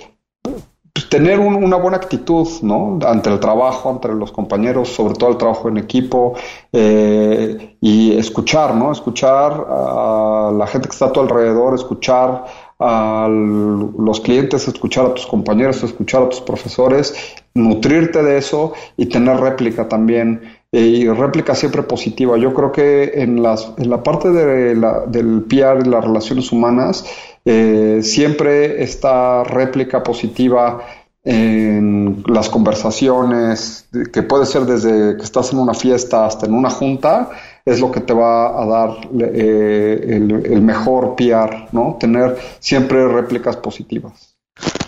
pues, 0.98 1.10
tener 1.10 1.40
una 1.40 1.78
buena 1.78 1.98
actitud, 1.98 2.48
¿no? 2.64 2.98
Ante 3.06 3.30
el 3.30 3.40
trabajo, 3.40 3.92
ante 3.92 4.08
los 4.08 4.32
compañeros, 4.32 4.90
sobre 4.90 5.14
todo 5.14 5.30
el 5.30 5.38
trabajo 5.38 5.70
en 5.70 5.78
equipo, 5.78 6.34
eh, 6.74 7.78
y 7.80 8.18
escuchar, 8.18 8.74
¿no? 8.74 8.92
Escuchar 8.92 9.64
a 9.70 10.52
la 10.58 10.66
gente 10.66 10.88
que 10.88 10.94
está 10.94 11.06
a 11.06 11.12
tu 11.12 11.20
alrededor, 11.20 11.76
escuchar 11.76 12.46
a 12.80 13.28
los 13.30 14.20
clientes, 14.22 14.68
escuchar 14.68 15.06
a 15.06 15.14
tus 15.14 15.28
compañeros, 15.28 15.84
escuchar 15.84 16.24
a 16.24 16.30
tus 16.30 16.42
profesores, 16.42 17.14
nutrirte 17.54 18.24
de 18.24 18.40
eso 18.40 18.74
y 18.98 19.06
tener 19.06 19.40
réplica 19.40 19.88
también. 19.88 20.57
Y 20.72 21.08
réplica 21.08 21.56
siempre 21.56 21.84
positiva. 21.84 22.38
Yo 22.38 22.54
creo 22.54 22.72
que 22.72 23.22
en, 23.22 23.42
las, 23.42 23.72
en 23.78 23.90
la 23.90 24.04
parte 24.04 24.32
de 24.32 24.76
la, 24.76 25.06
del 25.06 25.44
PR 25.44 25.86
y 25.86 25.90
las 25.90 26.04
relaciones 26.04 26.52
humanas, 26.52 27.06
eh, 27.46 28.02
siempre 28.04 28.84
esta 28.84 29.44
réplica 29.46 30.04
positiva 30.04 30.82
en 31.24 32.24
las 32.28 32.50
conversaciones, 32.50 33.90
que 34.14 34.24
puede 34.24 34.46
ser 34.46 34.64
desde 34.64 35.18
que 35.18 35.24
estás 35.24 35.52
en 35.52 35.60
una 35.60 35.74
fiesta 35.74 36.26
hasta 36.26 36.46
en 36.46 36.54
una 36.54 36.70
junta, 36.70 37.30
es 37.66 37.82
lo 37.82 37.92
que 37.92 38.00
te 38.00 38.14
va 38.14 38.62
a 38.62 38.66
dar 38.66 38.98
eh, 39.20 40.00
el, 40.08 40.62
mejor 40.62 41.16
PR, 41.18 41.68
¿no? 41.74 41.98
Tener 42.00 42.38
siempre 42.60 43.06
réplicas 43.10 43.58
positivas. 43.58 44.27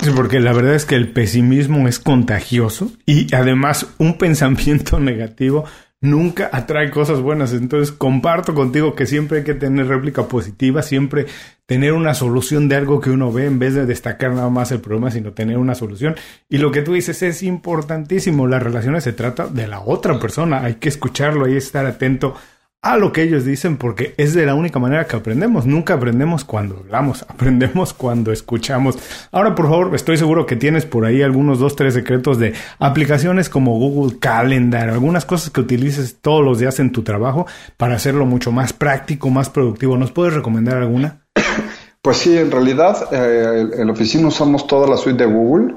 Sí, 0.01 0.11
porque 0.15 0.39
la 0.39 0.53
verdad 0.53 0.75
es 0.75 0.85
que 0.85 0.95
el 0.95 1.11
pesimismo 1.11 1.87
es 1.87 1.99
contagioso 1.99 2.91
y 3.05 3.33
además 3.35 3.87
un 3.97 4.13
pensamiento 4.17 4.99
negativo 4.99 5.65
nunca 6.01 6.49
atrae 6.53 6.89
cosas 6.89 7.21
buenas. 7.21 7.53
Entonces 7.53 7.91
comparto 7.91 8.53
contigo 8.53 8.95
que 8.95 9.05
siempre 9.05 9.39
hay 9.39 9.43
que 9.43 9.53
tener 9.53 9.87
réplica 9.87 10.27
positiva, 10.27 10.81
siempre 10.81 11.25
tener 11.65 11.93
una 11.93 12.13
solución 12.13 12.69
de 12.69 12.75
algo 12.75 13.01
que 13.01 13.09
uno 13.09 13.31
ve 13.31 13.45
en 13.45 13.59
vez 13.59 13.73
de 13.73 13.85
destacar 13.85 14.31
nada 14.33 14.49
más 14.49 14.71
el 14.71 14.79
problema, 14.79 15.11
sino 15.11 15.33
tener 15.33 15.57
una 15.57 15.75
solución. 15.75 16.15
Y 16.47 16.57
lo 16.57 16.71
que 16.71 16.81
tú 16.81 16.93
dices 16.93 17.21
es 17.21 17.43
importantísimo. 17.43 18.47
Las 18.47 18.63
relaciones 18.63 19.03
se 19.03 19.13
trata 19.13 19.47
de 19.47 19.67
la 19.67 19.81
otra 19.81 20.19
persona. 20.19 20.63
Hay 20.63 20.75
que 20.75 20.89
escucharlo, 20.89 21.45
hay 21.45 21.53
que 21.53 21.57
estar 21.57 21.85
atento 21.85 22.35
a 22.81 22.97
lo 22.97 23.11
que 23.11 23.23
ellos 23.23 23.43
dicen 23.43 23.75
porque 23.75 24.13
es 24.17 24.33
de 24.33 24.45
la 24.45 24.55
única 24.55 24.79
manera 24.79 25.05
que 25.05 25.15
aprendemos. 25.15 25.65
Nunca 25.65 25.95
aprendemos 25.95 26.45
cuando 26.45 26.77
hablamos, 26.77 27.23
aprendemos 27.27 27.93
cuando 27.93 28.31
escuchamos. 28.31 28.97
Ahora, 29.31 29.55
por 29.55 29.67
favor, 29.67 29.93
estoy 29.95 30.17
seguro 30.17 30.45
que 30.45 30.55
tienes 30.55 30.85
por 30.85 31.05
ahí 31.05 31.21
algunos 31.21 31.59
dos, 31.59 31.75
tres 31.75 31.93
secretos 31.93 32.39
de 32.39 32.53
aplicaciones 32.79 33.49
como 33.49 33.77
Google 33.77 34.19
Calendar, 34.19 34.89
algunas 34.89 35.25
cosas 35.25 35.49
que 35.49 35.61
utilices 35.61 36.17
todos 36.21 36.43
los 36.43 36.59
días 36.59 36.79
en 36.79 36.91
tu 36.91 37.03
trabajo 37.03 37.47
para 37.77 37.95
hacerlo 37.95 38.25
mucho 38.25 38.51
más 38.51 38.71
práctico, 38.71 39.29
más 39.29 39.49
productivo. 39.49 39.97
¿Nos 39.97 40.11
puedes 40.11 40.33
recomendar 40.33 40.77
alguna? 40.77 41.21
Pues 42.01 42.15
sí, 42.15 42.37
en 42.37 42.49
realidad 42.49 43.09
eh, 43.11 43.71
en 43.77 43.87
la 43.87 43.91
oficina 43.91 44.29
usamos 44.29 44.65
toda 44.67 44.87
la 44.87 44.95
suite 44.95 45.25
de 45.25 45.29
Google. 45.29 45.75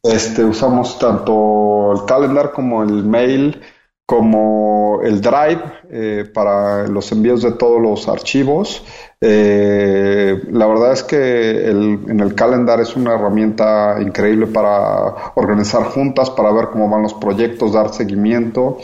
Este, 0.00 0.44
usamos 0.44 0.96
tanto 1.00 1.92
el 1.92 2.06
calendar 2.06 2.52
como 2.52 2.84
el 2.84 3.02
mail, 3.02 3.60
como 4.06 5.00
el 5.02 5.20
Drive 5.20 5.62
eh, 5.90 6.30
para 6.32 6.86
los 6.86 7.10
envíos 7.10 7.42
de 7.42 7.52
todos 7.52 7.82
los 7.82 8.08
archivos. 8.08 8.84
Eh, 9.20 10.42
la 10.52 10.66
verdad 10.66 10.92
es 10.92 11.02
que 11.02 11.68
en 11.68 12.20
el 12.20 12.34
calendar 12.36 12.80
es 12.80 12.94
una 12.94 13.14
herramienta 13.14 13.96
increíble 14.00 14.46
para 14.46 15.32
organizar 15.34 15.82
juntas, 15.84 16.30
para 16.30 16.52
ver 16.52 16.68
cómo 16.68 16.88
van 16.88 17.02
los 17.02 17.14
proyectos, 17.14 17.72
dar 17.72 17.92
seguimiento. 17.92 18.78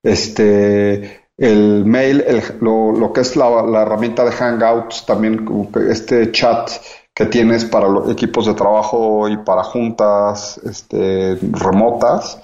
Este, 0.00 1.22
el 1.36 1.84
mail, 1.84 2.24
lo, 2.60 3.12
que 3.12 3.22
es 3.22 3.34
la, 3.34 3.62
la, 3.62 3.82
herramienta 3.82 4.24
de 4.24 4.30
Hangouts, 4.30 5.06
también 5.06 5.44
este 5.90 6.30
chat 6.30 6.70
que 7.12 7.26
tienes 7.26 7.64
para 7.64 7.88
los 7.88 8.08
equipos 8.10 8.46
de 8.46 8.54
trabajo 8.54 9.28
y 9.28 9.36
para 9.38 9.64
juntas 9.64 10.60
este, 10.64 11.36
remotas. 11.50 12.40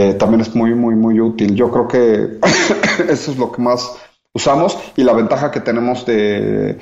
Eh, 0.00 0.14
también 0.14 0.42
es 0.42 0.54
muy, 0.54 0.76
muy, 0.76 0.94
muy 0.94 1.20
útil. 1.20 1.56
Yo 1.56 1.72
creo 1.72 1.88
que 1.88 2.38
eso 3.10 3.32
es 3.32 3.36
lo 3.36 3.50
que 3.50 3.60
más 3.60 3.96
usamos 4.32 4.78
y 4.94 5.02
la 5.02 5.12
ventaja 5.12 5.50
que 5.50 5.58
tenemos 5.58 6.06
de, 6.06 6.78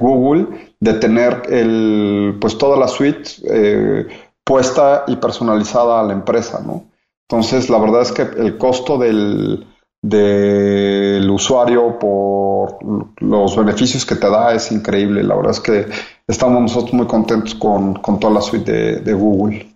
Google 0.00 0.74
de 0.80 0.94
tener 0.94 1.42
el, 1.48 2.38
pues 2.40 2.58
toda 2.58 2.76
la 2.76 2.88
suite 2.88 3.30
eh, 3.48 4.08
puesta 4.42 5.04
y 5.06 5.14
personalizada 5.14 6.00
a 6.00 6.02
la 6.02 6.12
empresa, 6.12 6.60
¿no? 6.66 6.90
Entonces, 7.28 7.70
la 7.70 7.78
verdad 7.78 8.02
es 8.02 8.10
que 8.10 8.22
el 8.22 8.58
costo 8.58 8.98
del, 8.98 9.64
del 10.02 11.30
usuario 11.30 12.00
por 12.00 12.78
los 13.18 13.56
beneficios 13.56 14.04
que 14.04 14.16
te 14.16 14.28
da 14.28 14.54
es 14.54 14.72
increíble. 14.72 15.22
La 15.22 15.36
verdad 15.36 15.52
es 15.52 15.60
que 15.60 15.86
estamos 16.26 16.62
nosotros 16.62 16.94
muy 16.94 17.06
contentos 17.06 17.54
con, 17.54 17.94
con 17.94 18.18
toda 18.18 18.34
la 18.34 18.40
suite 18.40 19.00
de 19.02 19.12
Google. 19.14 19.75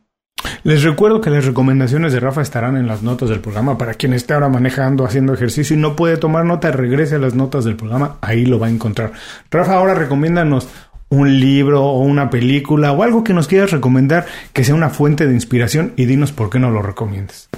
Les 0.63 0.83
recuerdo 0.83 1.21
que 1.21 1.31
las 1.31 1.45
recomendaciones 1.45 2.13
de 2.13 2.21
Rafa 2.21 2.43
estarán 2.43 2.77
en 2.77 2.87
las 2.87 3.03
notas 3.03 3.29
del 3.29 3.41
programa 3.41 3.79
para 3.79 3.95
quien 3.95 4.13
esté 4.13 4.35
ahora 4.35 4.49
manejando, 4.49 5.05
haciendo 5.05 5.33
ejercicio 5.33 5.77
y 5.77 5.79
no 5.79 5.97
puede 5.97 6.17
tomar 6.17 6.45
nota, 6.45 6.71
regrese 6.71 7.17
a 7.17 7.19
las 7.19 7.35
notas 7.35 7.65
del 7.65 7.77
programa, 7.77 8.17
ahí 8.21 8.45
lo 8.47 8.59
va 8.59 8.67
a 8.67 8.71
encontrar. 8.71 9.13
Rafa, 9.51 9.75
ahora 9.75 9.95
recomiéndanos 9.95 10.69
un 11.11 11.41
libro 11.41 11.85
o 11.85 12.01
una 12.01 12.31
película 12.31 12.93
o 12.93 13.03
algo 13.03 13.25
que 13.25 13.35
nos 13.35 13.49
quieras 13.49 13.73
recomendar 13.73 14.27
que 14.53 14.65
sea 14.65 14.75
una 14.75 14.91
fuente 14.91 15.27
de 15.27 15.35
inspiración 15.35 15.93
y 15.97 16.07
dinos 16.07 16.33
por 16.33 16.51
qué 16.51 16.59
no 16.59 16.71
lo 16.71 16.83
recomiendas. 16.83 17.49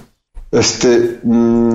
Este, 0.50 1.20
mm, 1.22 1.74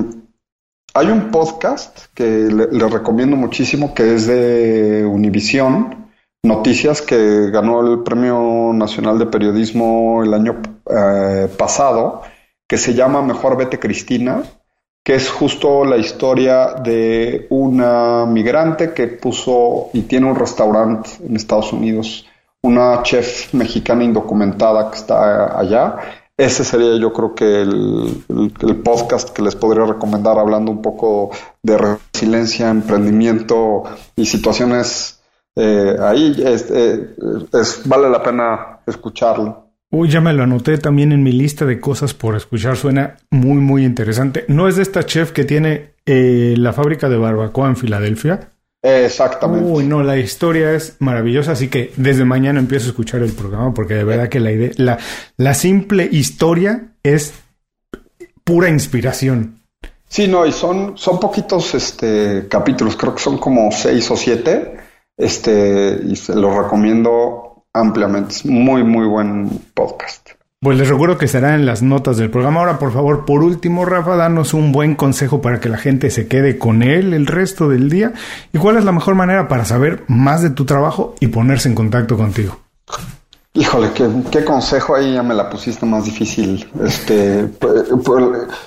hay 0.94 1.06
un 1.08 1.30
podcast 1.30 2.06
que 2.14 2.24
le, 2.24 2.88
recomiendo 2.88 3.36
muchísimo 3.36 3.94
que 3.94 4.14
es 4.14 4.26
de 4.26 5.04
Univisión 5.04 6.08
Noticias 6.44 7.02
que 7.02 7.50
ganó 7.50 7.80
el 7.80 8.04
Premio 8.04 8.72
Nacional 8.72 9.18
de 9.18 9.26
Periodismo 9.26 10.22
el 10.22 10.32
año 10.34 10.62
eh, 10.90 11.48
pasado, 11.56 12.22
que 12.66 12.76
se 12.76 12.94
llama 12.94 13.22
Mejor 13.22 13.56
Vete 13.56 13.78
Cristina, 13.78 14.42
que 15.02 15.14
es 15.14 15.30
justo 15.30 15.84
la 15.84 15.96
historia 15.96 16.74
de 16.74 17.46
una 17.50 18.26
migrante 18.26 18.92
que 18.92 19.06
puso 19.08 19.88
y 19.94 20.02
tiene 20.02 20.26
un 20.26 20.36
restaurante 20.36 21.10
en 21.26 21.34
Estados 21.34 21.72
Unidos, 21.72 22.26
una 22.60 23.02
chef 23.02 23.54
mexicana 23.54 24.04
indocumentada 24.04 24.90
que 24.90 24.98
está 24.98 25.58
allá. 25.58 25.96
Ese 26.36 26.62
sería 26.62 26.96
yo 27.00 27.12
creo 27.12 27.34
que 27.34 27.62
el, 27.62 28.82
podcast 28.84 29.30
que 29.30 29.42
les 29.42 29.56
podría 29.56 29.86
recomendar 29.86 30.38
hablando 30.38 30.70
un 30.70 30.82
poco 30.82 31.30
de 31.62 31.78
resiliencia, 31.78 32.68
emprendimiento 32.68 33.84
y 34.14 34.26
situaciones 34.26 35.20
eh, 35.56 35.96
ahí 36.00 36.36
eh, 36.38 37.16
es, 37.52 37.88
vale 37.88 38.08
la 38.10 38.22
pena 38.22 38.80
escucharlo. 38.86 39.67
Uy, 39.90 40.10
ya 40.10 40.20
me 40.20 40.34
lo 40.34 40.42
anoté 40.42 40.76
también 40.76 41.12
en 41.12 41.22
mi 41.22 41.32
lista 41.32 41.64
de 41.64 41.80
cosas 41.80 42.12
por 42.12 42.36
escuchar. 42.36 42.76
Suena 42.76 43.16
muy, 43.30 43.56
muy 43.56 43.84
interesante. 43.84 44.44
¿No 44.48 44.68
es 44.68 44.76
de 44.76 44.82
esta 44.82 45.04
chef 45.04 45.32
que 45.32 45.44
tiene 45.44 45.92
eh, 46.04 46.54
la 46.58 46.72
fábrica 46.72 47.08
de 47.08 47.16
barbacoa 47.16 47.68
en 47.68 47.76
Filadelfia? 47.76 48.50
Exactamente. 48.82 49.68
Uy, 49.68 49.84
no, 49.84 50.02
la 50.02 50.18
historia 50.18 50.72
es 50.72 50.96
maravillosa, 51.00 51.52
así 51.52 51.68
que 51.68 51.92
desde 51.96 52.24
mañana 52.24 52.60
empiezo 52.60 52.86
a 52.86 52.90
escuchar 52.90 53.22
el 53.22 53.32
programa 53.32 53.74
porque 53.74 53.94
de 53.94 54.04
verdad 54.04 54.28
que 54.28 54.40
la 54.40 54.52
idea, 54.52 54.70
la, 54.76 54.98
la 55.36 55.54
simple 55.54 56.08
historia 56.10 56.92
es 57.02 57.34
pura 58.44 58.68
inspiración. 58.68 59.58
Sí, 60.06 60.28
no, 60.28 60.46
y 60.46 60.52
son, 60.52 60.96
son 60.96 61.18
poquitos 61.18 61.74
este, 61.74 62.46
capítulos, 62.48 62.96
creo 62.96 63.14
que 63.14 63.22
son 63.22 63.38
como 63.38 63.70
seis 63.72 64.10
o 64.10 64.16
siete 64.16 64.78
este, 65.18 66.00
y 66.06 66.16
se 66.16 66.34
lo 66.34 66.62
recomiendo 66.62 67.47
ampliamente. 67.80 68.34
Es 68.34 68.46
muy, 68.46 68.82
muy 68.82 69.06
buen 69.06 69.48
podcast. 69.74 70.30
Pues 70.60 70.76
les 70.76 70.88
recuerdo 70.88 71.18
que 71.18 71.26
estará 71.26 71.54
en 71.54 71.66
las 71.66 71.82
notas 71.82 72.16
del 72.16 72.30
programa. 72.30 72.58
Ahora, 72.58 72.80
por 72.80 72.92
favor, 72.92 73.24
por 73.24 73.44
último, 73.44 73.84
Rafa, 73.84 74.16
danos 74.16 74.54
un 74.54 74.72
buen 74.72 74.96
consejo 74.96 75.40
para 75.40 75.60
que 75.60 75.68
la 75.68 75.78
gente 75.78 76.10
se 76.10 76.26
quede 76.26 76.58
con 76.58 76.82
él 76.82 77.14
el 77.14 77.28
resto 77.28 77.68
del 77.68 77.88
día. 77.88 78.12
¿Y 78.52 78.58
cuál 78.58 78.76
es 78.76 78.84
la 78.84 78.90
mejor 78.90 79.14
manera 79.14 79.46
para 79.46 79.64
saber 79.64 80.02
más 80.08 80.42
de 80.42 80.50
tu 80.50 80.64
trabajo 80.64 81.14
y 81.20 81.28
ponerse 81.28 81.68
en 81.68 81.76
contacto 81.76 82.16
contigo? 82.16 82.58
Híjole, 83.54 83.90
qué, 83.92 84.44
consejo 84.44 84.94
ahí 84.94 85.14
ya 85.14 85.22
me 85.22 85.34
la 85.34 85.48
pusiste 85.50 85.86
más 85.86 86.04
difícil. 86.04 86.70
Este, 86.84 87.44
pues, 87.58 87.84
pues, 88.04 88.24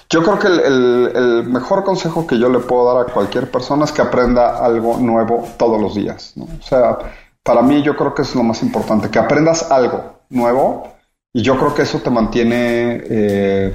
yo 0.09 0.24
creo 0.24 0.39
que 0.39 0.47
el, 0.47 1.43
mejor 1.45 1.84
consejo 1.84 2.28
que 2.28 2.38
yo 2.38 2.49
le 2.49 2.59
puedo 2.59 2.93
dar 2.93 3.07
a 3.07 3.14
cualquier 3.14 3.49
persona 3.49 3.86
es 3.86 3.91
que 3.91 4.01
aprenda 4.01 4.64
algo 4.66 4.97
nuevo 4.97 5.47
todos 5.57 5.80
los 5.80 5.95
días. 5.95 6.34
O 6.38 6.62
sea, 6.62 6.97
para 7.43 7.61
mí 7.61 7.81
yo 7.81 7.95
creo 7.95 8.13
que 8.13 8.21
es 8.21 8.35
lo 8.35 8.43
más 8.43 8.61
importante, 8.63 9.09
que 9.09 9.19
aprendas 9.19 9.71
algo 9.71 10.21
nuevo 10.29 10.93
y 11.33 11.41
yo 11.41 11.57
creo 11.57 11.73
que 11.73 11.83
eso 11.83 11.99
te 11.99 12.09
mantiene 12.09 13.01
eh, 13.09 13.73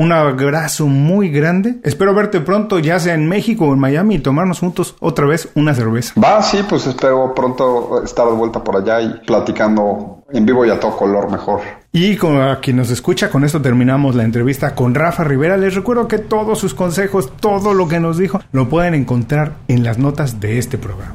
Un 0.00 0.12
abrazo 0.12 0.86
muy 0.86 1.28
grande. 1.28 1.76
Espero 1.84 2.14
verte 2.14 2.40
pronto, 2.40 2.78
ya 2.78 2.98
sea 2.98 3.12
en 3.12 3.28
México 3.28 3.66
o 3.66 3.74
en 3.74 3.78
Miami, 3.78 4.14
y 4.14 4.18
tomarnos 4.18 4.60
juntos 4.60 4.96
otra 4.98 5.26
vez 5.26 5.50
una 5.54 5.74
cerveza. 5.74 6.18
Va, 6.18 6.42
sí, 6.42 6.64
pues 6.66 6.86
espero 6.86 7.34
pronto 7.34 8.02
estar 8.02 8.26
de 8.26 8.32
vuelta 8.32 8.64
por 8.64 8.78
allá 8.78 9.02
y 9.02 9.20
platicando 9.26 10.24
en 10.32 10.46
vivo 10.46 10.64
y 10.64 10.70
a 10.70 10.80
todo 10.80 10.96
color 10.96 11.30
mejor. 11.30 11.60
Y 11.92 12.16
con 12.16 12.40
a 12.40 12.60
quien 12.60 12.78
nos 12.78 12.90
escucha, 12.90 13.28
con 13.28 13.44
esto 13.44 13.60
terminamos 13.60 14.14
la 14.14 14.24
entrevista 14.24 14.74
con 14.74 14.94
Rafa 14.94 15.22
Rivera. 15.22 15.58
Les 15.58 15.74
recuerdo 15.74 16.08
que 16.08 16.16
todos 16.16 16.58
sus 16.58 16.72
consejos, 16.72 17.30
todo 17.38 17.74
lo 17.74 17.86
que 17.86 18.00
nos 18.00 18.16
dijo, 18.16 18.40
lo 18.52 18.70
pueden 18.70 18.94
encontrar 18.94 19.56
en 19.68 19.84
las 19.84 19.98
notas 19.98 20.40
de 20.40 20.58
este 20.58 20.78
programa. 20.78 21.14